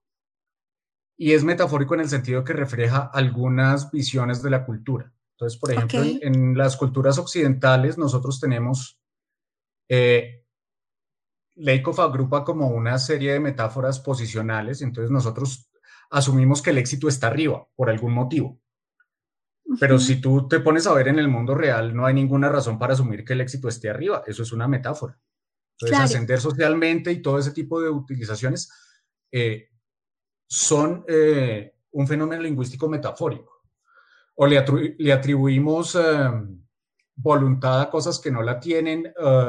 Y 1.17 1.33
es 1.33 1.43
metafórico 1.43 1.95
en 1.95 2.01
el 2.01 2.11
sentido 2.11 2.45
que 2.45 2.53
refleja 2.53 2.99
algunas 3.15 3.91
visiones 3.91 4.43
de 4.43 4.51
la 4.51 4.67
cultura. 4.67 5.11
Entonces, 5.43 5.59
por 5.59 5.73
ejemplo, 5.73 6.01
en, 6.21 6.57
las 6.57 6.77
culturas 6.77 7.19
occidentales 7.19 7.99
nosotros 7.99 8.39
tenemos 8.39 9.01
eh, 9.89 10.45
agrupa 11.99 12.45
como 12.45 12.69
una 12.69 12.97
serie 12.99 13.33
de 13.33 13.41
metáforas 13.41 13.99
posicionales, 13.99 14.83
entonces 14.83 15.11
nosotros 15.11 15.69
asumimos 16.11 16.63
que 16.63 16.71
el 16.71 16.79
éxito 16.79 17.09
está 17.09 17.27
arriba 17.27 17.67
por 17.75 17.91
algún 17.91 18.13
motivo. 18.13 18.61
Pero 19.81 19.99
si 19.99 20.21
tú 20.21 20.47
te 20.47 20.61
pones 20.61 20.87
a 20.87 20.93
ver 20.93 21.09
en 21.09 21.19
el 21.19 21.27
mundo 21.27 21.57
real, 21.57 21.93
no 21.93 22.07
hay 22.07 22.15
ninguna 22.15 22.49
razón 22.49 22.79
para 22.79 22.93
asumir 22.93 23.25
que 23.25 23.33
el 23.33 23.41
éxito 23.41 23.69
esté 23.69 23.91
arriba. 23.91 24.23
Eso 24.27 24.45
es 24.45 24.53
una 24.53 24.69
metáfora. 24.69 25.19
Entonces, 25.73 25.99
ascender 25.99 26.41
socialmente 26.41 27.11
y 27.11 27.21
todo 27.21 27.39
ese 27.39 27.51
tipo 27.51 27.81
de 27.81 27.89
utilizaciones 27.89 28.71
eh, 29.33 29.71
son 30.47 31.05
eh, 31.09 31.75
un 31.91 32.07
fenómeno 32.07 32.43
lingüístico 32.43 32.89
metafórico. 32.89 33.52
O 34.35 34.47
le, 34.47 34.59
atribuimos 35.13 35.95
em, 35.95 36.63
voluntad 37.15 37.83
a 37.83 37.91
cosas 37.91 38.19
que 38.19 38.31
no 38.31 38.43
la 38.43 38.59
tienen, 38.59 39.07
eh, 39.07 39.47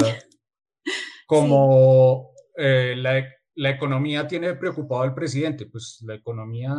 como 1.28 2.32
la, 2.56 3.26
la 3.56 3.70
economía 3.70 4.28
tiene 4.28 4.54
preocupado 4.56 5.04
al 5.04 5.14
presidente. 5.14 5.66
Pues 5.66 6.00
la 6.02 6.16
economía 6.16 6.76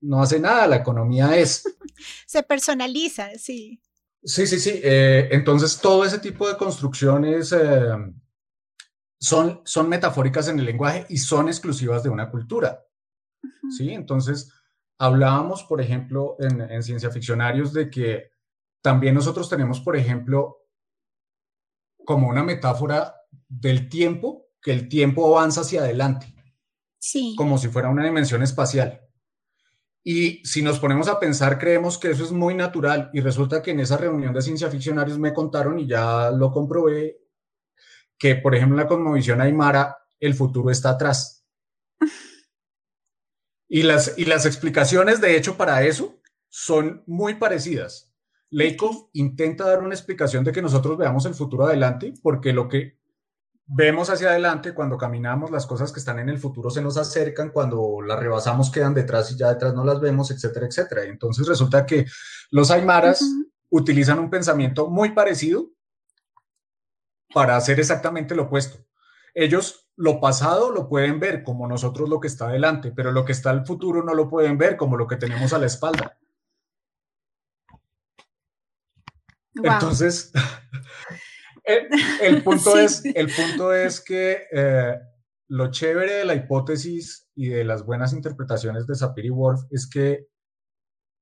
no 0.00 0.22
hace 0.22 0.40
nada, 0.40 0.66
la 0.66 0.76
economía 0.76 1.36
es. 1.36 1.62
Se 2.26 2.42
personaliza, 2.42 3.30
sí. 3.38 3.80
Sí, 4.22 4.46
sí, 4.46 4.58
sí. 4.58 4.80
Eh, 4.82 5.28
entonces, 5.30 5.78
todo 5.80 6.04
ese 6.04 6.18
tipo 6.18 6.48
de 6.48 6.56
construcciones 6.56 7.52
eh, 7.52 7.90
son, 9.18 9.60
son 9.64 9.88
metafóricas 9.88 10.48
en 10.48 10.58
el 10.58 10.64
lenguaje 10.64 11.06
y 11.08 11.18
son 11.18 11.48
exclusivas 11.48 12.02
de 12.02 12.10
una 12.10 12.30
cultura. 12.30 12.84
Sí, 13.76 13.90
entonces, 13.90 14.52
hablábamos, 14.98 15.64
por 15.64 15.80
ejemplo, 15.80 16.36
en, 16.38 16.60
en 16.60 16.82
ciencia 16.82 17.10
ficcionarios 17.10 17.72
de 17.72 17.90
que 17.90 18.32
también 18.82 19.14
nosotros 19.14 19.48
tenemos, 19.48 19.80
por 19.80 19.96
ejemplo, 19.96 20.66
como 22.04 22.28
una 22.28 22.42
metáfora 22.42 23.14
del 23.48 23.88
tiempo, 23.88 24.46
que 24.60 24.72
el 24.72 24.88
tiempo 24.88 25.36
avanza 25.36 25.62
hacia 25.62 25.80
adelante. 25.80 26.34
Sí. 26.98 27.34
Como 27.36 27.58
si 27.58 27.68
fuera 27.68 27.88
una 27.88 28.04
dimensión 28.04 28.42
espacial. 28.42 29.08
Y 30.02 30.42
si 30.44 30.62
nos 30.62 30.78
ponemos 30.78 31.08
a 31.08 31.20
pensar, 31.20 31.58
creemos 31.58 31.98
que 31.98 32.10
eso 32.10 32.24
es 32.24 32.32
muy 32.32 32.54
natural 32.54 33.10
y 33.12 33.20
resulta 33.20 33.62
que 33.62 33.72
en 33.72 33.80
esa 33.80 33.98
reunión 33.98 34.32
de 34.32 34.42
ciencia 34.42 34.70
ficcionarios 34.70 35.18
me 35.18 35.34
contaron 35.34 35.78
y 35.78 35.86
ya 35.86 36.30
lo 36.30 36.50
comprobé, 36.50 37.18
que 38.18 38.36
por 38.36 38.54
ejemplo 38.54 38.78
en 38.78 38.84
la 38.84 38.88
cosmovisión 38.88 39.40
aymara 39.40 39.98
el 40.18 40.34
futuro 40.34 40.70
está 40.70 40.90
atrás. 40.90 41.37
Y 43.68 43.82
las, 43.82 44.14
y 44.16 44.24
las 44.24 44.46
explicaciones, 44.46 45.20
de 45.20 45.36
hecho, 45.36 45.56
para 45.56 45.82
eso 45.82 46.20
son 46.48 47.02
muy 47.06 47.34
parecidas. 47.34 48.14
Leikov 48.50 49.10
intenta 49.12 49.64
dar 49.66 49.82
una 49.82 49.94
explicación 49.94 50.42
de 50.42 50.52
que 50.52 50.62
nosotros 50.62 50.96
veamos 50.96 51.26
el 51.26 51.34
futuro 51.34 51.66
adelante, 51.66 52.14
porque 52.22 52.52
lo 52.52 52.68
que 52.68 52.98
vemos 53.66 54.08
hacia 54.08 54.30
adelante, 54.30 54.72
cuando 54.72 54.96
caminamos, 54.96 55.50
las 55.50 55.66
cosas 55.66 55.92
que 55.92 56.00
están 56.00 56.18
en 56.18 56.30
el 56.30 56.38
futuro 56.38 56.70
se 56.70 56.80
nos 56.80 56.96
acercan, 56.96 57.50
cuando 57.50 58.00
las 58.00 58.18
rebasamos 58.18 58.70
quedan 58.70 58.94
detrás 58.94 59.30
y 59.30 59.36
ya 59.36 59.50
detrás 59.50 59.74
no 59.74 59.84
las 59.84 60.00
vemos, 60.00 60.30
etcétera, 60.30 60.66
etcétera. 60.66 61.04
Entonces 61.04 61.46
resulta 61.46 61.84
que 61.84 62.06
los 62.50 62.70
aymaras 62.70 63.22
utilizan 63.68 64.18
un 64.18 64.30
pensamiento 64.30 64.88
muy 64.88 65.10
parecido 65.10 65.70
para 67.34 67.56
hacer 67.56 67.78
exactamente 67.78 68.34
lo 68.34 68.44
opuesto. 68.44 68.78
Ellos 69.34 69.87
lo 69.98 70.20
pasado 70.20 70.70
lo 70.70 70.88
pueden 70.88 71.18
ver 71.18 71.42
como 71.42 71.66
nosotros 71.66 72.08
lo 72.08 72.20
que 72.20 72.28
está 72.28 72.48
adelante, 72.48 72.92
pero 72.94 73.10
lo 73.10 73.24
que 73.24 73.32
está 73.32 73.50
al 73.50 73.66
futuro 73.66 74.04
no 74.04 74.14
lo 74.14 74.28
pueden 74.28 74.56
ver 74.56 74.76
como 74.76 74.96
lo 74.96 75.08
que 75.08 75.16
tenemos 75.16 75.52
a 75.52 75.58
la 75.58 75.66
espalda. 75.66 76.16
Entonces, 79.54 80.30
el, 81.64 82.44
punto 82.44 82.78
es, 82.78 83.04
el 83.04 83.28
punto 83.28 83.74
es 83.74 84.00
que 84.00 84.46
eh, 84.52 85.00
lo 85.48 85.72
chévere 85.72 86.12
de 86.12 86.24
la 86.24 86.36
hipótesis 86.36 87.28
y 87.34 87.48
de 87.48 87.64
las 87.64 87.84
buenas 87.84 88.12
interpretaciones 88.12 88.86
de 88.86 88.94
Sapir 88.94 89.24
y 89.24 89.30
Worf 89.30 89.62
es 89.72 89.90
que 89.90 90.28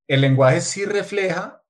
el 0.07 0.21
lenguaje 0.21 0.61
sí 0.61 0.85
refleja, 0.85 1.65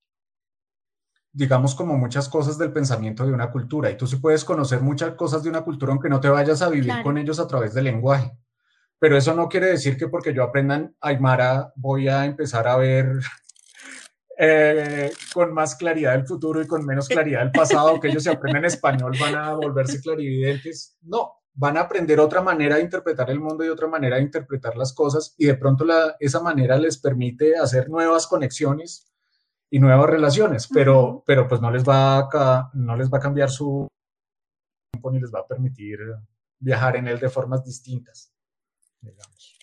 digamos, 1.37 1.75
como 1.75 1.99
muchas 1.99 2.31
cosas 2.31 2.57
del 2.57 2.73
pensamiento 2.73 3.27
de 3.27 3.33
una 3.33 3.51
cultura. 3.51 3.91
Y 3.91 3.97
tú 3.99 4.07
sí 4.07 4.17
puedes 4.17 4.43
conocer 4.43 4.81
muchas 4.81 5.15
cosas 5.17 5.43
de 5.43 5.51
una 5.51 5.61
cultura 5.61 5.93
aunque 5.93 6.09
no 6.09 6.19
te 6.19 6.31
vayas 6.31 6.63
a 6.63 6.71
vivir 6.71 6.95
con 7.03 7.19
ellos 7.19 7.39
a 7.39 7.47
través 7.47 7.75
del 7.75 7.85
lenguaje. 7.85 8.33
Pero 8.99 9.19
eso 9.19 9.35
no 9.35 9.47
quiere 9.47 9.67
decir 9.67 9.99
que 9.99 10.09
porque 10.09 10.33
yo 10.33 10.43
aprendan 10.43 10.97
Aymara 10.99 11.75
voy 11.77 12.09
a 12.09 12.25
empezar 12.25 12.67
a 12.67 12.79
ver 12.79 13.13
eh, 14.39 15.13
con 15.35 15.53
más 15.53 15.75
claridad 15.75 16.15
el 16.15 16.27
futuro 16.27 16.63
y 16.63 16.67
con 16.67 16.87
menos 16.87 17.07
claridad 17.07 17.43
el 17.43 17.53
pasado, 17.53 18.01
que 18.01 18.09
ellos 18.09 18.23
se 18.23 18.31
aprenden 18.31 18.65
español 18.65 19.13
van 19.21 19.35
a 19.35 19.53
volverse 19.53 20.01
clarividentes. 20.01 20.97
No, 21.03 21.35
van 21.53 21.77
a 21.77 21.81
aprender 21.81 22.19
otra 22.19 22.41
manera 22.41 22.77
de 22.77 22.83
interpretar 22.83 23.29
el 23.29 23.41
mundo 23.41 23.63
y 23.63 23.69
otra 23.69 23.89
manera 23.89 24.17
de 24.17 24.23
interpretar 24.23 24.75
las 24.75 24.95
cosas 24.95 25.35
y 25.37 25.45
de 25.45 25.57
pronto 25.57 25.85
la, 25.85 26.17
esa 26.19 26.41
manera 26.41 26.79
les 26.79 26.97
permite 26.97 27.59
hacer 27.59 27.91
nuevas 27.91 28.27
conexiones 28.27 29.06
y 29.71 29.79
nuevas 29.79 30.09
relaciones, 30.09 30.69
pero, 30.73 31.23
pero 31.27 31.49
pues 31.49 31.61
no 31.61 31.71
les, 31.71 31.85
va 31.85 32.19
a, 32.19 32.71
no 32.75 32.97
les 32.97 33.13
va 33.13 33.19
a 33.19 33.21
cambiar 33.21 33.51
su 33.51 33.89
tiempo 34.93 35.11
ni 35.11 35.21
les 35.21 35.33
va 35.33 35.41
a 35.41 35.47
permitir 35.47 35.99
viajar 36.59 36.97
en 36.97 37.09
él 37.09 37.19
de 37.19 37.29
formas 37.29 37.65
distintas. 37.65 38.33
Digamos. 39.01 39.59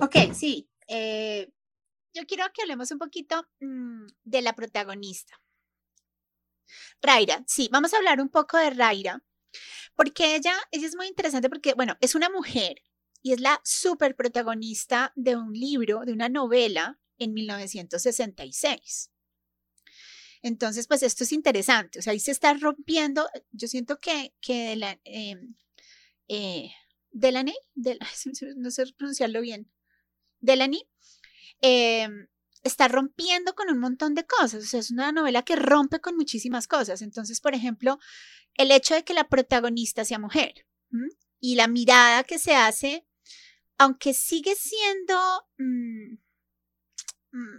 Ok, 0.00 0.32
sí. 0.34 0.68
Eh, 0.86 1.50
yo 2.14 2.26
quiero 2.26 2.44
que 2.52 2.62
hablemos 2.62 2.90
un 2.90 2.98
poquito 2.98 3.46
mm, 3.60 4.06
de 4.24 4.42
la 4.42 4.54
protagonista. 4.54 5.40
Raira, 7.00 7.44
sí, 7.46 7.68
vamos 7.72 7.94
a 7.94 7.98
hablar 7.98 8.20
un 8.20 8.28
poco 8.28 8.58
de 8.58 8.70
Raira, 8.70 9.22
porque 9.94 10.34
ella, 10.34 10.54
ella 10.70 10.86
es 10.86 10.96
muy 10.96 11.06
interesante 11.06 11.48
porque, 11.48 11.74
bueno, 11.74 11.96
es 12.00 12.14
una 12.14 12.28
mujer 12.28 12.82
y 13.22 13.32
es 13.32 13.40
la 13.40 13.60
super 13.64 14.14
protagonista 14.16 15.12
de 15.16 15.36
un 15.36 15.52
libro, 15.52 16.00
de 16.04 16.12
una 16.12 16.28
novela 16.28 16.98
en 17.18 17.34
1966. 17.34 19.10
Entonces, 20.42 20.86
pues 20.86 21.02
esto 21.02 21.24
es 21.24 21.32
interesante, 21.32 21.98
o 21.98 22.02
sea, 22.02 22.12
ahí 22.12 22.20
se 22.20 22.30
está 22.30 22.54
rompiendo, 22.54 23.28
yo 23.50 23.66
siento 23.66 23.98
que, 23.98 24.34
que 24.40 24.68
de 24.68 24.76
la, 24.76 25.00
em, 25.04 25.56
eh, 26.28 26.70
Delaney, 27.10 27.56
no 28.56 28.70
sé 28.70 28.84
pronunciarlo 28.96 29.40
bien, 29.40 29.70
Delaney 30.40 30.88
está 32.62 32.88
rompiendo 32.88 33.54
con 33.54 33.70
un 33.70 33.78
montón 33.78 34.14
de 34.14 34.26
cosas. 34.26 34.62
O 34.62 34.66
sea, 34.66 34.80
es 34.80 34.90
una 34.90 35.12
novela 35.12 35.42
que 35.42 35.56
rompe 35.56 36.00
con 36.00 36.16
muchísimas 36.16 36.68
cosas. 36.68 37.02
Entonces, 37.02 37.40
por 37.40 37.54
ejemplo, 37.54 37.98
el 38.54 38.70
hecho 38.70 38.94
de 38.94 39.04
que 39.04 39.14
la 39.14 39.28
protagonista 39.28 40.04
sea 40.04 40.18
mujer 40.18 40.66
y 41.40 41.56
la 41.56 41.68
mirada 41.68 42.24
que 42.24 42.38
se 42.38 42.54
hace, 42.54 43.06
aunque 43.78 44.14
sigue 44.14 44.54
siendo 44.54 45.16
mm, 45.58 46.16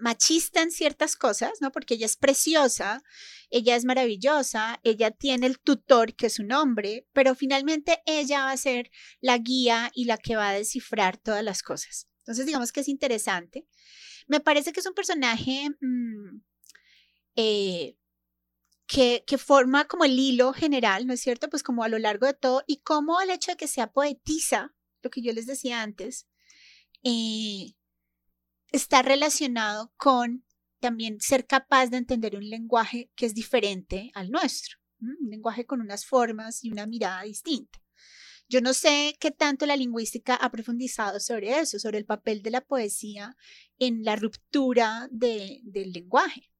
machista 0.02 0.62
en 0.62 0.72
ciertas 0.72 1.16
cosas, 1.16 1.54
¿no? 1.62 1.72
Porque 1.72 1.96
ella 1.96 2.06
es 2.06 2.18
preciosa, 2.18 3.04
ella 3.50 3.76
es 3.76 3.86
maravillosa, 3.86 4.80
ella 4.84 5.12
tiene 5.12 5.48
el 5.48 5.60
tutor 5.60 6.16
que 6.16 6.28
es 6.28 6.40
un 6.40 6.52
hombre, 6.52 7.08
pero 7.14 7.36
finalmente 7.36 8.02
ella 8.06 8.46
va 8.46 8.52
a 8.52 8.58
ser 8.58 8.92
la 9.22 9.38
guía 9.38 9.92
y 9.94 10.06
la 10.06 10.18
que 10.18 10.36
va 10.36 10.50
a 10.50 10.54
descifrar 10.54 11.18
todas 11.18 11.44
las 11.44 11.64
cosas. 11.64 12.08
Entonces, 12.20 12.46
digamos 12.46 12.72
que 12.72 12.82
es 12.82 12.88
interesante. 12.88 13.68
Me 14.28 14.40
parece 14.40 14.72
que 14.72 14.80
es 14.82 14.86
un 14.86 14.94
personaje 14.94 15.70
mm, 15.82 16.42
eh, 17.36 17.96
que, 18.90 19.38
forma 19.38 19.86
como 19.86 20.04
el 20.04 20.18
hilo 20.18 20.52
general, 20.54 21.08
¿no 21.08 21.14
es 21.14 21.22
cierto? 21.22 21.50
Pues 21.50 21.64
como 21.64 21.84
a 21.84 21.90
lo 21.90 22.00
largo 22.00 22.26
de 22.26 22.34
todo 22.34 22.64
y 22.68 22.82
como 22.82 23.22
el 23.22 23.30
hecho 23.30 23.52
de 23.52 23.58
que 23.58 23.68
sea 23.68 23.92
poetiza, 23.92 24.74
lo 25.02 25.10
que 25.10 25.22
yo 25.22 25.32
les 25.32 25.46
decía 25.46 25.82
antes, 25.82 26.28
eh, 27.04 27.74
está 28.72 29.02
relacionado 29.02 29.92
con 29.98 30.44
también 30.80 31.20
ser 31.20 31.46
capaz 31.46 31.88
de 31.88 31.98
entender 31.98 32.36
un 32.36 32.50
lenguaje 32.50 33.12
que 33.16 33.26
es 33.26 33.34
diferente 33.34 34.12
al 34.14 34.32
nuestro, 34.32 34.78
un 35.02 35.30
lenguaje 35.30 35.66
con 35.66 35.82
unas 35.82 36.06
formas 36.06 36.64
y 36.64 36.72
una 36.72 36.86
mirada 36.86 37.24
distinta. 37.24 37.80
Yo 38.48 38.62
no 38.62 38.74
sé 38.74 39.16
qué 39.20 39.30
tanto 39.30 39.68
la 39.68 39.76
lingüística 39.76 40.36
ha 40.36 40.50
profundizado 40.50 41.20
sobre 41.20 41.60
eso, 41.60 41.78
sobre 41.78 42.00
el 42.00 42.06
papel 42.06 42.42
de 42.42 42.50
la 42.50 42.62
poesía 42.62 43.36
en 43.78 44.04
la 44.04 44.16
ruptura 44.16 45.08
del 45.12 45.62
lenguaje 45.94 46.52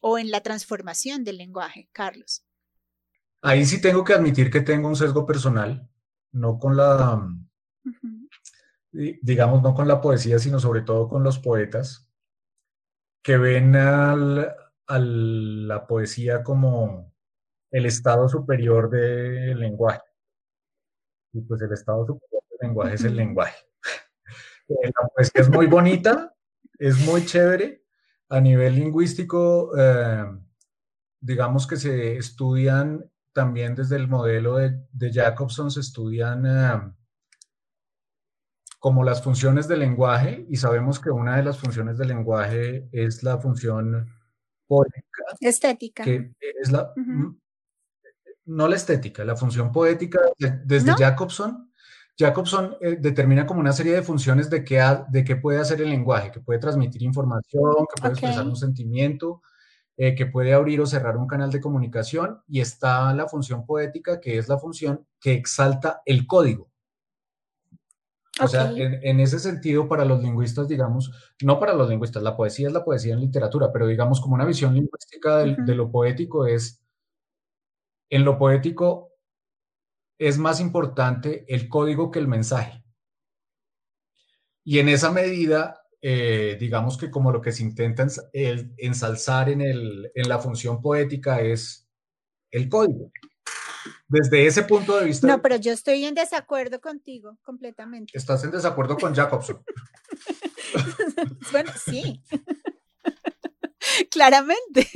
o 0.00 0.18
en 0.18 0.30
la 0.30 0.40
transformación 0.40 1.22
del 1.22 1.36
lenguaje, 1.36 1.90
Carlos. 1.92 2.46
Ahí 3.42 3.66
sí 3.66 3.82
tengo 3.82 4.02
que 4.02 4.14
admitir 4.14 4.50
que 4.50 4.62
tengo 4.62 4.88
un 4.88 4.96
sesgo 4.96 5.26
personal, 5.26 5.90
no 6.32 6.58
con 6.58 6.74
la, 6.74 7.28
digamos, 9.22 9.62
no 9.62 9.74
con 9.74 9.88
la 9.88 10.00
poesía, 10.00 10.38
sino 10.38 10.58
sobre 10.60 10.82
todo 10.82 11.08
con 11.08 11.22
los 11.22 11.38
poetas, 11.38 12.10
que 13.22 13.36
ven 13.36 13.76
a 13.76 14.16
la 14.16 15.86
poesía 15.86 16.42
como 16.42 17.12
el 17.70 17.86
estado 17.86 18.28
superior 18.28 18.90
del 18.90 19.58
lenguaje 19.58 20.02
y 21.34 21.40
pues 21.42 21.60
el 21.62 21.72
estado 21.72 22.06
superior 22.06 22.42
del 22.48 22.68
lenguaje 22.68 22.94
es 22.94 23.04
el 23.04 23.16
lenguaje. 23.16 23.56
Eh, 24.66 24.86
la 24.86 25.08
poesía 25.08 25.42
es 25.42 25.50
muy 25.50 25.66
bonita, 25.66 26.34
es 26.78 26.96
muy 27.04 27.26
chévere. 27.26 27.84
A 28.30 28.40
nivel 28.40 28.76
lingüístico, 28.76 29.76
eh, 29.76 30.24
digamos 31.20 31.66
que 31.66 31.76
se 31.76 32.16
estudian 32.16 33.12
también 33.34 33.74
desde 33.74 33.96
el 33.96 34.08
modelo 34.08 34.56
de, 34.56 35.12
Jacobson 35.12 35.70
se 35.70 35.80
estudian 35.80 36.46
eh, 36.46 36.94
como 38.84 39.02
las 39.02 39.22
funciones 39.22 39.66
del 39.66 39.78
lenguaje 39.78 40.44
y 40.50 40.56
sabemos 40.56 41.00
que 41.00 41.08
una 41.08 41.38
de 41.38 41.42
las 41.42 41.58
funciones 41.58 41.96
del 41.96 42.08
lenguaje 42.08 42.86
es 42.92 43.22
la 43.22 43.38
función 43.38 44.06
poética. 44.66 45.24
Estética. 45.40 46.04
Que 46.04 46.34
es 46.60 46.70
la, 46.70 46.92
No 48.44 48.68
la 48.68 48.76
estética, 48.76 49.24
la 49.24 49.36
función 49.36 49.72
poética 49.72 50.20
desde 50.66 50.92
Jacobson. 50.98 51.72
Jacobson 52.14 52.76
eh, 52.82 52.98
determina 53.00 53.46
como 53.46 53.60
una 53.60 53.72
serie 53.72 53.94
de 53.94 54.02
funciones 54.02 54.50
de 54.50 54.62
qué, 54.62 54.82
de 55.08 55.24
qué 55.24 55.36
puede 55.36 55.60
hacer 55.60 55.80
el 55.80 55.88
lenguaje, 55.88 56.30
que 56.30 56.40
puede 56.40 56.60
transmitir 56.60 57.02
información, 57.04 57.86
que 57.88 58.02
puede 58.02 58.12
expresar 58.12 58.46
un 58.46 58.56
sentimiento, 58.56 59.40
eh, 59.96 60.14
que 60.14 60.26
puede 60.26 60.52
abrir 60.52 60.82
o 60.82 60.86
cerrar 60.86 61.16
un 61.16 61.26
canal 61.26 61.50
de 61.50 61.62
comunicación, 61.62 62.42
y 62.46 62.60
está 62.60 63.14
la 63.14 63.28
función 63.28 63.64
poética, 63.64 64.20
que 64.20 64.36
es 64.36 64.46
la 64.46 64.58
función 64.58 65.06
que 65.18 65.32
exalta 65.32 66.02
el 66.04 66.26
código. 66.26 66.73
O 68.40 68.48
sea, 68.48 68.72
en, 68.74 69.20
ese 69.20 69.38
sentido, 69.38 69.86
para 69.86 70.04
los 70.04 70.20
lingüistas, 70.20 70.66
digamos, 70.66 71.12
no 71.42 71.60
para 71.60 71.72
los 71.72 71.88
lingüistas, 71.88 72.22
la 72.22 72.36
poesía 72.36 72.66
es 72.66 72.72
la 72.72 72.84
poesía 72.84 73.14
en 73.14 73.20
literatura, 73.20 73.72
pero 73.72 73.86
digamos 73.86 74.20
como 74.20 74.34
una 74.34 74.44
visión 74.44 74.74
lingüística 74.74 75.38
de 75.38 75.74
lo 75.74 75.90
poético 75.90 76.46
es, 76.46 76.84
en 78.10 78.24
lo 78.24 78.36
poético 78.36 79.12
es 80.18 80.38
más 80.38 80.60
importante 80.60 81.44
el 81.48 81.68
código 81.68 82.10
que 82.10 82.18
el 82.18 82.26
mensaje. 82.26 82.82
Y 84.64 84.80
en 84.80 84.88
esa 84.88 85.12
medida, 85.12 85.82
eh, 86.02 86.56
digamos 86.58 86.98
que 86.98 87.10
como 87.10 87.30
lo 87.30 87.40
que 87.40 87.52
se 87.52 87.62
intenta 87.62 88.06
ensalzar 88.32 89.48
en, 89.48 89.60
el, 89.60 90.10
en 90.14 90.28
la 90.28 90.38
función 90.40 90.82
poética 90.82 91.40
es 91.40 91.88
el 92.50 92.68
código 92.68 93.12
desde 94.08 94.46
ese 94.46 94.62
punto 94.62 94.98
de 94.98 95.06
vista. 95.06 95.26
No, 95.26 95.40
pero 95.40 95.56
yo 95.56 95.72
estoy 95.72 96.04
en 96.04 96.14
desacuerdo 96.14 96.80
contigo 96.80 97.38
completamente. 97.42 98.16
Estás 98.16 98.44
en 98.44 98.50
desacuerdo 98.50 98.96
con 98.96 99.14
Jacobson. 99.14 99.62
bueno, 101.52 101.72
sí. 101.84 102.22
Claramente. 104.10 104.88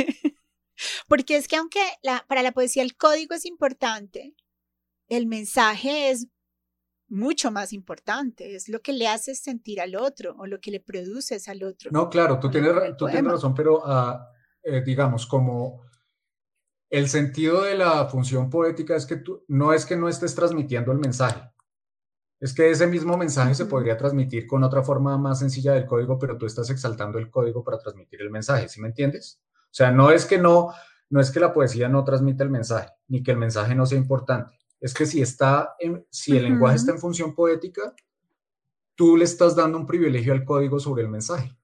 Porque 1.08 1.36
es 1.36 1.48
que 1.48 1.56
aunque 1.56 1.80
la, 2.02 2.24
para 2.28 2.42
la 2.42 2.52
poesía 2.52 2.82
el 2.82 2.96
código 2.96 3.34
es 3.34 3.44
importante, 3.44 4.34
el 5.08 5.26
mensaje 5.26 6.10
es 6.10 6.28
mucho 7.08 7.50
más 7.50 7.72
importante, 7.72 8.54
es 8.54 8.68
lo 8.68 8.80
que 8.80 8.92
le 8.92 9.08
haces 9.08 9.40
sentir 9.40 9.80
al 9.80 9.96
otro 9.96 10.36
o 10.38 10.46
lo 10.46 10.60
que 10.60 10.70
le 10.70 10.80
produces 10.80 11.48
al 11.48 11.62
otro. 11.64 11.90
No, 11.90 12.10
claro, 12.10 12.38
tú 12.38 12.50
tienes, 12.50 12.72
tú 12.98 13.06
tienes 13.06 13.32
razón, 13.32 13.54
pero 13.54 13.82
ah, 13.84 14.28
eh, 14.62 14.82
digamos, 14.84 15.26
como 15.26 15.87
el 16.90 17.08
sentido 17.08 17.62
de 17.62 17.76
la 17.76 18.06
función 18.06 18.48
poética 18.48 18.96
es 18.96 19.06
que 19.06 19.16
tú, 19.16 19.44
no 19.48 19.72
es 19.72 19.84
que 19.84 19.96
no 19.96 20.08
estés 20.08 20.34
transmitiendo 20.34 20.92
el 20.92 20.98
mensaje, 20.98 21.42
es 22.40 22.54
que 22.54 22.70
ese 22.70 22.86
mismo 22.86 23.16
mensaje 23.16 23.54
se 23.54 23.66
podría 23.66 23.96
transmitir 23.96 24.46
con 24.46 24.62
otra 24.62 24.82
forma 24.82 25.18
más 25.18 25.40
sencilla 25.40 25.72
del 25.72 25.86
código, 25.86 26.18
pero 26.18 26.38
tú 26.38 26.46
estás 26.46 26.70
exaltando 26.70 27.18
el 27.18 27.30
código 27.30 27.64
para 27.64 27.78
transmitir 27.78 28.22
el 28.22 28.30
mensaje, 28.30 28.68
¿sí 28.68 28.80
me 28.80 28.88
entiendes? 28.88 29.40
O 29.64 29.74
sea, 29.74 29.90
no 29.90 30.10
es 30.10 30.24
que 30.24 30.38
no, 30.38 30.72
no 31.10 31.20
es 31.20 31.30
que 31.30 31.40
la 31.40 31.52
poesía 31.52 31.88
no 31.88 32.04
transmita 32.04 32.44
el 32.44 32.50
mensaje, 32.50 32.90
ni 33.08 33.22
que 33.22 33.32
el 33.32 33.38
mensaje 33.38 33.74
no 33.74 33.86
sea 33.86 33.98
importante. 33.98 34.56
Es 34.80 34.94
que 34.94 35.04
si 35.04 35.20
está, 35.20 35.74
si 36.10 36.36
el 36.36 36.44
lenguaje 36.44 36.76
está 36.76 36.92
en 36.92 37.00
función 37.00 37.34
poética, 37.34 37.94
tú 38.94 39.16
le 39.16 39.24
estás 39.24 39.56
dando 39.56 39.76
un 39.76 39.86
privilegio 39.86 40.32
al 40.32 40.44
código 40.44 40.78
sobre 40.78 41.02
el 41.02 41.08
mensaje. 41.08 41.56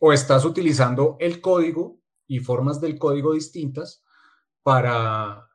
O 0.00 0.12
estás 0.12 0.44
utilizando 0.44 1.16
el 1.18 1.40
código 1.40 1.98
y 2.28 2.38
formas 2.38 2.80
del 2.80 2.98
código 2.98 3.34
distintas 3.34 4.01
para, 4.62 5.48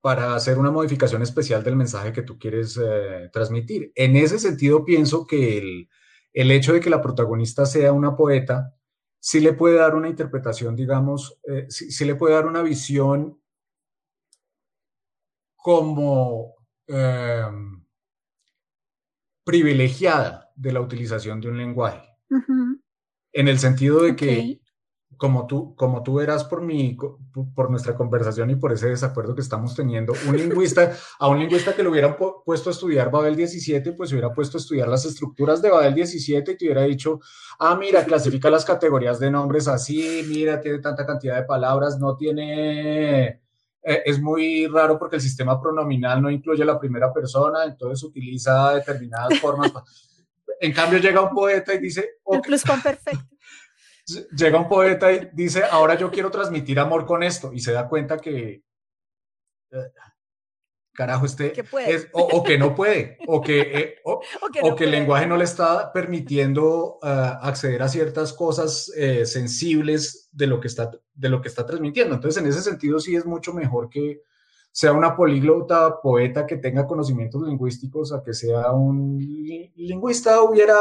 para 0.00 0.34
hacer 0.34 0.58
una 0.58 0.70
modificación 0.70 1.22
especial 1.22 1.62
del 1.62 1.76
mensaje 1.76 2.12
que 2.12 2.22
tú 2.22 2.38
quieres 2.38 2.78
eh, 2.82 3.30
transmitir. 3.32 3.92
En 3.94 4.16
ese 4.16 4.38
sentido, 4.38 4.84
pienso 4.84 5.26
que 5.26 5.58
el, 5.58 5.88
el, 6.32 6.50
hecho 6.50 6.72
de 6.72 6.80
que 6.80 6.90
la 6.90 7.02
protagonista 7.02 7.66
sea 7.66 7.92
una 7.92 8.16
poeta 8.16 8.74
sí 9.20 9.40
le 9.40 9.52
puede 9.52 9.76
dar 9.76 9.94
una 9.94 10.08
interpretación, 10.08 10.76
digamos, 10.76 11.38
eh, 11.44 11.66
sí, 11.68 12.04
le 12.04 12.14
puede 12.14 12.34
dar 12.34 12.46
una 12.46 12.62
visión 12.62 13.40
como 15.56 16.54
em, 16.86 17.84
privilegiada 19.44 20.50
de 20.54 20.72
la 20.72 20.80
utilización 20.80 21.40
de 21.40 21.48
un 21.48 21.58
lenguaje. 21.58 22.08
En 23.32 23.48
el 23.48 23.58
sentido 23.58 24.02
de 24.02 24.16
que 24.16 24.60
como 25.18 25.48
tú, 25.48 25.74
como 25.74 26.02
tú 26.04 26.14
verás 26.14 26.44
por, 26.44 26.62
mi, 26.62 26.96
por 27.54 27.70
nuestra 27.70 27.96
conversación 27.96 28.50
y 28.50 28.54
por 28.54 28.72
ese 28.72 28.88
desacuerdo 28.88 29.34
que 29.34 29.40
estamos 29.40 29.74
teniendo, 29.74 30.14
un 30.28 30.36
lingüista, 30.36 30.92
a 31.18 31.28
un 31.28 31.40
lingüista 31.40 31.74
que 31.74 31.82
le 31.82 31.88
hubieran 31.88 32.16
puesto 32.16 32.70
a 32.70 32.72
estudiar 32.72 33.10
Babel 33.10 33.34
17, 33.34 33.92
pues 33.92 34.12
hubiera 34.12 34.32
puesto 34.32 34.56
a 34.56 34.60
estudiar 34.60 34.86
las 34.86 35.04
estructuras 35.04 35.60
de 35.60 35.70
Babel 35.70 35.92
17 35.94 36.52
y 36.52 36.56
te 36.56 36.64
hubiera 36.66 36.82
dicho, 36.82 37.18
ah, 37.58 37.74
mira, 37.74 38.04
clasifica 38.04 38.48
las 38.48 38.64
categorías 38.64 39.18
de 39.18 39.30
nombres 39.30 39.66
así, 39.66 40.24
mira, 40.28 40.60
tiene 40.60 40.78
tanta 40.78 41.04
cantidad 41.04 41.34
de 41.34 41.42
palabras, 41.42 41.98
no 41.98 42.16
tiene, 42.16 43.26
eh, 43.26 43.42
es 43.82 44.22
muy 44.22 44.68
raro 44.68 45.00
porque 45.00 45.16
el 45.16 45.22
sistema 45.22 45.60
pronominal 45.60 46.22
no 46.22 46.30
incluye 46.30 46.64
la 46.64 46.78
primera 46.78 47.12
persona, 47.12 47.64
entonces 47.64 48.04
utiliza 48.04 48.72
determinadas 48.74 49.36
formas. 49.40 49.72
en 50.60 50.72
cambio 50.72 51.00
llega 51.00 51.20
un 51.20 51.34
poeta 51.34 51.74
y 51.74 51.80
dice... 51.80 52.18
Okay. 52.22 52.54
El 52.54 52.82
perfecto 52.82 53.37
llega 54.36 54.58
un 54.58 54.68
poeta 54.68 55.12
y 55.12 55.30
dice, 55.32 55.62
ahora 55.70 55.94
yo 55.94 56.10
quiero 56.10 56.30
transmitir 56.30 56.78
amor 56.78 57.06
con 57.06 57.22
esto, 57.22 57.52
y 57.52 57.60
se 57.60 57.72
da 57.72 57.88
cuenta 57.88 58.18
que, 58.18 58.62
eh, 59.70 59.92
carajo, 60.92 61.26
este, 61.26 61.52
o, 62.12 62.42
que 62.42 62.58
no 62.58 62.74
puede, 62.74 63.18
o 63.26 63.40
que, 63.40 63.60
eh, 63.60 63.94
o, 64.04 64.20
que, 64.76 64.84
el 64.84 64.90
lenguaje 64.90 65.26
no 65.26 65.36
le 65.36 65.44
está 65.44 65.92
permitiendo 65.92 66.98
eh, 67.02 67.32
acceder 67.40 67.82
a 67.82 67.88
ciertas 67.88 68.32
cosas 68.32 68.90
sensibles 69.24 70.28
de 70.32 70.46
lo, 70.46 70.60
que 70.60 70.68
está, 70.68 70.90
de 71.14 71.28
lo 71.28 71.40
que 71.40 71.48
está 71.48 71.64
transmitiendo. 71.64 72.14
Entonces, 72.14 72.42
en 72.42 72.48
ese 72.48 72.62
sentido, 72.62 72.98
sí 72.98 73.14
es 73.14 73.26
mucho 73.26 73.52
mejor 73.52 73.88
que 73.88 74.22
sea 74.72 74.92
una 74.92 75.16
políglota 75.16 76.00
poeta 76.00 76.46
que 76.46 76.56
tenga 76.56 76.86
conocimientos 76.86 77.42
lingüísticos 77.42 78.12
a 78.12 78.22
que 78.22 78.32
sea 78.32 78.70
un 78.72 79.18
lingüista 79.18 80.42
hubiera 80.42 80.76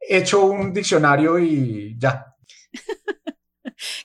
hecho 0.00 0.44
un 0.46 0.72
diccionario 0.72 1.38
y 1.38 1.96
ya. 1.98 2.26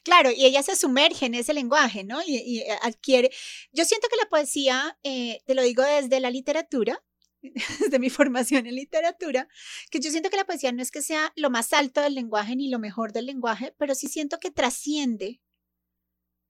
Claro, 0.04 0.32
y 0.32 0.46
ella 0.46 0.64
se 0.64 0.76
sumerge 0.76 1.26
en 1.26 1.36
ese 1.36 1.54
lenguaje, 1.54 2.04
¿no? 2.04 2.22
Y, 2.26 2.60
eh, 2.60 2.78
adquiere. 2.82 3.32
Yo 3.74 3.84
siento 3.84 4.08
que 4.10 4.16
la 4.16 4.30
poesía, 4.30 4.98
eh, 5.04 5.42
te 5.46 5.54
lo 5.54 5.64
digo 5.64 5.84
desde 5.84 6.20
la 6.22 6.30
literatura, 6.30 7.04
desde 7.80 8.00
mi 8.00 8.10
formación 8.10 8.68
en 8.68 8.76
literatura, 8.76 9.48
que 9.92 10.00
yo 10.00 10.12
siento 10.12 10.30
que 10.30 10.38
la 10.38 10.46
poesía 10.46 10.72
no 10.72 10.82
es 10.82 10.92
que 10.92 11.02
sea 11.02 11.34
lo 11.36 11.50
más 11.50 11.74
alto 11.74 12.02
del 12.02 12.16
lenguaje 12.16 12.56
ni 12.56 12.70
lo 12.70 12.80
mejor 12.80 13.12
del 13.12 13.26
lenguaje, 13.26 13.74
pero 13.78 13.96
sí 13.96 14.08
siento 14.08 14.40
que 14.40 14.52
trasciende 14.52 15.42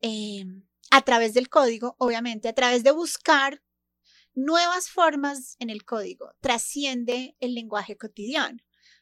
em, 0.02 0.64
a 0.92 1.02
través 1.02 1.34
del 1.34 1.50
código, 1.50 1.96
obviamente, 2.00 2.48
a 2.48 2.54
través 2.54 2.84
de 2.84 2.92
buscar 2.92 3.64
nuevas 4.36 4.90
formas 4.90 5.56
en 5.60 5.70
el 5.70 5.86
código, 5.86 6.34
trasciende 6.42 7.36
el 7.40 7.56
lenguaje 7.56 7.98
cotidiano 7.98 8.60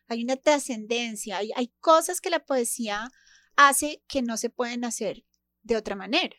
hay 0.07 0.23
una 0.23 0.35
trascendencia, 0.35 1.37
hay, 1.37 1.51
hay 1.55 1.73
cosas 1.79 2.21
que 2.21 2.29
la 2.29 2.45
poesía 2.45 3.09
hace 3.55 4.03
que 4.07 4.21
no 4.21 4.37
se 4.37 4.49
pueden 4.49 4.85
hacer 4.85 5.25
de 5.61 5.77
otra 5.77 5.95
manera. 5.95 6.35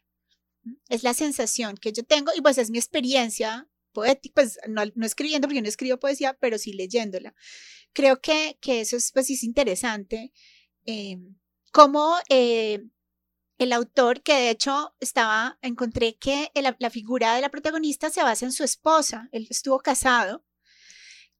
Es 0.88 1.02
la 1.02 1.14
sensación 1.14 1.76
que 1.76 1.92
yo 1.92 2.04
tengo 2.04 2.32
y 2.34 2.40
pues 2.40 2.58
es 2.58 2.70
mi 2.70 2.78
experiencia 2.78 3.68
poética, 3.92 4.34
pues 4.34 4.58
no, 4.68 4.82
escribiendo 5.04 5.46
porque 5.46 5.56
yo 5.56 5.62
no 5.62 5.68
escribo 5.68 5.98
poesía, 5.98 6.36
pero 6.40 6.58
sí 6.58 6.72
leyéndola. 6.72 7.34
Creo 7.92 8.20
que, 8.20 8.58
que 8.60 8.80
eso 8.80 8.96
es, 8.96 9.12
pues, 9.12 9.30
es 9.30 9.44
interesante. 9.44 10.32
Eh, 10.84 11.18
como 11.72 12.16
eh, 12.28 12.82
el 13.58 13.72
autor, 13.72 14.22
que 14.22 14.34
de 14.34 14.50
hecho 14.50 14.94
estaba, 15.00 15.58
encontré 15.62 16.16
que 16.16 16.50
la 16.54 16.90
figura 16.90 17.34
de 17.34 17.40
la 17.40 17.50
protagonista 17.50 18.10
se 18.10 18.22
basa 18.22 18.46
en 18.46 18.52
su 18.52 18.64
esposa. 18.64 19.28
Él 19.32 19.46
estuvo 19.48 19.78
casado 19.78 20.44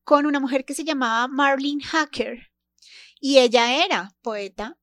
con 0.05 0.26
una 0.26 0.40
mujer 0.40 0.64
que 0.64 0.74
se 0.74 0.84
llamaba 0.84 1.28
Marlene 1.28 1.82
Hacker 1.82 2.50
y 3.20 3.38
ella 3.38 3.84
era 3.84 4.14
poeta. 4.22 4.78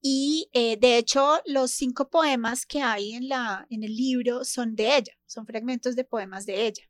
Y 0.00 0.48
eh, 0.52 0.76
de 0.76 0.98
hecho, 0.98 1.40
los 1.46 1.70
cinco 1.70 2.08
poemas 2.10 2.66
que 2.66 2.82
hay 2.82 3.14
en, 3.14 3.28
la, 3.28 3.66
en 3.70 3.82
el 3.82 3.94
libro 3.94 4.44
son 4.44 4.74
de 4.74 4.96
ella, 4.96 5.12
son 5.26 5.46
fragmentos 5.46 5.96
de 5.96 6.04
poemas 6.04 6.44
de 6.46 6.66
ella. 6.66 6.82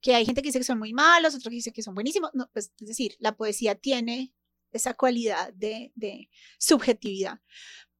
Que 0.00 0.14
hay 0.14 0.24
gente 0.24 0.40
que 0.40 0.48
dice 0.48 0.58
que 0.58 0.64
son 0.64 0.78
muy 0.78 0.92
malos, 0.92 1.34
otros 1.34 1.50
que 1.50 1.56
dice 1.56 1.72
que 1.72 1.82
son 1.82 1.94
buenísimos. 1.94 2.30
No, 2.32 2.48
pues, 2.52 2.72
es 2.80 2.88
decir, 2.88 3.16
la 3.18 3.36
poesía 3.36 3.74
tiene 3.74 4.32
esa 4.72 4.94
cualidad 4.94 5.52
de, 5.52 5.92
subjetividad. 6.58 7.40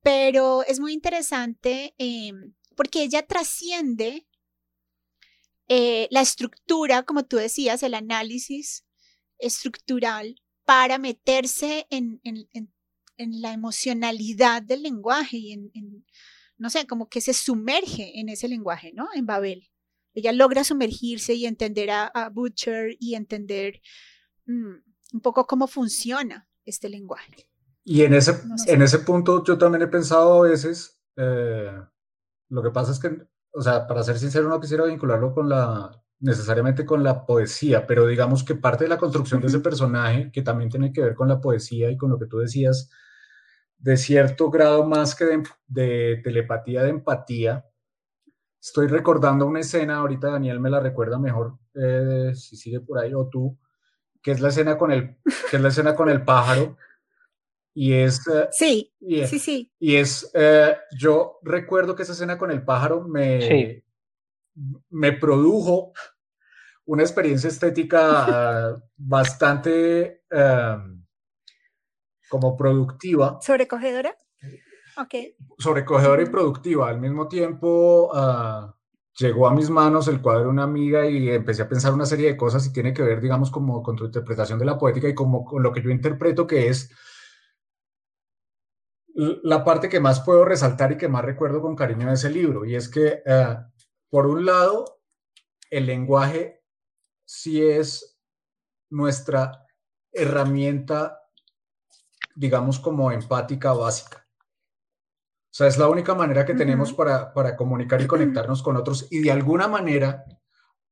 Pero 0.02 0.62
es 0.64 0.80
muy 0.80 0.94
interesante 0.94 1.94
em, 1.98 2.54
porque 2.76 3.02
ella 3.02 3.26
trasciende 3.26 4.26
eh, 5.72 6.08
la 6.10 6.20
estructura, 6.20 7.04
como 7.04 7.24
tú 7.24 7.36
decías, 7.36 7.84
el 7.84 7.94
análisis 7.94 8.84
estructural 9.38 10.34
para 10.64 10.98
meterse 10.98 11.86
en, 11.90 12.20
la 13.16 13.52
emocionalidad 13.52 14.62
del 14.62 14.82
lenguaje 14.82 15.36
y 15.36 15.52
en, 15.52 16.04
no 16.58 16.70
sé, 16.70 16.88
como 16.88 17.08
que 17.08 17.20
se 17.20 17.34
sumerge 17.34 18.18
en 18.18 18.30
ese 18.30 18.48
lenguaje, 18.48 18.92
¿no? 18.92 19.06
En 19.14 19.26
Babel. 19.26 19.70
Ella 20.12 20.32
logra 20.32 20.64
sumergirse 20.64 21.34
y 21.34 21.46
entender 21.46 21.90
a, 21.92 22.30
Butcher 22.34 22.96
y 22.98 23.14
entender 23.14 23.80
mm, 24.46 24.74
un 25.12 25.20
poco 25.20 25.46
cómo 25.46 25.68
funciona 25.68 26.48
este 26.64 26.88
lenguaje. 26.88 27.48
Y 27.84 28.02
en 28.02 28.14
ese, 28.14 28.32
en 28.66 28.82
ese 28.82 28.98
punto 28.98 29.44
yo 29.44 29.56
también 29.56 29.82
he 29.82 29.86
pensado 29.86 30.42
a 30.42 30.48
veces, 30.48 31.00
eh, 31.16 31.80
lo 32.48 32.60
que 32.60 32.70
pasa 32.70 32.90
es 32.90 32.98
que, 32.98 33.29
o 33.52 33.62
sea, 33.62 33.86
para 33.86 34.02
ser 34.02 34.18
sincero, 34.18 34.48
no 34.48 34.60
quisiera 34.60 34.84
vincularlo 34.84 35.32
con 35.34 35.48
la, 35.48 35.90
necesariamente 36.20 36.84
con 36.84 37.02
la 37.02 37.26
poesía, 37.26 37.86
pero 37.86 38.06
digamos 38.06 38.44
que 38.44 38.54
parte 38.54 38.84
de 38.84 38.90
la 38.90 38.98
construcción 38.98 39.40
de 39.40 39.48
ese 39.48 39.60
personaje, 39.60 40.30
que 40.32 40.42
también 40.42 40.70
tiene 40.70 40.92
que 40.92 41.02
ver 41.02 41.14
con 41.14 41.28
la 41.28 41.40
poesía 41.40 41.90
y 41.90 41.96
con 41.96 42.10
lo 42.10 42.18
que 42.18 42.26
tú 42.26 42.38
decías, 42.38 42.90
de 43.78 43.96
cierto 43.96 44.50
grado 44.50 44.84
más 44.86 45.14
que 45.14 45.24
de, 45.66 46.20
telepatía, 46.22 46.82
de 46.82 46.90
empatía. 46.90 47.64
Estoy 48.60 48.88
recordando 48.88 49.46
una 49.46 49.60
escena, 49.60 49.96
ahorita 49.96 50.30
Daniel 50.30 50.60
me 50.60 50.68
la 50.68 50.80
recuerda 50.80 51.18
mejor, 51.18 51.58
eh, 51.74 52.32
si 52.34 52.56
sigue 52.56 52.80
por 52.80 52.98
ahí, 52.98 53.14
o 53.14 53.28
tú, 53.28 53.58
que 54.22 54.32
es 54.32 54.40
la 54.40 54.48
escena 54.48 54.76
con 54.76 54.92
el, 54.92 55.16
que 55.50 55.56
es 55.56 55.62
la 55.62 55.68
escena 55.68 55.94
con 55.94 56.10
el 56.10 56.22
pájaro. 56.22 56.76
Y 57.74 57.92
es... 57.92 58.26
Eh, 58.26 58.48
sí, 58.50 58.92
sí, 59.26 59.38
sí. 59.38 59.72
Y 59.78 59.96
es, 59.96 60.30
eh, 60.34 60.76
yo 60.98 61.38
recuerdo 61.42 61.94
que 61.94 62.02
esa 62.02 62.12
escena 62.12 62.36
con 62.36 62.50
el 62.50 62.64
pájaro 62.64 63.06
me, 63.06 63.84
me 64.90 65.12
produjo 65.12 65.92
una 66.86 67.02
experiencia 67.02 67.48
estética 67.48 68.76
bastante 68.96 70.24
em, 70.30 71.04
como 72.28 72.56
productiva. 72.56 73.38
¿Sobrecogedora? 73.40 74.16
Ok. 74.98 75.14
Sobrecogedora 75.58 76.22
y 76.22 76.26
productiva. 76.26 76.88
Al 76.88 77.00
mismo 77.00 77.28
tiempo, 77.28 78.10
ah, 78.12 78.74
llegó 79.16 79.46
a 79.46 79.54
mis 79.54 79.70
manos 79.70 80.08
el 80.08 80.20
cuadro 80.20 80.44
de 80.44 80.48
una 80.48 80.64
amiga 80.64 81.08
y 81.08 81.30
empecé 81.30 81.62
a 81.62 81.68
pensar 81.68 81.92
una 81.92 82.06
serie 82.06 82.28
de 82.28 82.36
cosas 82.36 82.66
y 82.66 82.72
tiene 82.72 82.92
que 82.92 83.02
ver, 83.02 83.20
digamos, 83.20 83.50
como 83.50 83.82
con 83.82 83.96
tu 83.96 84.06
interpretación 84.06 84.58
de 84.58 84.64
la 84.64 84.78
poética 84.78 85.08
y 85.08 85.14
como 85.14 85.44
con 85.44 85.62
lo 85.62 85.72
que 85.72 85.82
yo 85.82 85.90
interpreto 85.90 86.46
que 86.46 86.68
es 86.68 86.90
la 89.20 89.64
parte 89.64 89.88
que 89.88 90.00
más 90.00 90.20
puedo 90.20 90.44
resaltar 90.44 90.92
y 90.92 90.96
que 90.96 91.08
más 91.08 91.24
recuerdo 91.24 91.60
con 91.60 91.76
cariño 91.76 92.08
de 92.08 92.14
ese 92.14 92.30
libro. 92.30 92.64
Y 92.64 92.74
es 92.74 92.88
que 92.88 93.22
eh, 93.26 93.56
por 94.08 94.26
un 94.26 94.46
lado, 94.46 95.02
el 95.70 95.86
lenguaje 95.86 96.62
sí 97.26 97.62
es 97.62 98.18
nuestra 98.88 99.66
herramienta, 100.10 101.20
digamos, 102.34 102.80
como 102.80 103.12
empática 103.12 103.72
básica. 103.74 104.26
O 105.50 105.52
sea, 105.52 105.66
es 105.66 105.76
la 105.76 105.88
única 105.88 106.14
manera 106.14 106.46
que 106.46 106.54
tenemos 106.54 106.92
para, 106.92 107.56
comunicar 107.56 108.00
y 108.00 108.06
conectarnos 108.06 108.62
con 108.62 108.76
otros. 108.76 109.06
Y 109.10 109.20
de 109.20 109.32
alguna 109.32 109.68
manera 109.68 110.24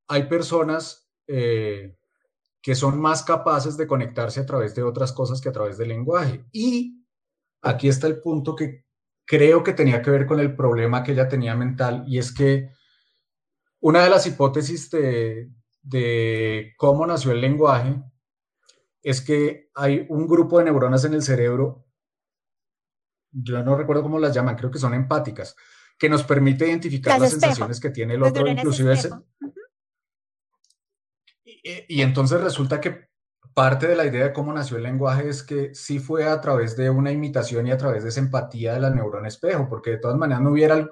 hay 0.07 0.24
personas 0.24 1.09
eh, 1.26 1.97
que 2.61 2.74
son 2.74 3.01
más 3.01 3.22
capaces 3.22 3.76
de 3.79 3.87
conectarse 3.87 4.41
a 4.41 4.47
través 4.47 4.74
de 4.74 4.83
otras 4.83 5.12
cosas 5.12 5.41
que 5.41 5.49
a 5.49 5.53
través 5.53 5.79
del 5.79 5.89
lenguaje. 5.89 6.45
Y 6.53 6.98
aquí 7.63 7.89
está 7.89 8.07
el 8.07 8.21
punto 8.21 8.55
que 8.55 8.85
creo 9.25 9.63
que 9.63 9.73
tenía 9.73 10.01
que 10.03 10.11
ver 10.11 10.27
con 10.27 10.41
el 10.41 10.57
problema 10.57 11.03
que 11.03 11.13
ella 11.13 11.29
tenía 11.29 11.55
mental 11.55 12.05
y 12.07 12.19
es 12.19 12.33
que 12.33 12.71
una 13.81 14.03
de 14.03 14.11
las 14.11 14.27
hipótesis 14.27 14.91
de, 14.91 16.75
cómo 16.77 17.07
nació 17.07 17.33
el 17.33 17.41
lenguaje 17.41 18.03
es 19.03 19.21
que 19.21 19.71
hay 19.75 20.07
un 20.09 20.27
grupo 20.27 20.59
de 20.59 20.65
neuronas 20.65 21.05
en 21.05 21.15
el 21.15 21.23
cerebro, 21.23 21.87
yo 23.31 23.63
no 23.63 23.77
recuerdo 23.77 24.03
cómo 24.03 24.19
las 24.19 24.35
llaman, 24.35 24.57
creo 24.57 24.71
que 24.71 24.79
son 24.79 24.95
empáticas, 24.95 25.55
que 25.99 26.09
nos 26.09 26.25
permite 26.25 26.67
identificar 26.67 27.21
las, 27.21 27.31
sensaciones 27.31 27.79
que 27.81 27.91
tiene 27.91 28.15
el 28.15 28.23
otro, 28.23 28.47
inclusive... 28.47 28.99
y, 31.45 32.03
entonces 32.03 32.41
resulta 32.41 32.81
que 32.81 33.08
parte 33.55 33.89
de 33.89 33.97
la 33.97 34.07
idea 34.07 34.25
de 34.25 34.33
cómo 34.33 34.53
nació 34.53 34.77
el 34.77 34.85
lenguaje 34.85 35.29
es 35.29 35.43
que 35.43 35.75
sí 35.75 35.99
fue 35.99 36.25
a 36.25 36.41
través 36.41 36.77
de 36.77 36.91
una 36.91 37.11
imitación 37.11 37.67
y 37.67 37.71
a 37.71 37.79
través 37.79 38.03
de 38.03 38.11
esa 38.11 38.21
empatía 38.21 38.75
de 38.75 38.81
la 38.81 38.91
neurona 38.91 39.29
espejo, 39.29 39.69
porque 39.69 39.91
de 39.91 39.99
todas 39.99 40.17
maneras 40.17 40.43
no 40.43 40.51
hubiera 40.51 40.89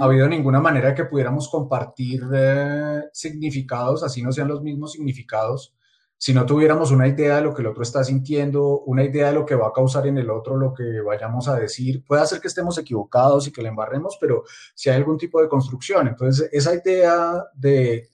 habido 0.00 0.28
ninguna 0.28 0.60
manera 0.60 0.94
que 0.94 1.04
pudiéramos 1.04 1.48
compartir 1.48 2.22
eh, 2.32 3.02
significados, 3.12 4.02
así 4.02 4.22
no 4.22 4.32
sean 4.32 4.48
los 4.48 4.62
mismos 4.62 4.92
significados, 4.92 5.74
si 6.22 6.34
no 6.34 6.44
tuviéramos 6.44 6.90
una 6.90 7.08
idea 7.08 7.36
de 7.36 7.42
lo 7.42 7.54
que 7.54 7.62
el 7.62 7.68
otro 7.68 7.82
está 7.82 8.04
sintiendo, 8.04 8.80
una 8.80 9.02
idea 9.02 9.28
de 9.28 9.32
lo 9.32 9.46
que 9.46 9.54
va 9.54 9.68
a 9.68 9.72
causar 9.72 10.06
en 10.06 10.18
el 10.18 10.28
otro 10.28 10.54
lo 10.54 10.74
que 10.74 11.00
vayamos 11.00 11.48
a 11.48 11.56
decir. 11.56 12.04
Puede 12.04 12.26
ser 12.26 12.40
que 12.40 12.48
estemos 12.48 12.76
equivocados 12.76 13.48
y 13.48 13.52
que 13.52 13.62
le 13.62 13.70
embarremos, 13.70 14.18
pero 14.20 14.44
si 14.74 14.90
hay 14.90 14.96
algún 14.96 15.16
tipo 15.16 15.40
de 15.40 15.48
construcción. 15.48 16.08
Entonces, 16.08 16.50
esa 16.52 16.74
idea 16.74 17.42
de 17.54 18.10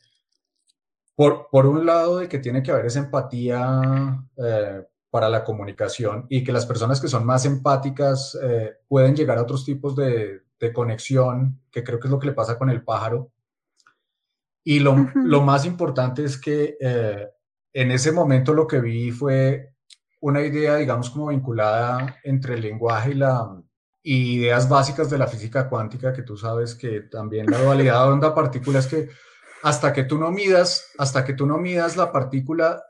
por, 1.17 1.49
por 1.51 1.67
un 1.67 1.85
lado, 1.87 2.19
de 2.19 2.29
que 2.29 2.39
tiene 2.39 2.63
que 2.63 2.71
haber 2.71 2.87
esa 2.87 3.01
empatía 3.01 4.23
eh, 4.37 4.83
para 5.11 5.31
la 5.31 5.43
comunicación 5.43 6.27
y 6.29 6.45
que 6.45 6.53
las 6.53 6.67
personas 6.67 7.01
que 7.01 7.09
son 7.09 7.25
más 7.25 7.47
empáticas 7.47 8.39
eh, 8.41 8.77
pueden 8.87 9.17
llegar 9.17 9.39
a 9.39 9.43
otros 9.43 9.65
tipos 9.65 9.97
de, 9.97 10.43
de, 10.61 10.73
conexión, 10.75 11.63
que 11.71 11.83
creo 11.83 11.99
que 11.99 12.07
es 12.07 12.11
lo 12.11 12.19
que 12.19 12.27
le 12.27 12.35
pasa 12.35 12.59
con 12.59 12.69
el 12.69 12.85
pájaro. 12.85 13.33
Y 14.63 14.81
lo, 14.81 14.95
lo 15.15 15.41
más 15.41 15.65
importante 15.65 16.23
es 16.23 16.39
que 16.39 16.77
eh, 16.79 17.29
en 17.73 17.91
ese 17.93 18.13
momento 18.13 18.53
lo 18.53 18.67
que 18.67 18.81
vi 18.81 19.11
fue 19.11 19.73
una 20.21 20.43
idea, 20.43 20.77
digamos, 20.77 21.09
como 21.09 21.29
vinculada 21.29 22.19
entre 22.25 22.55
el 22.55 22.61
lenguaje 22.61 23.13
y 23.13 23.15
la, 23.15 23.63
y 24.03 24.35
ideas 24.35 24.69
básicas 24.69 25.09
de 25.09 25.19
la 25.19 25.27
física 25.27 25.69
cuántica, 25.69 26.13
que 26.13 26.23
tú 26.23 26.37
sabes 26.37 26.75
que 26.75 27.03
también 27.03 27.47
la 27.51 27.63
dualidad 27.63 28.11
onda-partícula 28.11 28.81
es 28.81 28.87
que 28.87 29.09
hasta 29.67 29.93
que 29.93 30.05
tú 30.05 30.17
no 30.17 30.31
midas, 30.31 30.93
hasta 30.97 31.25
que 31.25 31.33
tú 31.33 31.45
no 31.45 31.59
midas 31.59 31.97
la 31.97 32.13
partícula, 32.13 32.85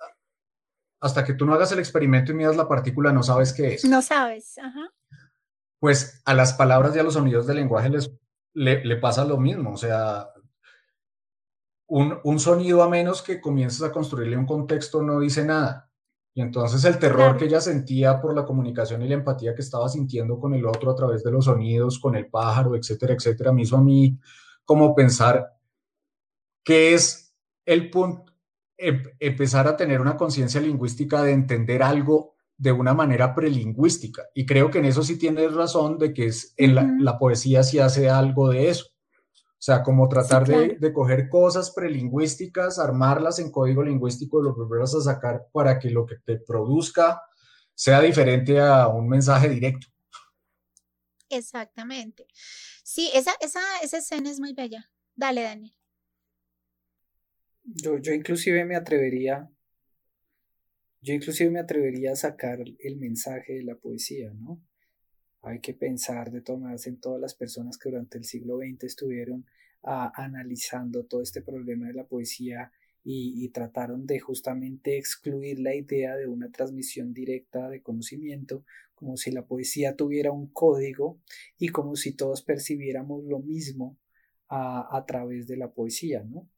hasta 1.00 1.24
que 1.24 1.32
tú 1.32 1.46
no 1.46 1.54
hagas 1.54 1.72
el 1.72 1.78
experimento 1.78 2.32
y 2.32 2.34
midas 2.34 2.54
la 2.54 2.68
partícula, 2.68 3.12
no 3.12 3.22
sabes 3.22 3.54
qué 3.54 3.72
es. 3.72 3.86
No 3.86 4.02
sabes, 4.02 4.58
ajá. 4.58 4.92
Pues 5.78 6.20
a 6.26 6.34
las 6.34 6.52
palabras 6.52 6.94
y 6.94 6.98
a 6.98 7.02
los 7.02 7.14
sonidos 7.14 7.46
del 7.46 7.56
lenguaje 7.56 7.88
les, 7.88 8.10
le, 8.52 8.96
pasa 8.96 9.24
lo 9.24 9.38
mismo, 9.38 9.72
o 9.72 9.76
sea, 9.78 10.28
un, 11.86 12.38
sonido 12.38 12.82
a 12.82 12.90
menos 12.90 13.22
que 13.22 13.40
comiences 13.40 13.82
a 13.82 13.90
construirle 13.90 14.36
un 14.36 14.44
contexto 14.44 15.00
no 15.00 15.20
dice 15.20 15.46
nada. 15.46 15.90
Y 16.34 16.42
entonces 16.42 16.84
el 16.84 16.98
terror 16.98 17.38
que 17.38 17.46
ella 17.46 17.62
sentía 17.62 18.20
por 18.20 18.34
la 18.34 18.44
comunicación 18.44 19.00
y 19.00 19.08
la 19.08 19.14
empatía 19.14 19.54
que 19.54 19.62
estaba 19.62 19.88
sintiendo 19.88 20.38
con 20.38 20.52
el 20.52 20.66
otro 20.66 20.90
a 20.90 20.94
través 20.94 21.24
de 21.24 21.30
los 21.30 21.46
sonidos, 21.46 21.98
con 21.98 22.16
el 22.16 22.28
pájaro, 22.28 22.76
etcétera, 22.76 23.14
etcétera, 23.14 23.50
me 23.50 23.62
hizo 23.62 23.78
a 23.78 23.82
mí 23.82 24.18
como 24.66 24.94
pensar 24.94 25.55
que 26.66 26.94
es 26.94 27.32
el 27.64 27.90
punto, 27.90 28.34
em, 28.76 29.04
empezar 29.20 29.68
a 29.68 29.76
tener 29.76 30.00
una 30.00 30.16
conciencia 30.16 30.60
lingüística 30.60 31.22
de 31.22 31.30
entender 31.30 31.80
algo 31.80 32.34
de 32.58 32.72
una 32.72 32.92
manera 32.92 33.36
prelingüística. 33.36 34.24
Y 34.34 34.44
creo 34.46 34.68
que 34.68 34.78
en 34.78 34.86
eso 34.86 35.04
sí 35.04 35.16
tienes 35.16 35.54
razón 35.54 35.96
de 35.96 36.12
que 36.12 36.26
es, 36.26 36.54
en 36.56 36.74
la, 37.04 37.18
poesía 37.20 37.62
sí 37.62 37.78
hace 37.78 38.10
algo 38.10 38.50
de 38.50 38.70
eso. 38.70 38.86
O 38.88 39.62
sea, 39.66 39.84
como 39.84 40.08
tratar 40.08 40.44
de, 40.44 40.92
coger 40.92 41.28
cosas 41.28 41.70
prelingüísticas, 41.70 42.80
armarlas 42.80 43.38
en 43.38 43.52
código 43.52 43.84
lingüístico 43.84 44.40
y 44.40 44.44
lo 44.44 44.54
volverlas 44.54 44.94
a 44.96 45.02
sacar 45.02 45.46
para 45.52 45.78
que 45.78 45.90
lo 45.90 46.04
que 46.04 46.16
te 46.16 46.38
produzca 46.38 47.22
sea 47.74 48.00
diferente 48.00 48.58
a 48.60 48.88
un 48.88 49.08
mensaje 49.08 49.50
directo. 49.50 49.86
Exactamente. 51.28 52.26
Sí, 52.82 53.08
esa, 53.14 53.32
esa, 53.40 53.60
esa 53.84 53.98
escena 53.98 54.30
es 54.30 54.40
muy 54.40 54.52
bella. 54.52 54.90
Dale, 55.14 55.42
Daniel. 55.42 55.76
Yo, 57.66 57.98
yo 57.98 58.12
inclusive 58.12 58.64
me 58.64 58.76
atrevería, 58.76 59.50
yo 61.02 61.14
inclusive 61.14 61.50
me 61.50 61.58
atrevería 61.58 62.12
a 62.12 62.16
sacar 62.16 62.60
el 62.60 62.96
mensaje 62.96 63.54
de 63.54 63.64
la 63.64 63.74
poesía, 63.74 64.32
¿no? 64.34 64.62
Hay 65.42 65.60
que 65.60 65.74
pensar 65.74 66.30
de 66.30 66.42
todas 66.42 66.86
en 66.86 67.00
todas 67.00 67.20
las 67.20 67.34
personas 67.34 67.76
que 67.76 67.90
durante 67.90 68.18
el 68.18 68.24
siglo 68.24 68.58
XX 68.58 68.84
estuvieron 68.84 69.46
analizando 69.82 71.04
todo 71.06 71.22
este 71.22 71.42
problema 71.42 71.86
de 71.88 71.94
la 71.94 72.06
poesía 72.06 72.72
y, 73.04 73.48
trataron 73.50 74.06
de 74.06 74.18
justamente 74.18 74.98
excluir 74.98 75.60
la 75.60 75.74
idea 75.74 76.16
de 76.16 76.26
una 76.26 76.50
transmisión 76.50 77.12
directa 77.14 77.68
de 77.68 77.82
conocimiento, 77.82 78.64
como 78.96 79.16
si 79.16 79.30
la 79.30 79.46
poesía 79.46 79.94
tuviera 79.94 80.32
un 80.32 80.48
código 80.48 81.20
y 81.58 81.68
como 81.68 81.94
si 81.94 82.12
todos 82.12 82.42
percibiéramos 82.42 83.24
lo 83.24 83.38
mismo 83.40 83.96
a 84.48 85.04
través 85.06 85.46
de 85.46 85.56
la 85.56 85.72
poesía, 85.72 86.24
¿no? 86.24 86.48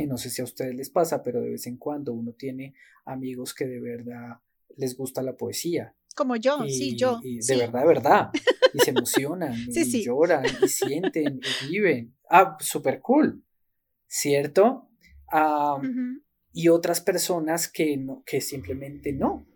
Y 0.00 0.06
no 0.06 0.16
sé 0.16 0.30
si 0.30 0.40
a 0.40 0.44
ustedes 0.44 0.74
les 0.74 0.90
pasa, 0.90 1.22
pero 1.22 1.40
de 1.40 1.50
vez 1.50 1.66
en 1.66 1.76
cuando 1.76 2.12
uno 2.12 2.32
tiene 2.32 2.74
amigos 3.04 3.54
que 3.54 3.66
de 3.66 3.80
verdad 3.80 4.40
les 4.76 4.96
gusta 4.96 5.22
la 5.22 5.36
poesía. 5.36 5.94
Como 6.14 6.36
yo, 6.36 6.58
sí, 6.66 6.96
yo. 6.96 7.20
Y 7.22 7.38
de 7.38 7.56
verdad, 7.56 7.80
de 7.80 7.86
verdad. 7.86 8.30
Y 8.74 8.78
se 8.80 8.90
emocionan, 8.96 9.54
y 9.54 10.02
lloran, 10.02 10.44
y 10.62 10.68
sienten, 10.68 11.40
y 11.64 11.70
viven. 11.70 12.14
Ah, 12.28 12.56
súper 12.60 13.00
cool, 13.00 13.44
¿cierto? 14.06 14.88
Y 16.52 16.68
otras 16.68 17.00
personas 17.00 17.68
que, 17.68 17.96
no, 17.96 18.22
que 18.26 18.40
simplemente 18.40 19.12
no, 19.12 19.46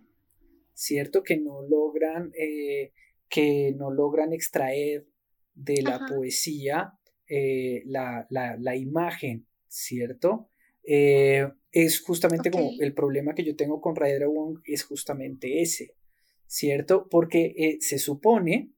¿cierto? 0.72 1.22
Que 1.22 1.38
no 1.38 1.62
logran, 1.62 2.32
eh, 2.38 2.92
que 3.28 3.74
no 3.76 3.90
logran 3.90 4.32
extraer 4.32 5.06
de 5.54 5.82
la 5.82 6.06
poesía, 6.06 6.98
eh, 7.28 7.82
la, 7.86 8.76
imagen, 8.76 9.46
¿cierto? 9.74 10.50
Eh, 10.84 11.48
es 11.72 12.00
justamente 12.00 12.50
como 12.50 12.70
el 12.78 12.94
problema 12.94 13.34
que 13.34 13.44
yo 13.44 13.56
tengo 13.56 13.80
con 13.80 13.96
Raidra 13.96 14.28
Wong 14.28 14.60
es 14.64 14.84
justamente 14.84 15.62
ese, 15.62 15.96
¿cierto? 16.46 17.08
Porque 17.10 17.54
eh, 17.56 17.78
se 17.80 17.98
supone 17.98 18.70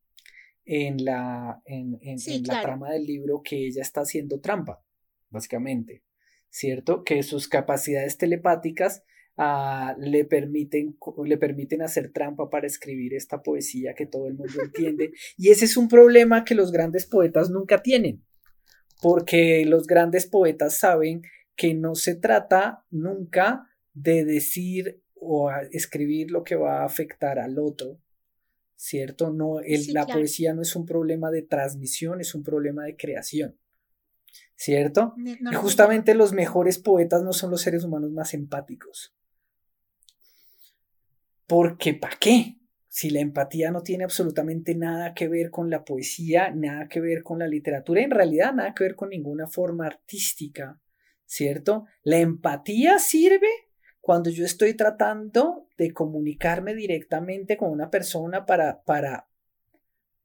en 0.65 1.05
la, 1.05 1.61
en, 1.67 1.99
la 2.47 2.63
trama 2.63 2.93
del 2.93 3.05
libro 3.05 3.43
que 3.43 3.67
ella 3.67 3.83
está 3.83 4.01
haciendo 4.01 4.41
trampa, 4.41 4.83
básicamente, 5.29 6.03
¿cierto? 6.49 7.05
Que 7.05 7.23
sus 7.23 7.47
capacidades 7.47 8.17
telepáticas 8.17 9.05
ah, 9.37 9.95
le, 9.99 10.25
permiten, 10.25 10.97
le 11.25 11.37
permiten 11.37 11.83
hacer 11.83 12.11
trampa 12.11 12.49
para 12.49 12.67
escribir 12.67 13.13
esta 13.15 13.43
poesía 13.43 13.95
que 13.95 14.07
todo 14.07 14.29
el 14.29 14.35
mundo 14.35 14.63
entiende. 14.63 15.13
y 15.37 15.51
ese 15.51 15.67
es 15.67 15.77
un 15.77 15.89
problema 15.89 16.45
que 16.45 16.55
los 16.55 16.73
grandes 16.73 17.05
poetas 17.05 17.51
nunca 17.51 17.83
tienen, 17.83 18.25
porque 19.01 19.65
los 19.67 19.87
grandes 19.87 20.27
poetas 20.27 20.79
saben 20.79 21.23
que 21.55 21.75
no 21.75 21.95
se 21.95 22.15
trata 22.15 22.85
nunca 22.91 23.69
de 23.95 24.25
decir 24.25 25.03
o 25.15 25.51
escribir 25.71 26.31
lo 26.31 26.45
que 26.45 26.57
va 26.57 26.83
a 26.83 26.85
afectar 26.85 27.39
al 27.39 27.59
otro, 27.59 27.99
¿cierto? 28.77 29.33
No, 29.33 29.61
la 29.89 30.07
poesía 30.07 30.55
no 30.55 30.63
es 30.63 30.77
un 30.77 30.85
problema 30.85 31.31
de 31.31 31.43
transmisión, 31.43 32.21
es 32.21 32.35
un 32.35 32.43
problema 32.43 32.85
de 32.85 32.97
creación, 32.97 33.59
¿cierto? 34.55 35.15
y 35.17 35.55
justamente 35.55 36.15
los 36.15 36.33
mejores 36.33 36.79
poetas 36.79 37.23
no 37.23 37.33
son 37.33 37.51
los 37.51 37.63
seres 37.63 37.85
humanos 37.85 38.11
más 38.13 38.35
empáticos. 38.35 39.15
Porque 41.47 41.95
¿para 41.95 42.17
qué? 42.19 42.59
Si 42.97 43.11
la 43.11 43.21
empatía 43.21 43.71
no 43.71 43.83
tiene 43.83 44.05
absolutamente 44.05 44.75
nada 44.75 45.13
que 45.13 45.29
ver 45.29 45.51
con 45.51 45.69
la 45.69 45.85
poesía, 45.85 46.51
nada 46.51 46.89
que 46.89 46.99
ver 46.99 47.23
con 47.23 47.41
la 47.41 47.47
literatura, 47.47 48.01
en 48.01 48.11
realidad 48.11 48.55
nada 48.55 48.73
que 48.73 48.85
ver 48.85 48.97
con 48.97 49.11
ninguna 49.11 49.47
forma 49.49 49.85
artística, 49.85 50.81
¿cierto? 51.27 51.85
La 52.05 52.17
empatía 52.17 52.99
sirve 52.99 53.51
cuando 54.01 54.31
yo 54.31 54.47
estoy 54.47 54.73
tratando 54.73 55.69
de 55.77 55.93
comunicarme 55.93 56.75
directamente 56.75 57.59
con 57.59 57.71
una 57.71 57.91
persona 57.91 58.47
para, 58.47 58.83
para, 58.83 59.29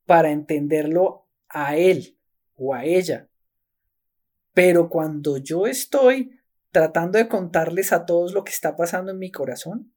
para 0.05 0.31
entenderlo 0.31 1.27
a 1.49 1.75
él 1.75 2.17
o 2.55 2.73
a 2.73 2.85
ella. 2.85 3.27
Pero 4.53 4.87
cuando 4.87 5.35
yo 5.35 5.67
estoy 5.67 6.39
tratando 6.71 7.17
de 7.17 7.27
contarles 7.27 7.91
a 7.91 8.05
todos 8.05 8.33
lo 8.33 8.45
que 8.45 8.53
está 8.53 8.77
pasando 8.77 9.11
en 9.11 9.19
mi 9.19 9.29
corazón, 9.29 9.91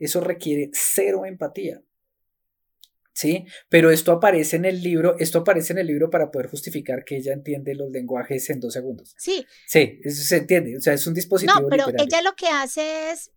eso 0.00 0.20
requiere 0.20 0.70
cero 0.72 1.24
empatía. 1.24 1.82
¿sí? 3.20 3.44
Pero 3.68 3.90
esto 3.90 4.12
aparece 4.12 4.56
en 4.56 4.64
el 4.64 4.82
libro, 4.82 5.16
esto 5.18 5.40
aparece 5.40 5.74
en 5.74 5.80
el 5.80 5.86
libro 5.86 6.08
para 6.08 6.30
poder 6.30 6.48
justificar 6.48 7.04
que 7.04 7.16
ella 7.16 7.34
entiende 7.34 7.74
los 7.74 7.90
lenguajes 7.90 8.48
en 8.48 8.60
dos 8.60 8.72
segundos. 8.72 9.14
Sí. 9.18 9.46
Sí, 9.66 10.00
eso 10.02 10.22
se 10.22 10.36
entiende, 10.38 10.76
o 10.76 10.80
sea, 10.80 10.94
es 10.94 11.06
un 11.06 11.12
dispositivo. 11.12 11.60
No, 11.60 11.68
pero 11.68 11.86
ella 11.98 12.22
lo 12.22 12.34
que 12.34 12.46
hace 12.46 13.10
es 13.10 13.30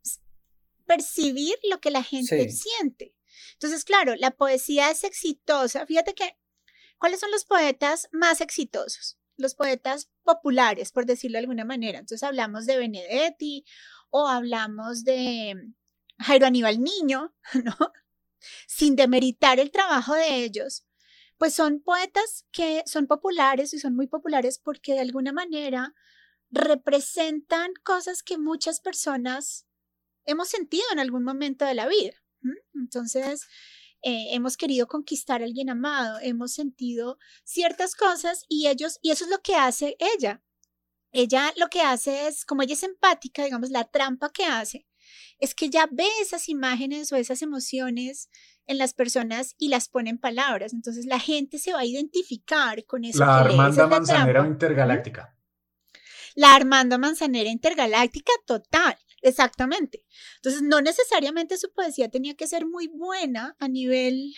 percibir 0.85 1.55
lo 1.69 1.79
que 1.81 1.91
la 1.91 2.03
gente 2.03 2.49
siente. 2.49 3.13
Entonces, 3.53 3.83
claro, 3.83 4.15
la 4.15 4.31
poesía 4.31 4.89
es 4.89 5.03
exitosa. 5.03 5.85
Fíjate 5.85 6.13
que, 6.13 6.37
¿cuáles 6.97 7.19
son 7.19 7.31
los 7.31 7.45
poetas 7.45 8.07
más 8.11 8.41
exitosos? 8.41 9.17
Los 9.35 9.55
poetas 9.55 10.11
populares, 10.23 10.91
por 10.91 11.05
decirlo 11.05 11.35
de 11.35 11.39
alguna 11.39 11.65
manera. 11.65 11.99
Entonces 11.99 12.23
hablamos 12.23 12.65
de 12.65 12.77
Benedetti 12.77 13.65
o 14.11 14.27
hablamos 14.27 15.03
de 15.03 15.55
Jairo 16.23 16.45
Aníbal 16.45 16.81
Niño, 16.81 17.35
¿no? 17.63 17.75
sin 18.67 18.95
demeritar 18.95 19.59
el 19.59 19.71
trabajo 19.71 20.13
de 20.13 20.43
ellos, 20.43 20.85
pues 21.37 21.53
son 21.53 21.81
poetas 21.81 22.45
que 22.51 22.83
son 22.85 23.07
populares 23.07 23.73
y 23.73 23.79
son 23.79 23.95
muy 23.95 24.07
populares 24.07 24.59
porque 24.59 24.93
de 24.93 25.01
alguna 25.01 25.33
manera 25.33 25.93
representan 26.51 27.71
cosas 27.83 28.21
que 28.23 28.37
muchas 28.37 28.79
personas 28.79 29.65
hemos 30.25 30.49
sentido 30.49 30.83
en 30.91 30.99
algún 30.99 31.23
momento 31.23 31.65
de 31.65 31.73
la 31.73 31.87
vida. 31.87 32.13
Entonces, 32.75 33.47
eh, 34.01 34.35
hemos 34.35 34.57
querido 34.57 34.87
conquistar 34.87 35.41
a 35.41 35.45
alguien 35.45 35.69
amado, 35.69 36.19
hemos 36.21 36.53
sentido 36.53 37.17
ciertas 37.43 37.95
cosas 37.95 38.45
y 38.47 38.67
ellos, 38.67 38.99
y 39.01 39.11
eso 39.11 39.23
es 39.25 39.31
lo 39.31 39.41
que 39.41 39.55
hace 39.55 39.95
ella. 39.99 40.43
Ella 41.11 41.53
lo 41.57 41.69
que 41.69 41.81
hace 41.81 42.27
es, 42.27 42.45
como 42.45 42.61
ella 42.61 42.73
es 42.73 42.83
empática, 42.83 43.43
digamos, 43.43 43.69
la 43.69 43.85
trampa 43.85 44.31
que 44.31 44.45
hace 44.45 44.85
es 45.39 45.55
que 45.55 45.69
ya 45.69 45.87
ve 45.91 46.07
esas 46.21 46.49
imágenes 46.49 47.11
o 47.11 47.15
esas 47.15 47.41
emociones 47.41 48.29
en 48.65 48.77
las 48.77 48.93
personas 48.93 49.55
y 49.57 49.69
las 49.69 49.89
pone 49.89 50.09
en 50.09 50.17
palabras. 50.17 50.73
Entonces 50.73 51.05
la 51.05 51.19
gente 51.19 51.59
se 51.59 51.73
va 51.73 51.79
a 51.79 51.85
identificar 51.85 52.85
con 52.85 53.05
eso. 53.05 53.19
La 53.19 53.39
Armanda 53.39 53.87
Manzanera 53.87 54.45
Intergaláctica. 54.45 55.35
La 56.35 56.55
Armanda 56.55 56.97
Manzanera 56.97 57.49
Intergaláctica, 57.49 58.31
total, 58.45 58.97
exactamente. 59.21 60.03
Entonces, 60.37 60.61
no 60.63 60.81
necesariamente 60.81 61.57
su 61.57 61.71
poesía 61.71 62.09
tenía 62.09 62.35
que 62.35 62.47
ser 62.47 62.65
muy 62.65 62.87
buena 62.87 63.55
a 63.59 63.67
nivel 63.67 64.33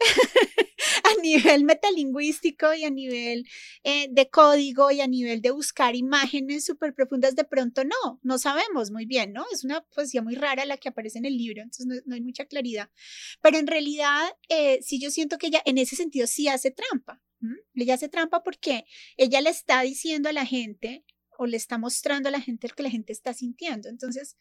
a 1.04 1.20
nivel 1.22 1.64
metalingüístico 1.64 2.72
y 2.74 2.84
a 2.84 2.90
nivel 2.90 3.46
eh, 3.84 4.08
de 4.10 4.30
código 4.30 4.90
y 4.90 5.00
a 5.00 5.06
nivel 5.06 5.42
de 5.42 5.50
buscar 5.50 5.94
imágenes 5.94 6.64
súper 6.64 6.94
profundas, 6.94 7.36
de 7.36 7.44
pronto 7.44 7.84
no, 7.84 8.20
no 8.22 8.38
sabemos 8.38 8.90
muy 8.90 9.06
bien, 9.06 9.32
¿no? 9.32 9.44
Es 9.52 9.64
una 9.64 9.82
poesía 9.82 10.22
muy 10.22 10.34
rara 10.34 10.64
la 10.64 10.76
que 10.76 10.88
aparece 10.88 11.18
en 11.18 11.26
el 11.26 11.36
libro, 11.36 11.62
entonces 11.62 12.02
no, 12.04 12.14
hay 12.14 12.20
mucha 12.20 12.46
claridad. 12.46 12.90
Pero 13.40 13.58
en 13.58 13.66
realidad, 13.66 14.30
eh, 14.48 14.80
sí 14.82 15.00
yo 15.00 15.10
siento 15.10 15.38
que 15.38 15.48
ella 15.48 15.62
en 15.64 15.78
ese 15.78 15.96
sentido 15.96 16.26
sí 16.26 16.48
hace 16.48 16.70
trampa. 16.70 17.22
Ella 17.74 17.94
hace 17.94 18.10
trampa 18.10 18.42
porque 18.42 18.84
ella 19.16 19.40
le 19.40 19.48
está 19.48 19.80
diciendo 19.80 20.28
a 20.28 20.32
la 20.32 20.44
gente 20.44 21.04
o 21.38 21.46
le 21.46 21.56
está 21.56 21.78
mostrando 21.78 22.28
a 22.28 22.32
la 22.32 22.40
gente 22.40 22.68
lo 22.68 22.74
que 22.74 22.82
la 22.82 22.90
gente 22.90 23.12
está 23.12 23.32
sintiendo. 23.32 23.88
Entonces, 23.88 24.36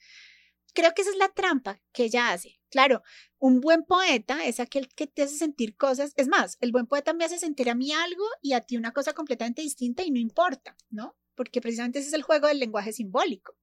creo 0.74 0.93
que 0.93 1.03
esa 1.03 1.12
es 1.12 1.18
la 1.18 1.30
trampa 1.30 1.82
que 1.93 2.03
ella 2.03 2.32
hace. 2.32 2.59
Claro, 2.70 3.02
un 3.40 3.62
buen 3.62 3.84
poeta 3.84 4.46
es 4.46 4.60
aquel 4.60 4.88
que 4.90 5.08
te 5.08 5.24
hace 5.24 5.38
sentir 5.38 5.76
cosas. 5.76 6.14
Es 6.16 6.28
más, 6.28 6.58
el 6.62 6.72
buen 6.72 6.86
poeta 6.86 7.14
me 7.14 7.26
hace 7.26 7.40
sentir 7.40 7.70
a 7.70 7.76
mí 7.76 7.92
algo 7.92 8.24
y 8.42 8.54
a 8.54 8.62
ti 8.62 8.78
una 8.78 8.94
cosa 8.94 9.14
completamente 9.14 9.62
distinta 9.62 10.04
y 10.04 10.12
no 10.12 10.20
importa, 10.20 10.78
¿no? 10.90 11.18
Porque 11.36 11.62
precisamente 11.62 12.00
ese 12.00 12.10
es 12.10 12.14
el 12.14 12.24
juego 12.24 12.48
del 12.48 12.60
lenguaje 12.60 12.94
simbólico. 12.94 13.56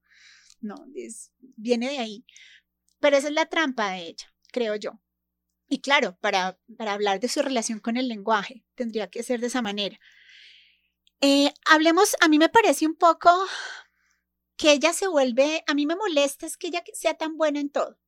No, 0.60 0.86
es, 0.94 1.32
viene 1.38 1.88
de 1.90 1.98
ahí. 1.98 2.24
Pero 2.98 3.16
esa 3.16 3.28
es 3.28 3.34
la 3.34 3.46
trampa 3.46 3.92
de 3.92 4.08
ella, 4.08 4.34
creo 4.52 4.74
yo. 4.74 5.00
Y 5.68 5.80
claro, 5.80 6.16
para, 6.20 6.58
para 6.76 6.92
hablar 6.92 7.20
de 7.20 7.28
su 7.28 7.42
relación 7.42 7.80
con 7.80 7.96
el 7.96 8.08
lenguaje, 8.08 8.64
tendría 8.74 9.08
que 9.10 9.22
ser 9.22 9.40
de 9.40 9.48
esa 9.48 9.62
manera. 9.62 9.98
Eh, 11.20 11.52
hablemos, 11.66 12.16
a 12.20 12.28
mí 12.28 12.38
me 12.38 12.48
parece 12.48 12.86
un 12.86 12.94
poco 12.94 13.30
que 14.56 14.72
ella 14.72 14.92
se 14.92 15.06
vuelve, 15.06 15.62
a 15.66 15.74
mí 15.74 15.86
me 15.86 15.96
molesta 15.96 16.46
es 16.46 16.56
que 16.56 16.68
ella 16.68 16.82
sea 16.92 17.14
tan 17.14 17.36
buena 17.36 17.60
en 17.60 17.70
todo. 17.70 17.98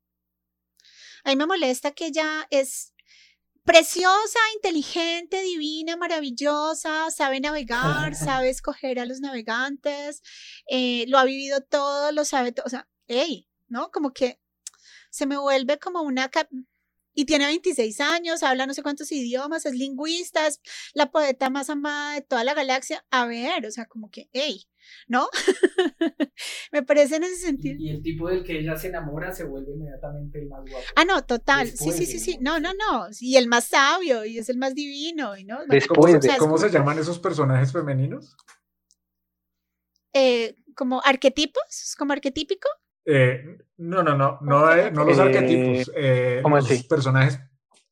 A 1.24 1.30
mí 1.30 1.36
me 1.36 1.46
molesta 1.46 1.92
que 1.92 2.06
ella 2.06 2.46
es 2.50 2.94
preciosa, 3.64 4.38
inteligente, 4.54 5.42
divina, 5.42 5.96
maravillosa, 5.96 7.10
sabe 7.10 7.38
navegar, 7.38 8.14
sabe 8.14 8.48
escoger 8.48 8.98
a 8.98 9.04
los 9.04 9.20
navegantes, 9.20 10.22
eh, 10.68 11.04
lo 11.08 11.18
ha 11.18 11.24
vivido 11.24 11.60
todo, 11.60 12.10
lo 12.12 12.24
sabe 12.24 12.52
todo, 12.52 12.64
o 12.64 12.70
sea, 12.70 12.88
hey, 13.08 13.46
¿no? 13.66 13.90
Como 13.90 14.12
que 14.12 14.40
se 15.10 15.26
me 15.26 15.36
vuelve 15.36 15.78
como 15.78 16.00
una 16.00 16.30
y 17.18 17.24
tiene 17.24 17.46
26 17.46 18.00
años, 18.00 18.44
habla 18.44 18.64
no 18.64 18.74
sé 18.74 18.84
cuántos 18.84 19.10
idiomas, 19.10 19.66
es 19.66 19.74
lingüista, 19.74 20.46
es 20.46 20.60
la 20.94 21.10
poeta 21.10 21.50
más 21.50 21.68
amada 21.68 22.14
de 22.14 22.20
toda 22.20 22.44
la 22.44 22.54
galaxia. 22.54 23.04
A 23.10 23.26
ver, 23.26 23.66
o 23.66 23.72
sea, 23.72 23.86
como 23.86 24.08
que, 24.08 24.28
hey, 24.32 24.68
¿no? 25.08 25.28
Me 26.72 26.84
parece 26.84 27.16
en 27.16 27.24
ese 27.24 27.34
sentido. 27.34 27.74
Y, 27.76 27.90
el 27.90 28.02
tipo 28.02 28.28
del 28.28 28.44
que 28.44 28.60
ella 28.60 28.76
se 28.76 28.86
enamora 28.86 29.32
se 29.32 29.42
vuelve 29.42 29.72
inmediatamente 29.72 30.38
el 30.38 30.48
más 30.48 30.60
guapo. 30.60 30.86
Ah, 30.94 31.04
no, 31.04 31.24
total. 31.24 31.66
sí, 31.66 31.90
sí, 31.90 32.06
sí, 32.06 32.20
sí. 32.20 32.38
No, 32.40 32.60
no, 32.60 32.70
no. 32.74 33.08
Y 33.18 33.34
el 33.34 33.48
más 33.48 33.64
sabio, 33.64 34.24
y 34.24 34.38
es 34.38 34.48
el 34.48 34.58
más 34.58 34.76
divino, 34.76 35.32
¿no? 35.44 35.66
Después 35.66 36.20
¿Cómo, 36.38 36.56
se 36.56 36.70
llaman 36.70 37.00
esos 37.00 37.18
personajes 37.18 37.72
femeninos? 37.72 38.36
Eh, 40.12 40.54
como 40.76 41.02
arquetipos, 41.04 41.96
como 41.98 42.12
arquetípico. 42.12 42.68
Eh, 43.10 43.56
no, 43.78 44.02
no, 44.02 44.14
no, 44.14 44.38
no, 44.42 44.72
eh, 44.74 44.90
no 44.90 45.04
los 45.04 45.18
arquetipos. 45.18 45.90
Eh, 45.96 46.42
los 46.44 46.82
personajes 46.84 47.40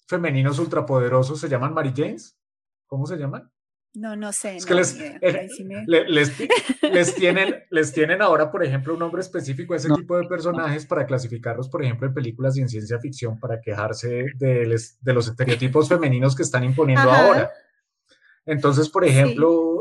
femeninos 0.06 0.58
ultrapoderosos 0.58 1.40
se 1.40 1.48
llaman 1.48 1.72
Mary 1.72 1.94
James. 1.96 2.38
¿Cómo 2.86 3.06
se 3.06 3.16
llaman? 3.16 3.50
No, 3.94 4.14
no 4.14 4.30
sé. 4.30 4.58
Es 4.58 4.66
que 4.66 4.74
les, 4.74 4.94
les, 5.88 7.14
tienen, 7.14 7.64
les 7.70 7.92
tienen 7.94 8.20
ahora, 8.20 8.50
por 8.50 8.62
ejemplo, 8.62 8.92
un 8.92 8.98
nombre 8.98 9.22
específico 9.22 9.72
a 9.72 9.78
ese 9.78 9.88
tipo 9.88 10.18
de 10.18 10.28
personajes 10.28 10.84
para 10.84 11.06
clasificarlos, 11.06 11.70
por 11.70 11.82
ejemplo, 11.82 12.06
en 12.06 12.12
películas 12.12 12.58
y 12.58 12.60
en 12.60 12.68
ciencia 12.68 12.98
ficción 12.98 13.40
para 13.40 13.58
quejarse 13.62 14.26
de, 14.36 14.78
de 15.00 15.12
los 15.14 15.28
estereotipos 15.28 15.88
femeninos 15.88 16.36
que 16.36 16.42
están 16.42 16.62
imponiendo 16.62 17.10
ahora. 17.10 17.50
Entonces, 18.44 18.90
por 18.90 19.06
ejemplo, 19.06 19.75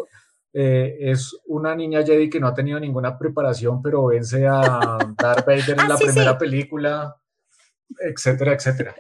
eh, 0.58 1.12
es 1.12 1.36
una 1.48 1.76
niña 1.76 2.02
Jedi 2.02 2.30
que 2.30 2.40
no 2.40 2.48
ha 2.48 2.54
tenido 2.54 2.80
ninguna 2.80 3.18
preparación, 3.18 3.82
pero 3.82 4.06
vence 4.06 4.48
a 4.48 4.62
Darth 5.18 5.46
Vader 5.46 5.72
en 5.72 5.80
ah, 5.82 5.88
la 5.90 5.98
primera 5.98 6.38
película, 6.38 7.22
etcétera, 8.00 8.54
etcétera. 8.54 8.96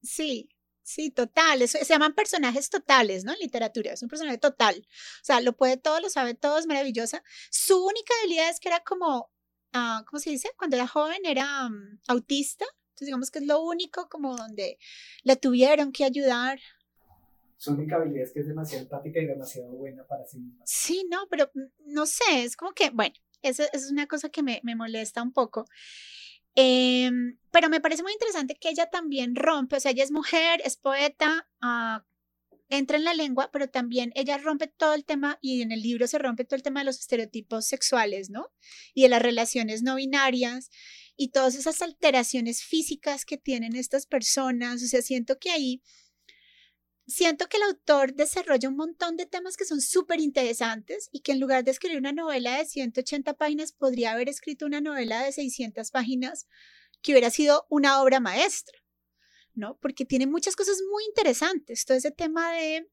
Sí, 0.00 0.48
Sí, 0.86 1.10
total. 1.10 1.66
se 1.66 1.82
llaman 1.82 2.14
personajes 2.14 2.68
totales, 2.68 3.24
¿no? 3.24 3.32
En 3.32 3.38
literatura. 3.40 3.94
Es 3.94 4.02
un 4.02 4.08
personaje 4.10 4.36
total. 4.38 4.86
O 4.86 5.24
sea, 5.24 5.40
lo 5.40 5.54
puede 5.56 5.78
todo, 5.78 5.98
lo 5.98 6.10
sabe 6.10 6.34
todo, 6.34 6.58
es 6.58 6.66
maravillosa. 6.66 7.22
Su 7.50 7.84
única 7.86 8.12
habilidad 8.20 8.50
es 8.50 8.60
que 8.60 8.68
era 8.68 8.80
como, 8.84 9.30
uh, 9.74 10.04
¿cómo 10.06 10.20
se 10.20 10.30
dice? 10.30 10.50
Cuando 10.58 10.76
era 10.76 10.86
joven 10.86 11.22
era 11.24 11.66
um, 11.66 11.98
autista. 12.06 12.66
Entonces, 12.90 13.06
digamos 13.06 13.30
que 13.30 13.38
es 13.40 13.46
lo 13.46 13.62
único 13.62 14.08
como 14.10 14.36
donde 14.36 14.78
la 15.22 15.36
tuvieron 15.36 15.90
que 15.90 16.04
ayudar. 16.04 16.60
Su 17.56 17.72
única 17.72 17.96
habilidad 17.96 18.24
es 18.24 18.32
que 18.32 18.40
es 18.40 18.48
demasiado 18.48 18.82
empática 18.84 19.20
y 19.20 19.26
demasiado 19.26 19.70
buena 19.72 20.06
para 20.06 20.26
sí 20.26 20.38
misma. 20.38 20.64
Sí, 20.66 21.06
no, 21.10 21.26
pero 21.30 21.50
mm, 21.54 21.92
no 21.92 22.06
sé, 22.06 22.44
es 22.44 22.56
como 22.56 22.72
que, 22.72 22.90
bueno, 22.90 23.14
eso, 23.42 23.64
es 23.72 23.90
una 23.90 24.06
cosa 24.06 24.28
que 24.28 24.42
me, 24.42 24.60
me 24.64 24.76
molesta 24.76 25.22
un 25.22 25.32
poco. 25.32 25.66
Em, 26.54 27.36
pero 27.50 27.68
me 27.68 27.80
parece 27.80 28.02
muy 28.02 28.12
interesante 28.12 28.56
que 28.60 28.68
ella 28.68 28.86
también 28.88 29.34
rompe, 29.34 29.76
o 29.76 29.80
sea, 29.80 29.90
ella 29.90 30.04
es 30.04 30.12
mujer, 30.12 30.60
es 30.64 30.76
poeta, 30.76 31.48
uh, 31.62 32.00
entra 32.68 32.96
en 32.96 33.04
la 33.04 33.14
lengua, 33.14 33.50
pero 33.52 33.68
también 33.68 34.12
ella 34.14 34.38
rompe 34.38 34.68
todo 34.68 34.94
el 34.94 35.04
tema, 35.04 35.38
y 35.40 35.62
en 35.62 35.72
el 35.72 35.82
libro 35.82 36.06
se 36.06 36.18
rompe 36.18 36.44
todo 36.44 36.56
el 36.56 36.62
tema 36.62 36.80
de 36.80 36.86
los 36.86 37.00
estereotipos 37.00 37.66
sexuales, 37.66 38.30
¿no? 38.30 38.52
Y 38.94 39.02
de 39.02 39.08
las 39.08 39.22
relaciones 39.22 39.82
no 39.82 39.96
binarias 39.96 40.70
y 41.16 41.30
todas 41.30 41.54
esas 41.56 41.82
alteraciones 41.82 42.62
físicas 42.62 43.24
que 43.24 43.36
tienen 43.36 43.74
estas 43.76 44.06
personas, 44.06 44.82
o 44.82 44.86
sea, 44.86 45.02
siento 45.02 45.38
que 45.38 45.50
ahí 45.50 45.82
siento 47.06 47.48
que 47.48 47.58
el 47.58 47.64
autor 47.64 48.14
desarrolla 48.14 48.68
un 48.68 48.76
montón 48.76 49.16
de 49.16 49.26
temas 49.26 49.56
que 49.56 49.64
son 49.64 49.80
súper 49.80 50.20
interesantes 50.20 51.08
y 51.12 51.20
que 51.20 51.32
en 51.32 51.40
lugar 51.40 51.64
de 51.64 51.70
escribir 51.70 51.98
una 51.98 52.12
novela 52.12 52.58
de 52.58 52.64
180 52.64 53.34
páginas, 53.34 53.72
podría 53.72 54.12
haber 54.12 54.28
escrito 54.28 54.66
una 54.66 54.80
novela 54.80 55.22
de 55.22 55.32
600 55.32 55.90
páginas 55.90 56.46
que 57.02 57.12
hubiera 57.12 57.30
sido 57.30 57.66
una 57.68 58.02
obra 58.02 58.20
maestra, 58.20 58.78
¿no? 59.54 59.76
Porque 59.78 60.04
tiene 60.04 60.26
muchas 60.26 60.56
cosas 60.56 60.78
muy 60.90 61.04
interesantes. 61.04 61.84
Todo 61.84 61.96
ese 61.96 62.10
tema 62.10 62.52
de... 62.52 62.90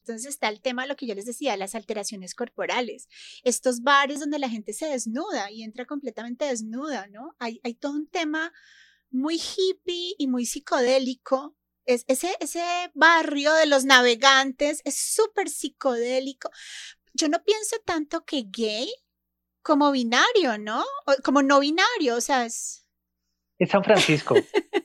Entonces 0.00 0.26
está 0.26 0.48
el 0.48 0.62
tema 0.62 0.86
lo 0.86 0.96
que 0.96 1.06
yo 1.06 1.14
les 1.14 1.26
decía, 1.26 1.56
las 1.58 1.74
alteraciones 1.74 2.34
corporales, 2.34 3.08
estos 3.44 3.82
bares 3.82 4.20
donde 4.20 4.38
la 4.38 4.48
gente 4.48 4.72
se 4.72 4.86
desnuda 4.86 5.50
y 5.50 5.62
entra 5.62 5.84
completamente 5.84 6.46
desnuda, 6.46 7.08
¿no? 7.08 7.34
Hay, 7.38 7.60
hay 7.62 7.74
todo 7.74 7.92
un 7.92 8.06
tema 8.06 8.52
muy 9.10 9.36
hippie 9.36 10.14
y 10.16 10.26
muy 10.26 10.46
psicodélico 10.46 11.57
ese, 11.88 12.36
ese 12.40 12.62
barrio 12.94 13.52
de 13.54 13.66
los 13.66 13.84
navegantes 13.84 14.82
es 14.84 14.96
súper 14.96 15.48
psicodélico. 15.48 16.50
Yo 17.14 17.28
no 17.28 17.42
pienso 17.42 17.76
tanto 17.84 18.24
que 18.24 18.44
gay 18.46 18.88
como 19.62 19.90
binario, 19.90 20.58
¿no? 20.58 20.84
como 21.24 21.42
no 21.42 21.60
binario, 21.60 22.16
o 22.16 22.20
sea, 22.20 22.44
es... 22.44 22.86
Es 23.58 23.70
San 23.70 23.82
Francisco, 23.82 24.36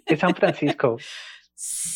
es 0.06 0.20
San 0.20 0.36
Francisco. 0.36 0.98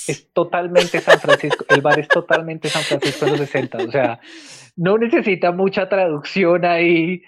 Es 0.07 0.31
totalmente 0.31 1.01
San 1.01 1.19
Francisco. 1.19 1.65
El 1.67 1.81
bar 1.81 1.99
es 1.99 2.07
totalmente 2.07 2.69
San 2.69 2.83
Francisco 2.83 3.25
en 3.25 3.31
los 3.31 3.39
60. 3.41 3.77
O 3.79 3.91
sea, 3.91 4.21
no 4.77 4.97
necesita 4.97 5.51
mucha 5.51 5.89
traducción 5.89 6.63
ahí. 6.63 7.21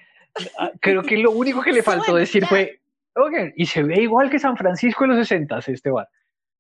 Ah, 0.57 0.71
creo 0.80 1.03
que 1.03 1.17
lo 1.17 1.32
único 1.32 1.61
que 1.61 1.73
le 1.73 1.84
faltó 1.84 2.15
decir 2.15 2.45
fue, 2.45 2.80
oye, 3.15 3.53
y 3.57 3.65
se 3.65 3.84
ve 3.84 4.03
igual 4.03 4.30
que 4.30 4.39
San 4.39 4.55
Francisco 4.55 5.03
en 5.03 5.09
los 5.09 5.27
60 5.27 5.59
este 5.67 5.89
bar. 5.89 6.07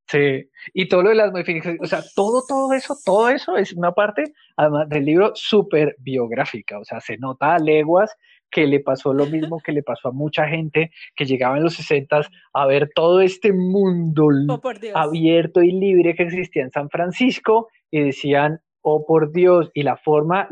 Sí, 0.09 0.49
y 0.73 0.87
todo 0.87 1.03
lo 1.03 1.09
de 1.09 1.15
las 1.15 1.31
modificaciones, 1.31 1.79
o 1.83 1.85
sea, 1.85 2.01
todo, 2.15 2.43
todo 2.47 2.73
eso, 2.73 2.97
todo 3.05 3.29
eso 3.29 3.57
es 3.57 3.73
una 3.73 3.91
parte, 3.91 4.23
además 4.55 4.89
del 4.89 5.05
libro, 5.05 5.33
súper 5.35 5.95
biográfica, 5.99 6.79
o 6.79 6.83
sea, 6.83 6.99
se 6.99 7.17
nota 7.17 7.53
a 7.53 7.59
leguas 7.59 8.15
que 8.49 8.65
le 8.65 8.79
pasó 8.79 9.13
lo 9.13 9.27
mismo 9.27 9.59
que 9.63 9.71
le 9.71 9.83
pasó 9.83 10.07
a 10.07 10.11
mucha 10.11 10.47
gente 10.47 10.89
que 11.15 11.25
llegaba 11.25 11.57
en 11.57 11.63
los 11.63 11.75
60 11.75 12.21
a 12.53 12.65
ver 12.65 12.89
todo 12.95 13.21
este 13.21 13.53
mundo 13.53 14.29
oh, 14.49 14.61
abierto 14.95 15.61
y 15.61 15.73
libre 15.73 16.15
que 16.15 16.23
existía 16.23 16.63
en 16.63 16.71
San 16.71 16.89
Francisco 16.89 17.67
y 17.91 18.01
decían, 18.01 18.61
oh 18.81 19.05
por 19.05 19.31
Dios, 19.31 19.69
y 19.75 19.83
la 19.83 19.95
forma 19.95 20.49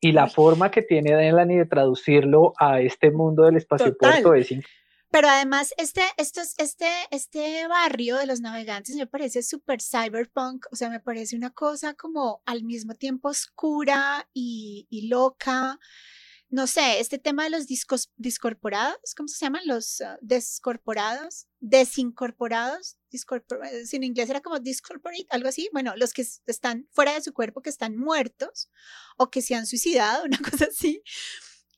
y 0.00 0.10
la 0.10 0.26
forma 0.26 0.72
que 0.72 0.82
tiene 0.82 1.14
Delaney 1.14 1.56
de 1.56 1.66
traducirlo 1.66 2.52
a 2.58 2.80
este 2.80 3.12
mundo 3.12 3.44
del 3.44 3.56
espacio 3.56 3.96
puerto 3.96 4.34
es 4.34 4.50
increíble 4.50 4.77
pero 5.10 5.28
además, 5.28 5.72
este, 5.78 6.02
esto 6.18 6.40
es, 6.40 6.54
este, 6.58 6.90
este 7.10 7.66
barrio 7.66 8.16
de 8.16 8.26
los 8.26 8.40
navegantes 8.40 8.94
me 8.96 9.06
parece 9.06 9.42
súper 9.42 9.80
cyberpunk, 9.80 10.66
o 10.70 10.76
sea, 10.76 10.90
me 10.90 11.00
parece 11.00 11.36
una 11.36 11.50
cosa 11.50 11.94
como 11.94 12.42
al 12.44 12.62
mismo 12.64 12.94
tiempo 12.94 13.28
oscura 13.28 14.28
y, 14.34 14.86
y 14.90 15.08
loca. 15.08 15.78
No 16.50 16.66
sé, 16.66 16.98
este 17.00 17.18
tema 17.18 17.44
de 17.44 17.50
los 17.50 17.66
discos 17.66 18.10
discorporados, 18.16 19.14
¿cómo 19.14 19.28
se 19.28 19.44
llaman? 19.44 19.62
Los 19.66 20.00
uh, 20.00 20.16
descorporados, 20.22 21.46
desincorporados, 21.60 22.96
eh, 23.12 23.84
en 23.92 24.04
inglés 24.04 24.30
era 24.30 24.40
como 24.40 24.58
discorporate, 24.58 25.26
algo 25.28 25.48
así. 25.48 25.68
Bueno, 25.72 25.94
los 25.96 26.14
que 26.14 26.26
están 26.46 26.88
fuera 26.90 27.12
de 27.12 27.22
su 27.22 27.34
cuerpo, 27.34 27.60
que 27.60 27.68
están 27.68 27.98
muertos 27.98 28.70
o 29.18 29.30
que 29.30 29.42
se 29.42 29.54
han 29.54 29.66
suicidado, 29.66 30.24
una 30.24 30.38
cosa 30.38 30.68
así 30.70 31.02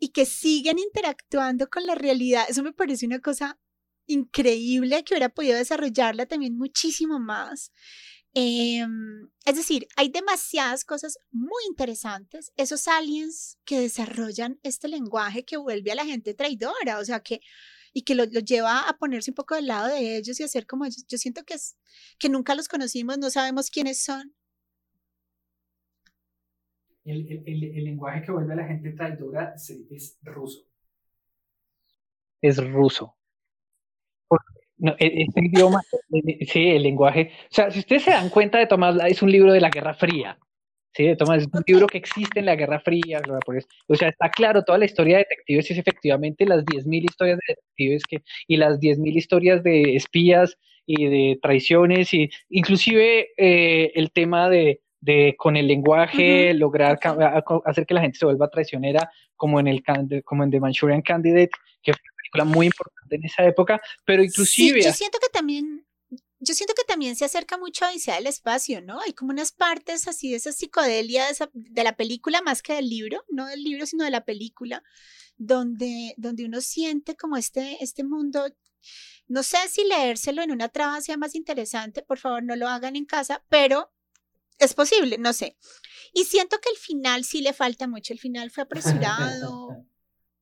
y 0.01 0.09
que 0.09 0.27
siguen 0.27 0.79
interactuando 0.79 1.69
con 1.69 1.87
la 1.87 1.95
realidad. 1.95 2.47
Eso 2.49 2.63
me 2.65 2.73
parece 2.73 3.07
una 3.07 3.21
cosa 3.21 3.59
increíble 4.07 5.05
que 5.05 5.15
hubiera 5.15 5.29
podido 5.29 5.57
desarrollarla 5.57 6.27
también 6.27 6.57
muchísimo 6.57 7.21
más. 7.21 7.71
Em, 8.33 9.29
es 9.45 9.57
decir, 9.57 9.87
hay 9.97 10.09
demasiadas 10.09 10.85
cosas 10.85 11.19
muy 11.33 11.63
interesantes, 11.69 12.53
esos 12.57 12.87
aliens 12.89 13.59
que 13.65 13.81
desarrollan 13.81 14.59
este 14.63 14.89
lenguaje 14.89 15.45
que 15.45 15.57
vuelve 15.57 15.93
a 15.93 15.97
la 15.97 16.05
gente 16.05 16.35
traidora, 16.35 16.99
o 17.01 17.05
sea, 17.05 17.21
que 17.21 17.41
y 17.93 18.03
que 18.03 18.15
lo, 18.15 18.25
lleva 18.25 18.89
a 18.89 18.97
ponerse 18.99 19.33
un 19.33 19.35
poco 19.35 19.55
del 19.57 19.67
lado 19.67 19.89
de 19.89 20.17
ellos 20.17 20.39
y 20.41 20.45
hacer 20.45 20.67
como 20.67 20.85
ellos. 20.85 21.05
Yo 21.09 21.19
siento 21.19 21.45
que 21.45 21.55
es 21.55 21.77
que 22.19 22.29
nunca 22.29 22.55
los 22.55 22.69
conocimos, 22.69 23.19
no 23.19 23.31
sabemos 23.31 23.71
quiénes 23.71 24.03
son, 24.03 24.35
el, 27.05 27.85
lenguaje 27.85 28.23
que 28.23 28.33
vuelve 28.33 28.53
a 28.53 28.57
la 28.57 28.67
gente 28.67 28.93
traidora 28.93 29.55
es 29.57 30.19
ruso. 30.23 30.67
Es 32.43 32.57
ruso. 32.73 33.17
No, 34.79 34.93
e, 34.99 35.23
este 35.23 35.45
idioma, 35.45 35.83
sí, 36.47 36.71
el 36.71 36.83
lenguaje. 36.83 37.33
O 37.45 37.55
sea, 37.55 37.71
si 37.71 37.81
ustedes 37.81 38.03
se 38.03 38.11
dan 38.11 38.31
cuenta 38.31 38.59
de 38.59 38.67
Tomás, 38.67 38.97
es 39.07 39.23
un 39.23 39.31
libro 39.31 39.53
de 39.53 39.61
la 39.61 39.69
Guerra 39.69 39.95
Fría. 39.95 40.39
Sí, 40.93 41.05
de 41.05 41.17
Tomás, 41.17 41.43
es 41.43 41.49
un 41.53 41.63
libro 41.67 41.87
que 41.87 41.99
existe 41.99 42.41
en 42.41 42.47
la 42.47 42.57
Guerra 42.57 42.81
Fría. 42.81 43.21
O 43.87 43.95
sea, 43.95 44.09
está 44.09 44.31
claro, 44.31 44.65
toda 44.65 44.79
la 44.79 44.87
historia 44.87 45.19
de 45.19 45.25
detectives 45.29 45.71
es 45.71 45.79
efectivamente 45.79 46.47
las 46.47 46.65
10.000 46.65 47.05
historias 47.05 47.39
de 47.39 47.55
detectives 47.55 48.05
que, 48.05 48.23
y 48.49 48.57
las 48.57 48.81
10.000 48.81 49.17
historias 49.17 49.63
de 49.63 49.97
espías 49.97 50.57
y 50.87 51.07
de 51.07 51.39
traiciones, 51.43 52.13
y 52.15 52.31
inclusive 52.49 53.29
eh, 53.37 53.93
el 53.95 54.11
tema 54.13 54.49
de, 54.49 54.81
de 55.01 55.35
con 55.39 55.57
el 55.57 55.67
lenguaje 55.67 56.53
lograr 56.55 56.99
hacer 57.65 57.87
que 57.87 57.95
la 57.95 58.03
gente 58.03 58.19
se 58.19 58.27
vuelva 58.27 58.51
traicionera, 58.51 59.11
como 59.37 59.59
en 59.61 59.69
el 59.69 59.83
como 60.25 60.45
en 60.45 60.51
The 60.51 60.61
Manchurian 60.61 61.03
Candidate, 61.03 61.51
que 61.83 61.93
fue 61.93 62.03
una 62.03 62.17
película 62.17 62.45
muy 62.45 62.67
importante 62.67 63.17
en 63.17 63.25
esa 63.25 63.45
época, 63.45 63.81
pero 64.05 64.23
inclusive... 64.23 64.83
yo 64.83 64.93
siento 64.93 65.19
que 65.21 65.29
también... 65.33 65.87
Yo 66.43 66.55
siento 66.55 66.73
que 66.75 66.85
también 66.85 67.17
se 67.17 67.27
acerca 67.27 67.59
mucho 67.59 67.85
a 67.85 67.91
Odisea 67.91 68.15
del 68.15 68.27
Espacio, 68.27 68.81
¿no? 68.81 68.99
Hay 69.03 69.13
como 69.13 69.31
unas 69.31 69.53
partes 69.53 70.09
así 70.09 70.31
de 70.31 70.37
esa 70.37 70.53
psicodelia 70.53 71.25
de, 71.53 71.85
la 71.85 71.97
película 71.97 72.41
más 72.41 72.63
que 72.63 72.73
del 72.73 72.89
libro, 72.89 73.23
no 73.29 73.45
del 73.45 73.63
libro, 73.63 73.85
sino 73.85 74.05
de 74.05 74.11
la 74.11 74.25
película, 74.25 74.83
donde, 75.37 76.15
donde 76.17 76.47
uno 76.47 76.63
siente 76.63 77.15
como 77.15 77.37
este, 77.37 77.77
este 77.85 78.05
mundo 78.05 78.47
no 79.29 79.43
sé 79.43 79.59
si 79.69 79.85
leérselo 79.85 80.43
en 80.43 80.51
una 80.51 80.71
trama 80.71 81.01
sea 81.03 81.17
más 81.17 81.35
interesante, 81.35 82.03
por 82.03 82.19
favor 82.19 82.43
no 82.43 82.57
lo 82.57 82.67
hagan 82.67 82.97
en 82.97 83.05
casa, 83.05 83.45
pero 83.49 83.93
es 84.61 84.75
posible, 84.75 85.19
no 85.19 85.33
sé. 85.33 85.57
Y 86.13 86.25
siento 86.25 86.57
que 86.63 86.71
el 86.71 86.77
final 86.77 87.25
sí 87.25 87.41
le 87.43 87.53
falta 87.53 87.87
mucho. 87.87 88.13
El 88.13 88.19
final 88.19 88.51
fue 88.51 88.65
apresurado. 88.65 89.69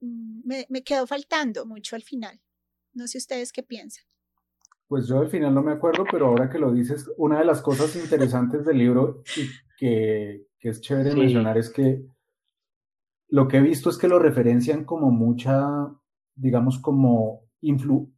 Mm, 0.01 0.43
me, 0.45 0.65
me 0.69 0.85
quedó 0.85 1.09
faltando 1.09 1.67
mucho 1.67 1.97
al 1.97 2.05
final. 2.05 2.41
No 2.93 3.09
sé 3.09 3.19
ustedes 3.19 3.53
qué 3.53 3.65
piensan. 3.65 4.05
Pues 4.87 5.09
yo 5.09 5.19
al 5.19 5.29
final 5.29 5.53
no 5.53 5.61
me 5.61 5.73
acuerdo, 5.73 6.05
pero 6.09 6.27
ahora 6.27 6.49
que 6.49 6.61
lo 6.61 6.71
dices, 6.71 7.11
una 7.17 7.41
de 7.41 7.45
las 7.45 7.61
cosas 7.61 7.97
interesantes 7.97 8.65
del 8.65 8.79
libro 8.79 9.25
y 9.37 9.49
que, 9.77 10.47
que 10.57 10.69
es 10.69 10.81
chévere 10.81 11.17
mencionar 11.17 11.59
es 11.59 11.69
que 11.71 12.07
lo 13.29 13.49
que 13.49 13.59
he 13.59 13.61
visto 13.61 13.91
es 13.91 13.99
que 13.99 14.09
lo 14.09 14.19
referencian 14.19 14.85
como 14.85 15.11
mucha, 15.11 15.93
digamos, 16.37 16.79
como 16.79 17.43
influ 17.61 18.11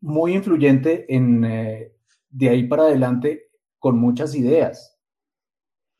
muy 0.00 0.34
influyente 0.34 1.12
en, 1.14 1.44
eh, 1.44 1.92
de 2.30 2.48
ahí 2.48 2.66
para 2.66 2.84
adelante 2.84 3.50
con 3.78 3.98
muchas 3.98 4.34
ideas. 4.34 4.97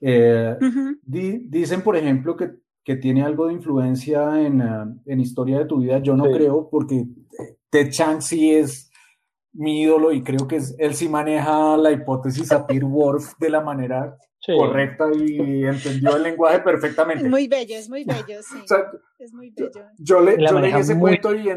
Eh, 0.01 0.57
dicen, 1.03 1.82
por 1.82 1.96
ejemplo, 1.96 2.36
que, 2.36 2.51
que, 2.84 2.96
tiene 2.96 3.22
algo 3.22 3.49
de 3.49 3.55
influencia 3.55 4.40
en, 4.40 4.62
uh, 4.62 5.01
en, 5.07 5.20
Historia 5.20 5.59
de 5.59 5.64
tu 5.64 5.78
vida. 5.78 5.99
Yo 5.99 6.16
no 6.16 6.24
creo, 6.24 6.68
porque 6.70 7.05
Ted 7.70 7.90
Chiang 7.90 8.22
sí 8.22 8.55
es 8.55 8.90
mi 9.53 9.82
ídolo 9.82 10.12
y 10.12 10.22
creo 10.22 10.46
que 10.46 10.57
es, 10.57 10.76
él 10.78 10.94
sí 10.94 11.09
maneja 11.09 11.76
la 11.76 11.90
hipótesis 11.90 12.49
Sapir-Whorf 12.49 13.38
de 13.38 13.51
la 13.51 13.61
manera 13.61 14.16
correcta 14.46 15.07
y 15.14 15.64
entendió 15.64 16.16
el 16.16 16.22
lenguaje 16.22 16.61
perfectamente. 16.61 17.28
Muy 17.28 17.49
bello, 17.49 17.76
es 17.76 17.88
muy 17.88 18.05
bello, 18.05 18.42
sí. 18.42 18.59
es 19.18 19.32
muy 19.32 19.51
bello. 19.51 19.70
Yo, 19.99 20.20
le, 20.20 20.36
yo 20.38 20.61
leí 20.61 20.72
ese 20.72 20.99
cuento 20.99 21.34
y 21.34 21.49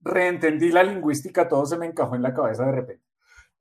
reentendí 0.00 0.72
la 0.72 0.82
lingüística, 0.82 1.48
todo 1.48 1.66
se 1.66 1.76
me 1.76 1.86
encajó 1.86 2.16
en 2.16 2.22
la 2.22 2.34
cabeza 2.34 2.64
de 2.64 2.72
repente. 2.72 3.04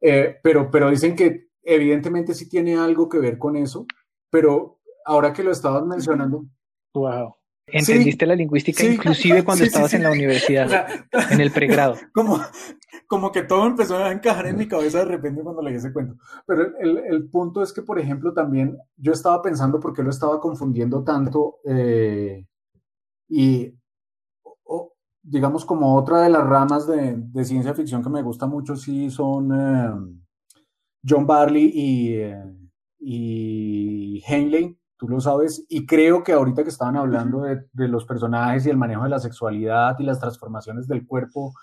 Eh, 0.01 0.37
pero, 0.41 0.71
pero 0.71 0.89
dicen 0.89 1.15
que 1.15 1.49
evidentemente 1.61 2.33
sí 2.33 2.47
tiene 2.47 2.77
algo 2.77 3.09
que 3.09 3.19
ver 3.19 3.37
con 3.37 3.57
eso, 3.57 3.85
pero 4.29 4.79
ahora 5.05 5.33
que 5.33 5.43
lo 5.43 5.51
estabas 5.51 5.85
mencionando. 5.85 6.45
Wow. 6.93 7.35
Entendiste 7.71 8.25
la 8.25 8.35
lingüística 8.35 8.83
inclusive 8.83 9.43
cuando 9.45 9.63
estabas 9.63 9.93
en 9.93 10.03
la 10.03 10.11
universidad, 10.11 10.87
en 11.29 11.39
el 11.39 11.51
pregrado. 11.51 11.95
Como, 12.13 12.39
como 13.07 13.31
que 13.31 13.43
todo 13.43 13.65
empezó 13.65 13.97
a 13.97 14.11
encajar 14.11 14.47
en 14.47 14.57
mi 14.57 14.67
cabeza 14.67 14.99
de 14.99 15.05
repente 15.05 15.41
cuando 15.41 15.61
leí 15.61 15.75
ese 15.75 15.93
cuento. 15.93 16.15
Pero 16.45 16.77
el, 16.79 16.97
el 16.97 17.29
punto 17.29 17.63
es 17.63 17.73
que, 17.73 17.81
por 17.81 17.99
ejemplo, 17.99 18.33
también 18.33 18.77
yo 18.97 19.13
estaba 19.13 19.41
pensando 19.41 19.79
por 19.79 19.93
qué 19.93 20.03
lo 20.03 20.09
estaba 20.09 20.39
confundiendo 20.39 21.03
tanto 21.03 21.57
eh, 21.65 22.45
y 23.27 23.73
digamos 25.21 25.65
como 25.65 25.95
otra 25.95 26.21
de 26.21 26.29
las 26.29 26.45
ramas 26.45 26.87
de, 26.87 27.15
de, 27.17 27.45
ciencia 27.45 27.73
ficción 27.73 28.01
que 28.01 28.09
me 28.09 28.21
gusta 28.21 28.47
mucho 28.47 28.75
sí 28.75 29.09
son 29.09 29.51
eh, 29.53 30.17
John 31.07 31.27
Barley 31.27 31.71
y, 31.73 32.13
eh, 32.13 32.43
y 32.99 34.23
Henley 34.27 34.79
tú 34.99 35.07
lo 35.07 35.21
sabes, 35.21 35.65
y 35.69 35.85
creo 35.85 36.23
que 36.23 36.33
ahorita 36.33 36.63
que 36.63 36.69
estaban 36.69 36.97
hablando 36.97 37.43
de, 37.43 37.87
los 37.87 38.03
personajes 38.03 38.65
y 38.65 38.69
el 38.69 38.75
manejo 38.75 39.03
de 39.03 39.09
la 39.09 39.19
sexualidad 39.19 39.95
y 39.97 40.03
las 40.03 40.19
transformaciones 40.19 40.89
del 40.89 41.07
cuerpo, 41.07 41.53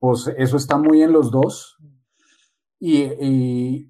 pues 0.00 0.26
eso 0.36 0.56
está 0.56 0.76
muy 0.76 1.00
en 1.00 1.12
los 1.12 1.30
dos. 1.30 1.78
Y, 2.80 3.88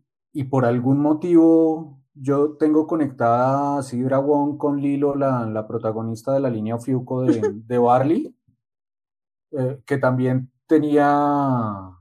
por 0.50 0.66
algún 0.66 1.00
motivo 1.00 2.00
yo 2.12 2.56
tengo 2.58 2.86
conectada 2.86 3.78
a 3.78 3.82
Sidra 3.82 4.18
Wong 4.18 4.58
con 4.58 4.80
Lilo, 4.82 5.14
la, 5.14 5.66
protagonista 5.66 6.34
de 6.34 6.40
la 6.40 6.50
línea 6.50 6.78
Fiuco 6.78 7.22
de, 7.22 7.40
de 7.66 7.78
Barley, 7.78 8.36
eh, 9.52 9.80
que 9.86 9.96
también 9.96 10.52
tenía 10.66 11.96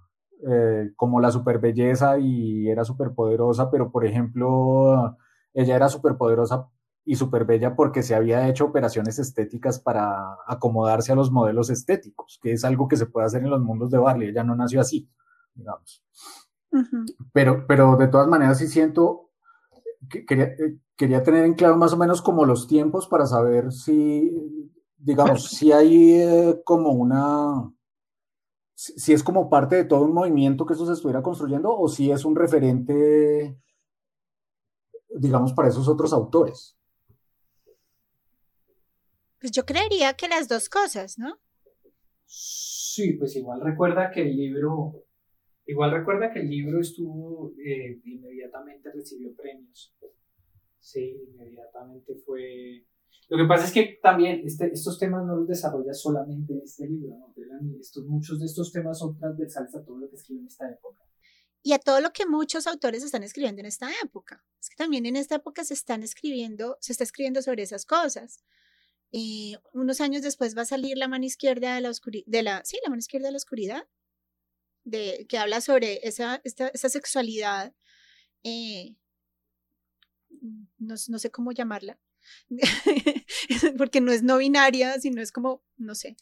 eh, 0.48 0.92
como 0.96 1.20
la 1.20 1.32
super 1.32 1.60
belleza 1.60 2.18
y 2.20 2.70
era 2.70 2.86
súper 2.86 3.12
poderosa, 3.14 3.70
pero 3.70 3.92
por 3.92 4.06
ejemplo 4.06 5.18
ella 5.54 5.76
era 5.76 5.90
súper 5.90 6.16
poderosa 6.16 6.68
y 7.06 7.16
súper 7.16 7.46
bella 7.46 7.76
porque 7.76 8.04
se 8.04 8.16
había 8.16 8.48
hecho 8.48 8.66
operaciones 8.66 9.20
estéticas 9.20 9.80
para 9.80 10.38
acomodarse 10.48 11.12
a 11.12 11.16
los 11.16 11.32
modelos 11.32 11.70
estéticos, 11.70 12.40
que 12.42 12.54
es 12.54 12.64
algo 12.64 12.88
que 12.88 12.98
se 12.98 13.08
puede 13.08 13.26
hacer 13.26 13.42
en 13.42 13.50
los 13.50 13.62
mundos 13.62 13.90
de 13.90 13.98
Barley. 13.98 14.30
Ella 14.30 14.44
no 14.44 14.56
nació 14.56 14.80
así, 14.80 15.10
digamos. 15.56 16.04
pero, 17.34 17.66
pero 17.68 17.98
de 17.98 18.08
todas 18.08 18.28
maneras 18.28 18.60
sí 18.60 18.68
siento 18.68 19.32
que 20.10 20.26
quería, 20.26 20.46
eh, 20.46 20.78
quería 20.96 21.24
tener 21.24 21.46
en 21.46 21.56
claro 21.56 21.78
más 21.78 21.94
o 21.94 21.98
menos 21.98 22.22
como 22.22 22.46
los 22.46 22.68
tiempos 22.68 23.08
para 23.08 23.26
saber 23.26 23.72
si, 23.72 24.72
digamos, 24.98 25.50
si 25.50 25.72
hay 25.72 26.14
eh, 26.14 26.62
como 26.64 26.92
una, 26.92 27.72
si 28.80 29.14
es 29.14 29.24
como 29.24 29.50
parte 29.50 29.76
de 29.76 29.84
todo 29.84 30.04
un 30.04 30.14
movimiento 30.14 30.66
que 30.66 30.74
eso 30.74 30.86
se 30.86 30.94
estuviera 30.94 31.22
construyendo 31.22 31.76
o 31.78 31.88
si 31.88 32.12
es 32.12 32.24
un 32.24 32.36
referente 32.36 33.58
digamos, 35.10 35.54
para 35.54 35.70
esos 35.70 35.88
otros 35.88 36.14
autores? 36.14 36.78
Pues 39.40 39.52
yo 39.52 39.66
creería 39.66 40.14
que 40.14 40.28
las 40.28 40.48
dos 40.48 40.70
cosas, 40.70 41.18
¿no? 41.18 41.40
Sí, 42.26 43.14
pues 43.14 43.36
igual 43.36 43.62
recuerda 43.62 44.12
que 44.12 44.22
el 44.22 44.36
libro, 44.36 45.06
igual 45.66 45.92
recuerda 45.92 46.32
que 46.32 46.40
el 46.40 46.50
libro 46.50 46.80
estuvo, 46.80 47.54
eh, 47.58 48.00
inmediatamente 48.04 48.92
recibió 48.92 49.34
premios. 49.36 49.96
Sí, 50.80 51.18
inmediatamente 51.32 52.16
fue... 52.26 52.86
Lo 53.30 53.38
que 53.38 53.46
pasa 53.46 53.66
es 53.66 53.72
que 53.72 54.00
también 54.02 54.42
este, 54.44 54.72
estos 54.74 54.98
temas 54.98 55.26
no 55.26 55.36
los 55.36 55.48
desarrolla 55.48 55.94
solamente 55.94 56.54
en 56.54 56.62
este 56.64 56.88
libro, 56.88 57.10
¿no? 57.10 57.34
Estos, 57.80 58.06
muchos 58.06 58.40
de 58.40 58.46
estos 58.46 58.72
temas 58.72 58.98
son 58.98 59.18
transversales 59.18 59.76
a 59.76 59.84
todo 59.84 59.98
lo 59.98 60.10
que 60.10 60.16
escribe 60.16 60.42
en 60.42 60.48
esta 60.48 60.70
época 60.70 61.04
y 61.62 61.74
a 61.74 61.80
todo 61.80 62.00
lo 62.02 62.12
que 62.12 62.26
muchos 62.26 62.68
autores 62.68 63.04
están 63.04 63.24
escribiendo 63.24 63.60
en 63.60 63.66
esta 63.66 63.90
época. 64.04 64.44
Es 64.62 64.70
que 64.70 64.76
también 64.76 65.06
en 65.06 65.16
esta 65.16 65.36
época 65.36 65.64
se 65.64 65.74
están 65.74 66.04
escribiendo, 66.04 66.78
se 66.80 66.92
está 66.94 67.04
escribiendo 67.04 67.42
sobre 67.42 67.64
esas 67.64 67.86
cosas. 67.86 68.44
Y 69.12 69.58
unos 69.74 70.02
años 70.02 70.22
después 70.22 70.56
va 70.58 70.62
a 70.62 70.66
salir 70.66 70.98
la 70.98 71.08
mano 71.08 71.26
izquierda 71.26 71.76
de 71.76 71.82
la 71.82 71.90
oscuridad, 71.90 72.26
de 72.28 72.44
la, 72.44 72.64
sí, 72.64 72.80
la 72.84 72.90
mano 72.90 73.00
izquierda 73.00 73.28
de 73.28 73.32
la 73.32 73.38
oscuridad, 73.38 73.88
de, 74.84 75.26
que 75.28 75.38
habla 75.38 75.62
sobre 75.62 76.00
esa, 76.08 76.42
esa 76.44 76.90
sexualidad, 76.90 77.74
eh, 78.44 78.96
no, 80.78 80.96
no 81.08 81.20
sé 81.20 81.32
cómo 81.32 81.52
llamarla, 81.52 82.00
porque 83.78 84.02
no 84.02 84.12
es 84.12 84.24
no 84.24 84.38
binaria, 84.38 85.00
sino 85.00 85.22
es 85.22 85.32
como, 85.32 85.64
no 85.78 85.96
sé, 85.96 86.18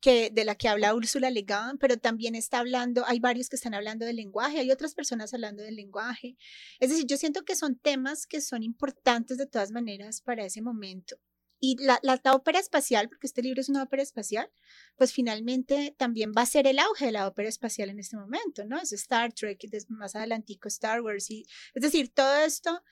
que, 0.00 0.30
de 0.30 0.44
la 0.44 0.54
que 0.54 0.68
habla 0.68 0.94
Úrsula 0.94 1.30
Le 1.30 1.44
pero 1.78 1.98
también 1.98 2.34
está 2.34 2.58
hablando, 2.58 3.04
hay 3.06 3.20
varios 3.20 3.48
que 3.48 3.56
están 3.56 3.74
hablando 3.74 4.04
del 4.06 4.16
lenguaje, 4.16 4.58
hay 4.58 4.70
otras 4.70 4.94
personas 4.94 5.32
hablando 5.34 5.62
del 5.62 5.76
lenguaje. 5.76 6.36
Es 6.80 6.90
decir, 6.90 7.06
yo 7.06 7.16
siento 7.16 7.44
que 7.44 7.56
son 7.56 7.76
temas 7.76 8.26
que 8.26 8.40
son 8.40 8.62
importantes 8.62 9.36
de 9.38 9.46
todas 9.46 9.70
maneras 9.72 10.22
para 10.22 10.44
ese 10.44 10.62
momento. 10.62 11.16
Y 11.62 11.76
la, 11.78 12.00
la, 12.02 12.18
ópera 12.32 12.58
espacial, 12.58 13.10
porque 13.10 13.26
este 13.26 13.42
libro 13.42 13.60
es 13.60 13.68
una 13.68 13.82
ópera 13.82 14.02
espacial, 14.02 14.50
pues 14.96 15.12
finalmente 15.12 15.94
también 15.98 16.32
va 16.36 16.42
a 16.42 16.46
ser 16.46 16.66
el 16.66 16.78
auge 16.78 17.06
de 17.06 17.12
la 17.12 17.28
ópera 17.28 17.50
espacial 17.50 17.90
en 17.90 17.98
este 17.98 18.16
momento, 18.16 18.64
¿no? 18.64 18.80
Es 18.80 18.92
Star 18.94 19.34
Trek, 19.34 19.60
más 19.88 20.16
adelantico 20.16 20.68
Star 20.68 21.02
Wars, 21.02 21.30
y, 21.30 21.44
es 21.74 21.82
decir, 21.82 22.14
todo 22.14 22.34
esto 22.38 22.82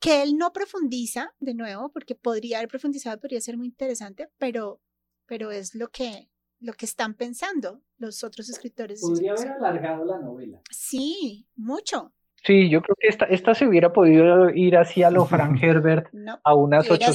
que 0.00 0.22
él 0.22 0.36
no 0.36 0.52
profundiza, 0.52 1.34
de 1.40 1.54
nuevo, 1.54 1.90
porque 1.90 2.14
podría 2.14 2.58
haber 2.58 2.68
profundizado, 2.68 3.20
podría 3.20 3.40
ser 3.40 3.56
muy 3.56 3.66
interesante, 3.66 4.30
pero 4.38 4.80
pero 5.28 5.52
es 5.52 5.74
lo 5.74 5.88
que, 5.88 6.28
lo 6.58 6.72
que 6.72 6.86
están 6.86 7.14
pensando 7.14 7.82
los 7.98 8.24
otros 8.24 8.48
escritores. 8.48 9.00
Podría 9.00 9.32
haber 9.32 9.48
alargado 9.48 10.04
la 10.04 10.18
novela. 10.18 10.60
Sí, 10.70 11.46
mucho. 11.54 12.12
Sí, 12.44 12.70
yo 12.70 12.80
creo 12.80 12.96
que 12.98 13.08
esta, 13.08 13.26
esta 13.26 13.54
se 13.54 13.66
hubiera 13.66 13.92
podido 13.92 14.48
ir 14.50 14.76
así 14.76 15.02
a 15.02 15.10
lo 15.10 15.26
Frank 15.26 15.62
Herbert 15.62 16.08
a 16.42 16.54
unas 16.54 16.88
ocho 16.90 17.12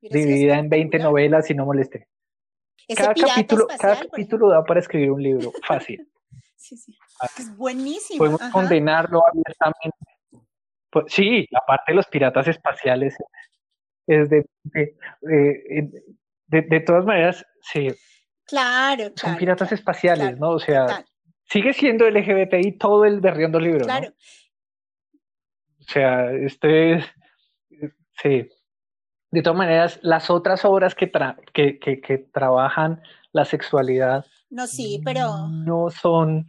dividida 0.00 0.58
en 0.58 0.68
20 0.68 0.98
novelas 1.00 1.50
y 1.50 1.54
no 1.54 1.66
molesté. 1.66 2.08
cada 2.96 3.14
capítulo, 3.14 3.66
cada 3.78 3.98
capítulo 3.98 4.48
da 4.48 4.64
para 4.64 4.80
escribir 4.80 5.10
un 5.10 5.22
libro, 5.22 5.52
fácil. 5.66 6.08
sí, 6.56 6.76
sí. 6.76 6.96
Es 7.36 7.54
buenísimo. 7.56 8.18
Podemos 8.18 8.40
condenarlo 8.52 9.22
abiertamente. 9.26 9.98
Pues, 10.90 11.06
sí, 11.08 11.46
la 11.50 11.60
parte 11.66 11.92
de 11.92 11.96
los 11.96 12.06
piratas 12.06 12.48
espaciales 12.48 13.16
es 14.06 14.30
de, 14.30 14.44
de, 16.46 16.80
todas 16.80 17.04
maneras, 17.04 17.44
sí. 17.60 17.88
Claro, 18.46 19.10
Son 19.16 19.36
piratas 19.36 19.72
espaciales, 19.72 20.38
¿no? 20.38 20.50
O 20.50 20.58
sea, 20.60 21.04
sigue 21.48 21.72
siendo 21.72 22.08
LGBTI 22.08 22.78
todo 22.78 23.04
el 23.04 23.20
berriondo 23.20 23.58
libro. 23.58 23.84
Claro. 23.84 24.12
O 25.80 25.92
sea, 25.92 26.30
este 26.32 26.94
es. 26.94 27.04
Sí. 28.22 28.48
De 29.30 29.42
todas 29.42 29.58
maneras, 29.58 29.98
las 30.02 30.30
otras 30.30 30.64
obras 30.64 30.94
que, 30.94 31.10
que, 31.52 31.78
que, 31.78 32.18
trabajan 32.32 33.02
la 33.32 33.44
sexualidad. 33.44 34.24
No, 34.50 34.66
sí, 34.66 35.00
pero. 35.04 35.48
No 35.48 35.90
son 35.90 36.46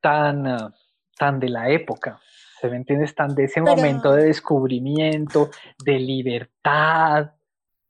tan, 0.00 0.72
tan 1.18 1.40
de 1.40 1.48
la 1.48 1.70
época. 1.70 2.20
¿Se 2.60 2.68
me 2.68 2.76
entiende? 2.76 3.04
Están 3.04 3.34
de 3.34 3.44
ese 3.44 3.60
momento 3.60 4.12
de 4.12 4.24
descubrimiento, 4.24 5.50
de 5.84 5.98
libertad. 5.98 7.32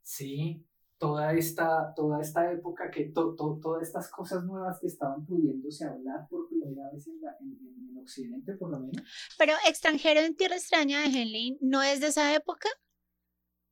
Sí, 0.02 0.66
toda 0.98 1.34
esta, 1.34 1.94
toda 1.94 2.20
esta 2.20 2.50
época, 2.50 2.90
que 2.90 3.12
todas 3.14 3.82
estas 3.82 4.10
cosas 4.10 4.44
nuevas 4.44 4.80
que 4.80 4.88
estaban 4.88 5.24
pudiéndose 5.24 5.84
hablar 5.84 6.26
por 6.28 6.48
primera 6.48 6.90
vez 6.92 7.06
en, 7.06 7.14
en, 7.14 7.98
Occidente, 7.98 8.52
por 8.54 8.70
lo 8.70 8.78
menos. 8.78 9.02
Pero 9.36 9.52
extranjero 9.68 10.20
en 10.20 10.36
tierra 10.36 10.54
extraña 10.54 11.00
de 11.00 11.06
Henley, 11.06 11.58
¿no 11.60 11.82
es 11.82 12.00
de 12.00 12.08
esa 12.08 12.34
época? 12.36 12.68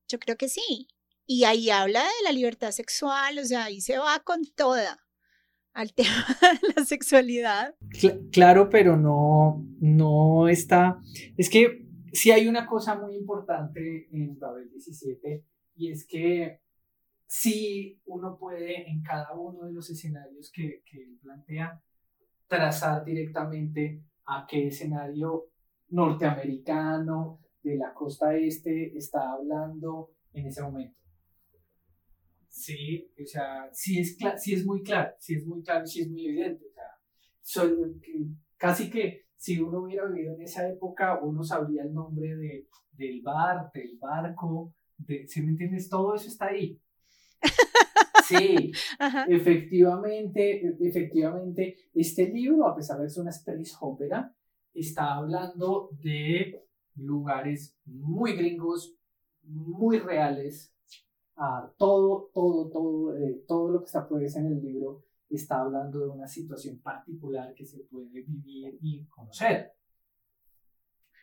Yo 0.08 0.18
creo 0.18 0.36
que 0.36 0.48
sí. 0.48 0.88
Y 1.24 1.44
ahí 1.44 1.70
habla 1.70 2.00
de 2.02 2.24
la 2.24 2.32
libertad 2.32 2.72
sexual, 2.72 3.38
o 3.38 3.44
sea, 3.44 3.64
ahí 3.64 3.80
se 3.80 3.96
va 3.98 4.18
con 4.24 4.44
toda 4.56 5.03
al 5.74 5.92
tema 5.92 6.26
de 6.62 6.74
la 6.76 6.84
sexualidad. 6.84 7.74
claro, 8.32 8.70
pero 8.70 8.96
no, 8.96 9.66
no 9.80 10.48
está. 10.48 11.00
Es 11.36 11.50
que 11.50 11.86
sí 12.12 12.30
hay 12.30 12.48
una 12.48 12.66
cosa 12.66 12.98
muy 12.98 13.16
importante 13.16 14.08
en 14.12 14.38
Babel 14.38 14.70
17 14.70 15.44
y 15.76 15.90
es 15.90 16.06
que 16.06 16.60
sí 17.26 18.00
uno 18.06 18.36
puede 18.38 18.88
en 18.88 19.02
cada 19.02 19.34
uno 19.34 19.64
de 19.64 19.72
los 19.72 19.90
escenarios 19.90 20.50
que, 20.52 20.82
que 20.86 21.16
plantea 21.20 21.82
trazar 22.46 23.04
directamente 23.04 24.04
a 24.26 24.46
qué 24.48 24.68
escenario 24.68 25.48
norteamericano 25.88 27.40
de 27.62 27.76
la 27.76 27.92
costa 27.92 28.36
este 28.36 28.96
está 28.96 29.32
hablando 29.32 30.10
en 30.32 30.46
ese 30.46 30.62
momento. 30.62 31.03
Sí, 32.54 33.10
o 33.20 33.26
sea, 33.26 33.68
sí 33.72 33.98
es, 33.98 34.16
sí 34.38 34.54
es 34.54 34.64
muy 34.64 34.80
claro, 34.84 35.12
sí 35.18 35.34
es 35.34 35.44
muy 35.44 35.60
claro 35.64 35.84
y 35.84 35.88
sí 35.88 36.02
es 36.02 36.08
muy 36.08 36.24
evidente. 36.24 36.64
O 36.66 36.72
sea, 37.42 37.68
casi 38.56 38.88
que 38.88 39.24
si 39.36 39.58
uno 39.58 39.80
hubiera 39.80 40.06
vivido 40.06 40.34
en 40.34 40.42
esa 40.42 40.68
época, 40.68 41.18
uno 41.20 41.42
sabría 41.42 41.82
el 41.82 41.92
nombre 41.92 42.36
de, 42.36 42.68
del 42.92 43.22
bar, 43.22 43.72
del 43.74 43.98
barco, 43.98 44.72
de, 44.96 45.26
¿sí 45.26 45.42
me 45.42 45.50
entiendes? 45.50 45.88
Todo 45.88 46.14
eso 46.14 46.28
está 46.28 46.46
ahí. 46.46 46.80
Sí, 48.26 48.72
efectivamente, 49.28 50.74
efectivamente, 50.80 51.76
este 51.92 52.30
libro, 52.30 52.66
a 52.66 52.74
pesar 52.74 52.98
de 52.98 53.10
ser 53.10 53.20
una 53.20 53.30
space 53.32 53.72
opera, 53.80 54.34
está 54.72 55.16
hablando 55.16 55.90
de 56.02 56.64
lugares 56.94 57.76
muy 57.84 58.32
gringos, 58.34 58.96
muy 59.42 59.98
reales. 59.98 60.73
A 61.36 61.72
todo, 61.76 62.30
todo, 62.32 62.70
todo, 62.70 63.16
eh, 63.16 63.42
todo 63.46 63.70
lo 63.70 63.80
que 63.80 63.86
está 63.86 64.06
pues 64.08 64.36
en 64.36 64.46
el 64.46 64.62
libro 64.62 65.04
está 65.28 65.60
hablando 65.60 66.00
de 66.00 66.08
una 66.08 66.28
situación 66.28 66.78
particular 66.78 67.54
que 67.54 67.64
se 67.64 67.80
puede 67.80 68.22
vivir 68.22 68.78
y 68.80 69.04
conocer. 69.06 69.72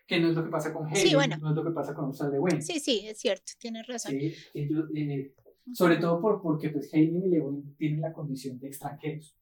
Que 0.05 0.19
no 0.19 0.29
es 0.29 0.35
lo 0.35 0.43
que 0.43 0.49
pasa 0.49 0.73
con 0.73 0.87
Haley, 0.87 1.13
no 1.39 1.49
es 1.49 1.55
lo 1.55 1.63
que 1.63 1.71
pasa 1.71 1.93
con 1.93 2.09
Usar 2.09 2.31
de 2.31 2.39
Wayne. 2.39 2.61
Sí, 2.61 2.79
sí, 2.79 3.07
es 3.07 3.19
cierto, 3.19 3.53
tienes 3.57 3.87
razón. 3.87 4.11
Sí, 4.11 4.33
ellos, 4.53 4.89
eh, 4.93 5.33
sobre 5.71 5.97
todo 5.97 6.19
por, 6.19 6.41
porque 6.41 6.69
pues 6.69 6.93
Haley 6.93 7.23
y 7.25 7.29
Lewin 7.29 7.75
tienen 7.77 8.01
la 8.01 8.11
condición 8.11 8.59
de 8.59 8.67
extranjeros 8.67 9.37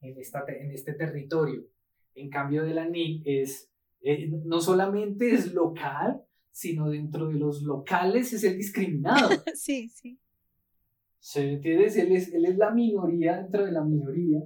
en, 0.00 0.18
esta, 0.18 0.44
en 0.46 0.70
este 0.70 0.92
territorio. 0.94 1.66
En 2.14 2.30
cambio 2.30 2.62
de 2.64 2.74
la 2.74 2.88
NI 2.88 3.22
es, 3.24 3.70
eh, 4.02 4.28
no 4.28 4.60
solamente 4.60 5.32
es 5.32 5.52
local, 5.52 6.19
sino 6.50 6.90
dentro 6.90 7.28
de 7.28 7.34
los 7.34 7.62
locales 7.62 8.32
es 8.32 8.44
el 8.44 8.56
discriminado. 8.56 9.28
sí, 9.54 9.88
sí. 9.88 10.18
¿Se 11.18 11.52
entiendes? 11.52 11.96
Él 11.96 12.12
es, 12.12 12.32
él 12.32 12.46
es 12.46 12.56
la 12.56 12.70
minoría 12.70 13.36
dentro 13.36 13.64
de 13.64 13.72
la 13.72 13.84
minoría. 13.84 14.42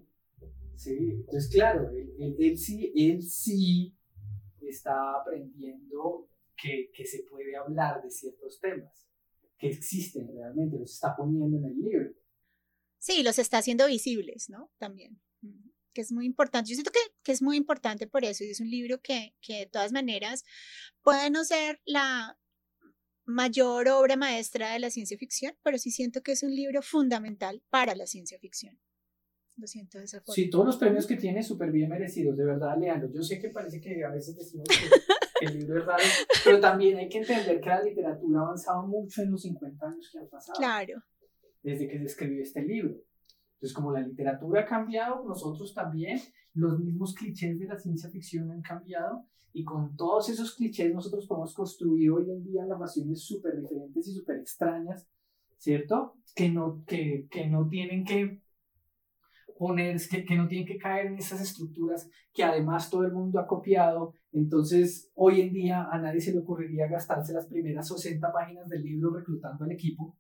Sí, 0.77 0.97
entonces 0.99 1.51
claro, 1.51 1.91
él, 1.91 2.37
él, 2.39 2.59
sí, 2.59 2.93
él 2.97 3.23
sí 3.23 3.97
está 4.61 5.15
aprendiendo 5.21 6.29
que, 6.57 6.91
que, 6.93 7.07
se 7.07 7.23
puede 7.23 7.57
hablar 7.57 8.03
de 8.03 8.11
ciertos 8.11 8.61
temas, 8.61 9.07
que 9.57 9.69
existen 9.69 10.29
realmente, 10.35 10.79
los 10.79 10.93
está 10.93 11.15
poniendo 11.17 11.57
en 11.59 11.65
el 11.65 11.81
libro. 11.81 12.11
Sí, 12.99 13.23
los 13.23 13.39
está 13.39 13.59
haciendo 13.59 13.87
visibles, 13.87 14.51
¿no? 14.51 14.73
También, 14.79 15.21
que 15.95 16.03
es 16.03 16.12
muy 16.12 16.26
importante. 16.26 16.68
Yo 16.68 16.74
siento 16.74 16.90
que, 16.90 17.01
que 17.22 17.32
es 17.32 17.40
muy 17.40 17.57
importante 17.57 18.07
por 18.07 18.24
eso, 18.24 18.45
y 18.45 18.51
es 18.51 18.61
un 18.61 18.68
libro 18.68 19.01
que, 19.01 19.34
que 19.40 19.61
de 19.61 19.66
todas 19.66 19.92
maneras 19.92 20.45
puede 21.03 21.30
no 21.30 21.45
ser 21.45 21.80
la, 21.86 22.38
mayor 23.26 23.88
obra 23.88 24.16
maestra 24.16 24.72
de 24.72 24.78
la 24.78 24.90
ciencia 24.90 25.16
ficción, 25.16 25.55
pero 25.62 25.78
sí 25.78 25.90
siento 25.90 26.22
que 26.22 26.32
es 26.32 26.42
un 26.42 26.55
libro 26.55 26.82
fundamental 26.82 27.62
para 27.70 27.95
la 27.95 28.07
ciencia 28.07 28.38
ficción. 28.38 28.78
Lo 29.57 29.66
siento 29.66 29.99
de 29.99 30.05
esa 30.05 30.20
forma. 30.20 30.34
Sí, 30.34 30.51
todos 30.51 30.66
los 30.66 30.76
premios 30.76 31.07
que 31.07 31.16
tiene 31.16 31.42
súper 31.42 31.70
bien 31.70 31.88
merecidos, 31.88 32.36
de 32.36 32.45
verdad, 32.45 32.76
Leandro. 32.78 33.09
Yo 33.12 33.22
sé 33.22 33.38
que 33.38 33.51
parece 33.51 33.80
que 33.80 34.05
a 34.05 34.11
veces 34.11 34.36
decimos 34.36 34.66
que, 34.68 35.47
el 35.47 35.59
libro 35.59 35.78
es 35.78 35.86
raro, 35.86 36.03
pero 36.45 36.61
también 36.61 36.99
hay 36.99 37.09
que 37.09 37.18
entender 37.18 37.61
que 37.61 37.68
la 37.68 37.82
literatura 37.82 38.40
ha 38.40 38.42
avanzado 38.42 38.86
mucho 38.86 39.22
en 39.22 39.30
los 39.30 39.42
50 39.42 39.86
años 39.86 40.11
que 40.11 40.18
han 40.18 40.28
pasado. 40.28 40.59
Claro. 40.59 41.03
Desde 41.62 41.88
que 41.88 41.99
se 41.99 42.05
escribió 42.05 42.42
este 42.42 42.62
libro. 42.62 43.01
Entonces, 43.55 43.75
como 43.75 43.93
la 43.93 44.01
literatura 44.01 44.63
ha 44.63 44.67
cambiado, 44.67 45.25
nosotros 45.25 45.73
también, 45.75 46.21
los 46.55 46.79
mismos 46.81 47.15
clichés 47.15 47.59
de 47.59 47.67
la 47.67 47.79
ciencia 47.79 48.11
ficción 48.11 48.51
han 48.51 48.63
cambiado 48.63 49.25
y 49.53 49.65
con 49.65 49.97
todos 49.97 50.29
esos 50.29 50.55
clichés 50.55 50.93
nosotros 50.93 51.27
podemos 51.27 51.55
construir 51.55 52.11
hoy 52.11 52.31
en 52.31 52.43
día 52.43 52.67
narraciones 52.67 53.23
súper 53.23 53.61
diferentes 53.61 54.09
y 54.09 54.15
súper 54.15 54.39
extrañas, 54.39 55.09
¿cierto? 55.57 56.17
Que 56.35 56.51
no, 56.51 56.85
que, 56.87 57.29
que 57.31 57.47
no 57.47 57.69
tienen 57.69 58.05
que 58.05 58.43
poner, 59.57 59.97
que 60.09 60.37
no 60.37 60.49
tienen 60.49 60.67
que 60.67 60.79
caer 60.79 61.07
en 61.07 61.19
esas 61.19 61.41
estructuras 61.41 62.09
que 62.33 62.43
además 62.43 62.91
todo 62.91 63.05
el 63.05 63.13
mundo 63.13 63.39
ha 63.39 63.47
copiado. 63.47 64.15
Entonces, 64.33 65.11
hoy 65.15 65.41
en 65.41 65.53
día 65.53 65.89
a 65.91 65.99
nadie 65.99 66.21
se 66.21 66.33
le 66.33 66.41
ocurriría 66.41 66.89
gastarse 66.89 67.33
las 67.33 67.47
primeras 67.47 67.89
60 67.89 68.33
páginas 68.33 68.69
del 68.69 68.83
libro 68.83 69.15
reclutando 69.15 69.65
al 69.65 69.71
equipo, 69.71 70.17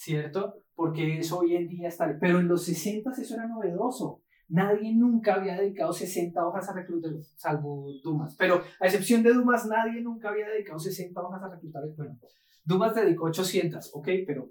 ¿cierto? 0.00 0.64
Porque 0.74 1.18
eso 1.18 1.40
hoy 1.40 1.56
en 1.56 1.68
día 1.68 1.88
está... 1.88 2.16
Pero 2.18 2.40
en 2.40 2.48
los 2.48 2.64
60 2.64 3.10
eso 3.10 3.34
era 3.34 3.46
novedoso. 3.46 4.22
Nadie 4.48 4.94
nunca 4.94 5.34
había 5.34 5.56
dedicado 5.56 5.92
60 5.92 6.44
hojas 6.44 6.68
a 6.68 6.72
reclutar, 6.72 7.12
salvo 7.36 7.86
Dumas. 8.02 8.34
Pero 8.36 8.62
a 8.80 8.86
excepción 8.86 9.22
de 9.22 9.32
Dumas, 9.32 9.66
nadie 9.66 10.00
nunca 10.00 10.30
había 10.30 10.48
dedicado 10.48 10.78
60 10.78 11.20
hojas 11.20 11.42
a 11.42 11.50
reclutar. 11.50 11.82
Bueno, 11.96 12.18
Dumas 12.64 12.94
dedicó 12.94 13.26
800, 13.26 13.90
ok, 13.94 14.08
pero 14.26 14.50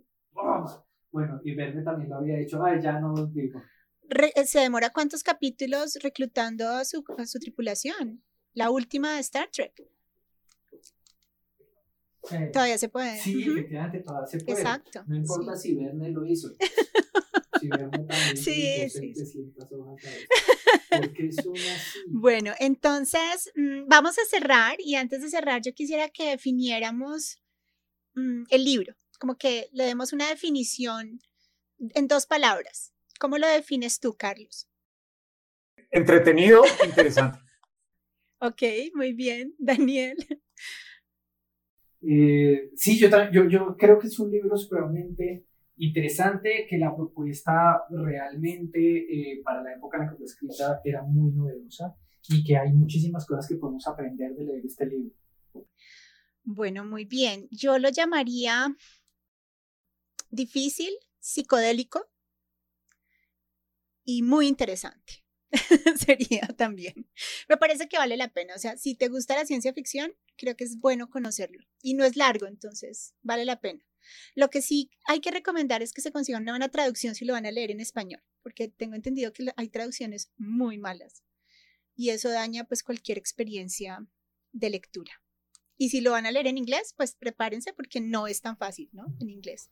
bueno, 1.12 1.42
y 1.44 1.56
Verne 1.56 1.84
también 1.84 2.12
lo 2.12 2.18
había 2.18 2.40
hecho. 2.40 2.64
Ay, 2.64 2.80
ya 2.80 3.00
no 3.00 3.14
digo. 3.26 3.62
Eh, 4.10 4.46
¿Se 4.46 4.60
demora 4.60 4.92
cuántos 4.92 5.24
capítulos 5.24 5.98
reclutando 6.02 6.70
a 6.70 6.86
su, 6.86 7.04
a 7.18 7.26
su 7.26 7.40
tripulación? 7.40 8.24
La 8.54 8.70
última 8.70 9.16
de 9.16 9.20
Star 9.20 9.50
Trek. 9.52 9.74
Eh, 12.32 12.50
todavía 12.52 12.78
se 12.78 12.90
puede. 12.90 13.18
Sí, 13.22 13.48
efectivamente, 13.50 14.02
todavía 14.02 14.28
se 14.28 14.40
puede. 14.40 14.58
Exacto. 14.60 15.04
No 15.08 15.16
importa 15.16 15.56
si 15.56 15.74
Verne 15.74 16.10
lo 16.10 16.26
hizo. 16.26 16.54
sí, 18.36 18.90
sí, 18.90 19.14
Bueno, 22.12 22.54
entonces 22.60 23.52
mm, 23.56 23.88
vamos 23.88 24.18
a 24.20 24.26
cerrar 24.26 24.78
y 24.80 24.96
antes 24.96 25.22
de 25.22 25.30
cerrar 25.30 25.62
yo 25.62 25.74
quisiera 25.74 26.10
que 26.10 26.30
definiéramos 26.32 27.40
mm, 28.16 28.44
el 28.50 28.64
libro, 28.66 28.96
como 29.20 29.38
que 29.38 29.70
le 29.74 29.86
demos 29.86 30.14
una 30.14 30.30
definición 30.30 31.20
en 31.80 32.08
dos 32.08 32.26
palabras. 32.26 32.94
¿Cómo 33.20 33.38
lo 33.38 33.48
defines 33.48 34.00
tú, 34.00 34.16
Carlos? 34.16 34.68
Entretenido, 35.92 36.64
interesante. 36.84 37.40
ok, 38.40 38.62
muy 38.96 39.14
bien. 39.14 39.56
Daniel. 39.58 40.18
Eh, 42.02 42.72
sí, 42.76 42.98
yo, 42.98 43.10
yo, 43.32 43.48
yo 43.50 43.76
creo 43.78 44.00
que 44.00 44.08
es 44.08 44.20
un 44.20 44.32
libro 44.32 44.56
supremamente 44.56 45.46
Interesante 45.82 46.68
que 46.70 46.78
la 46.78 46.94
propuesta 46.94 47.84
realmente 47.90 48.80
eh, 48.80 49.42
para 49.46 49.64
la 49.64 49.74
época 49.76 49.98
en 49.98 50.04
la 50.04 50.12
que 50.12 50.18
fue 50.18 50.26
escrita 50.26 50.82
era 50.84 51.04
muy 51.04 51.32
novedosa 51.32 51.96
y 52.28 52.44
que 52.44 52.58
hay 52.58 52.74
muchísimas 52.74 53.26
cosas 53.26 53.48
que 53.48 53.56
podemos 53.56 53.88
aprender 53.88 54.36
de 54.36 54.44
leer 54.44 54.66
este 54.66 54.86
libro. 54.88 55.16
Bueno, 56.44 56.84
muy 56.84 57.06
bien. 57.06 57.48
Yo 57.50 57.80
lo 57.80 57.88
llamaría 57.88 58.76
difícil, 60.30 60.90
psicodélico 61.20 62.10
y 64.04 64.22
muy 64.22 64.48
interesante. 64.48 65.19
Sería 65.98 66.48
también. 66.58 67.08
Me 67.48 67.58
parece 67.58 67.88
que 67.88 67.98
vale 67.98 68.18
la 68.18 68.32
pena. 68.32 68.56
O 68.56 68.60
sea, 68.60 68.78
si 68.78 68.96
te 68.96 69.08
gusta 69.08 69.36
la 69.36 69.46
ciencia 69.46 69.74
ficción, 69.74 70.14
creo 70.38 70.56
que 70.56 70.64
es 70.64 70.80
bueno 70.80 71.10
conocerlo. 71.10 71.60
Y 71.82 71.94
no 71.94 72.04
es 72.04 72.16
largo, 72.16 72.48
entonces 72.48 73.16
vale 73.22 73.46
la 73.46 73.60
pena. 73.60 73.82
Lo 74.36 74.50
que 74.50 74.62
sí 74.62 74.90
hay 75.06 75.20
que 75.20 75.32
recomendar 75.32 75.82
es 75.82 75.94
que 75.94 76.02
se 76.02 76.12
consiga 76.12 76.40
una 76.40 76.52
buena 76.52 76.70
traducción 76.70 77.16
si 77.16 77.26
lo 77.26 77.34
van 77.34 77.46
a 77.46 77.52
leer 77.52 77.72
en 77.72 77.80
español, 77.80 78.22
porque 78.42 78.68
tengo 78.68 78.96
entendido 78.96 79.34
que 79.34 79.52
hay 79.56 79.70
traducciones 79.70 80.32
muy 80.38 80.78
malas 80.78 81.24
y 81.96 82.12
eso 82.12 82.30
daña 82.30 82.64
pues 82.64 82.82
cualquier 82.82 83.18
experiencia 83.18 84.08
de 84.54 84.70
lectura. 84.70 85.12
Y 85.78 85.90
si 85.90 86.02
lo 86.02 86.12
van 86.12 86.26
a 86.26 86.32
leer 86.32 86.48
en 86.48 86.58
inglés, 86.58 86.94
pues 86.96 87.16
prepárense 87.16 87.74
porque 87.74 88.02
no 88.02 88.28
es 88.28 88.42
tan 88.42 88.58
fácil, 88.58 88.90
¿no? 88.92 89.06
En 89.20 89.30
inglés, 89.30 89.70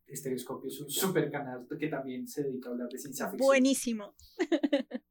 Estereoscopio 0.07 0.69
es 0.69 0.79
un 0.79 0.89
super 0.89 1.31
canal 1.31 1.67
que 1.79 1.88
también 1.88 2.27
se 2.27 2.43
dedica 2.43 2.69
a 2.69 2.73
hablar 2.73 2.89
de 2.89 2.99
ciencia 2.99 3.29
ficción. 3.29 3.47
Buenísimo. 3.47 4.15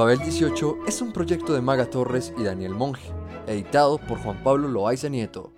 Babel 0.08 0.24
18 0.24 0.78
es 0.86 1.02
un 1.02 1.12
proyecto 1.12 1.52
de 1.52 1.60
Maga 1.60 1.84
Torres 1.84 2.32
y 2.38 2.42
Daniel 2.42 2.74
Monge, 2.74 3.12
editado 3.46 3.98
por 3.98 4.16
Juan 4.16 4.42
Pablo 4.42 4.66
Loaiza 4.66 5.10
Nieto, 5.10 5.52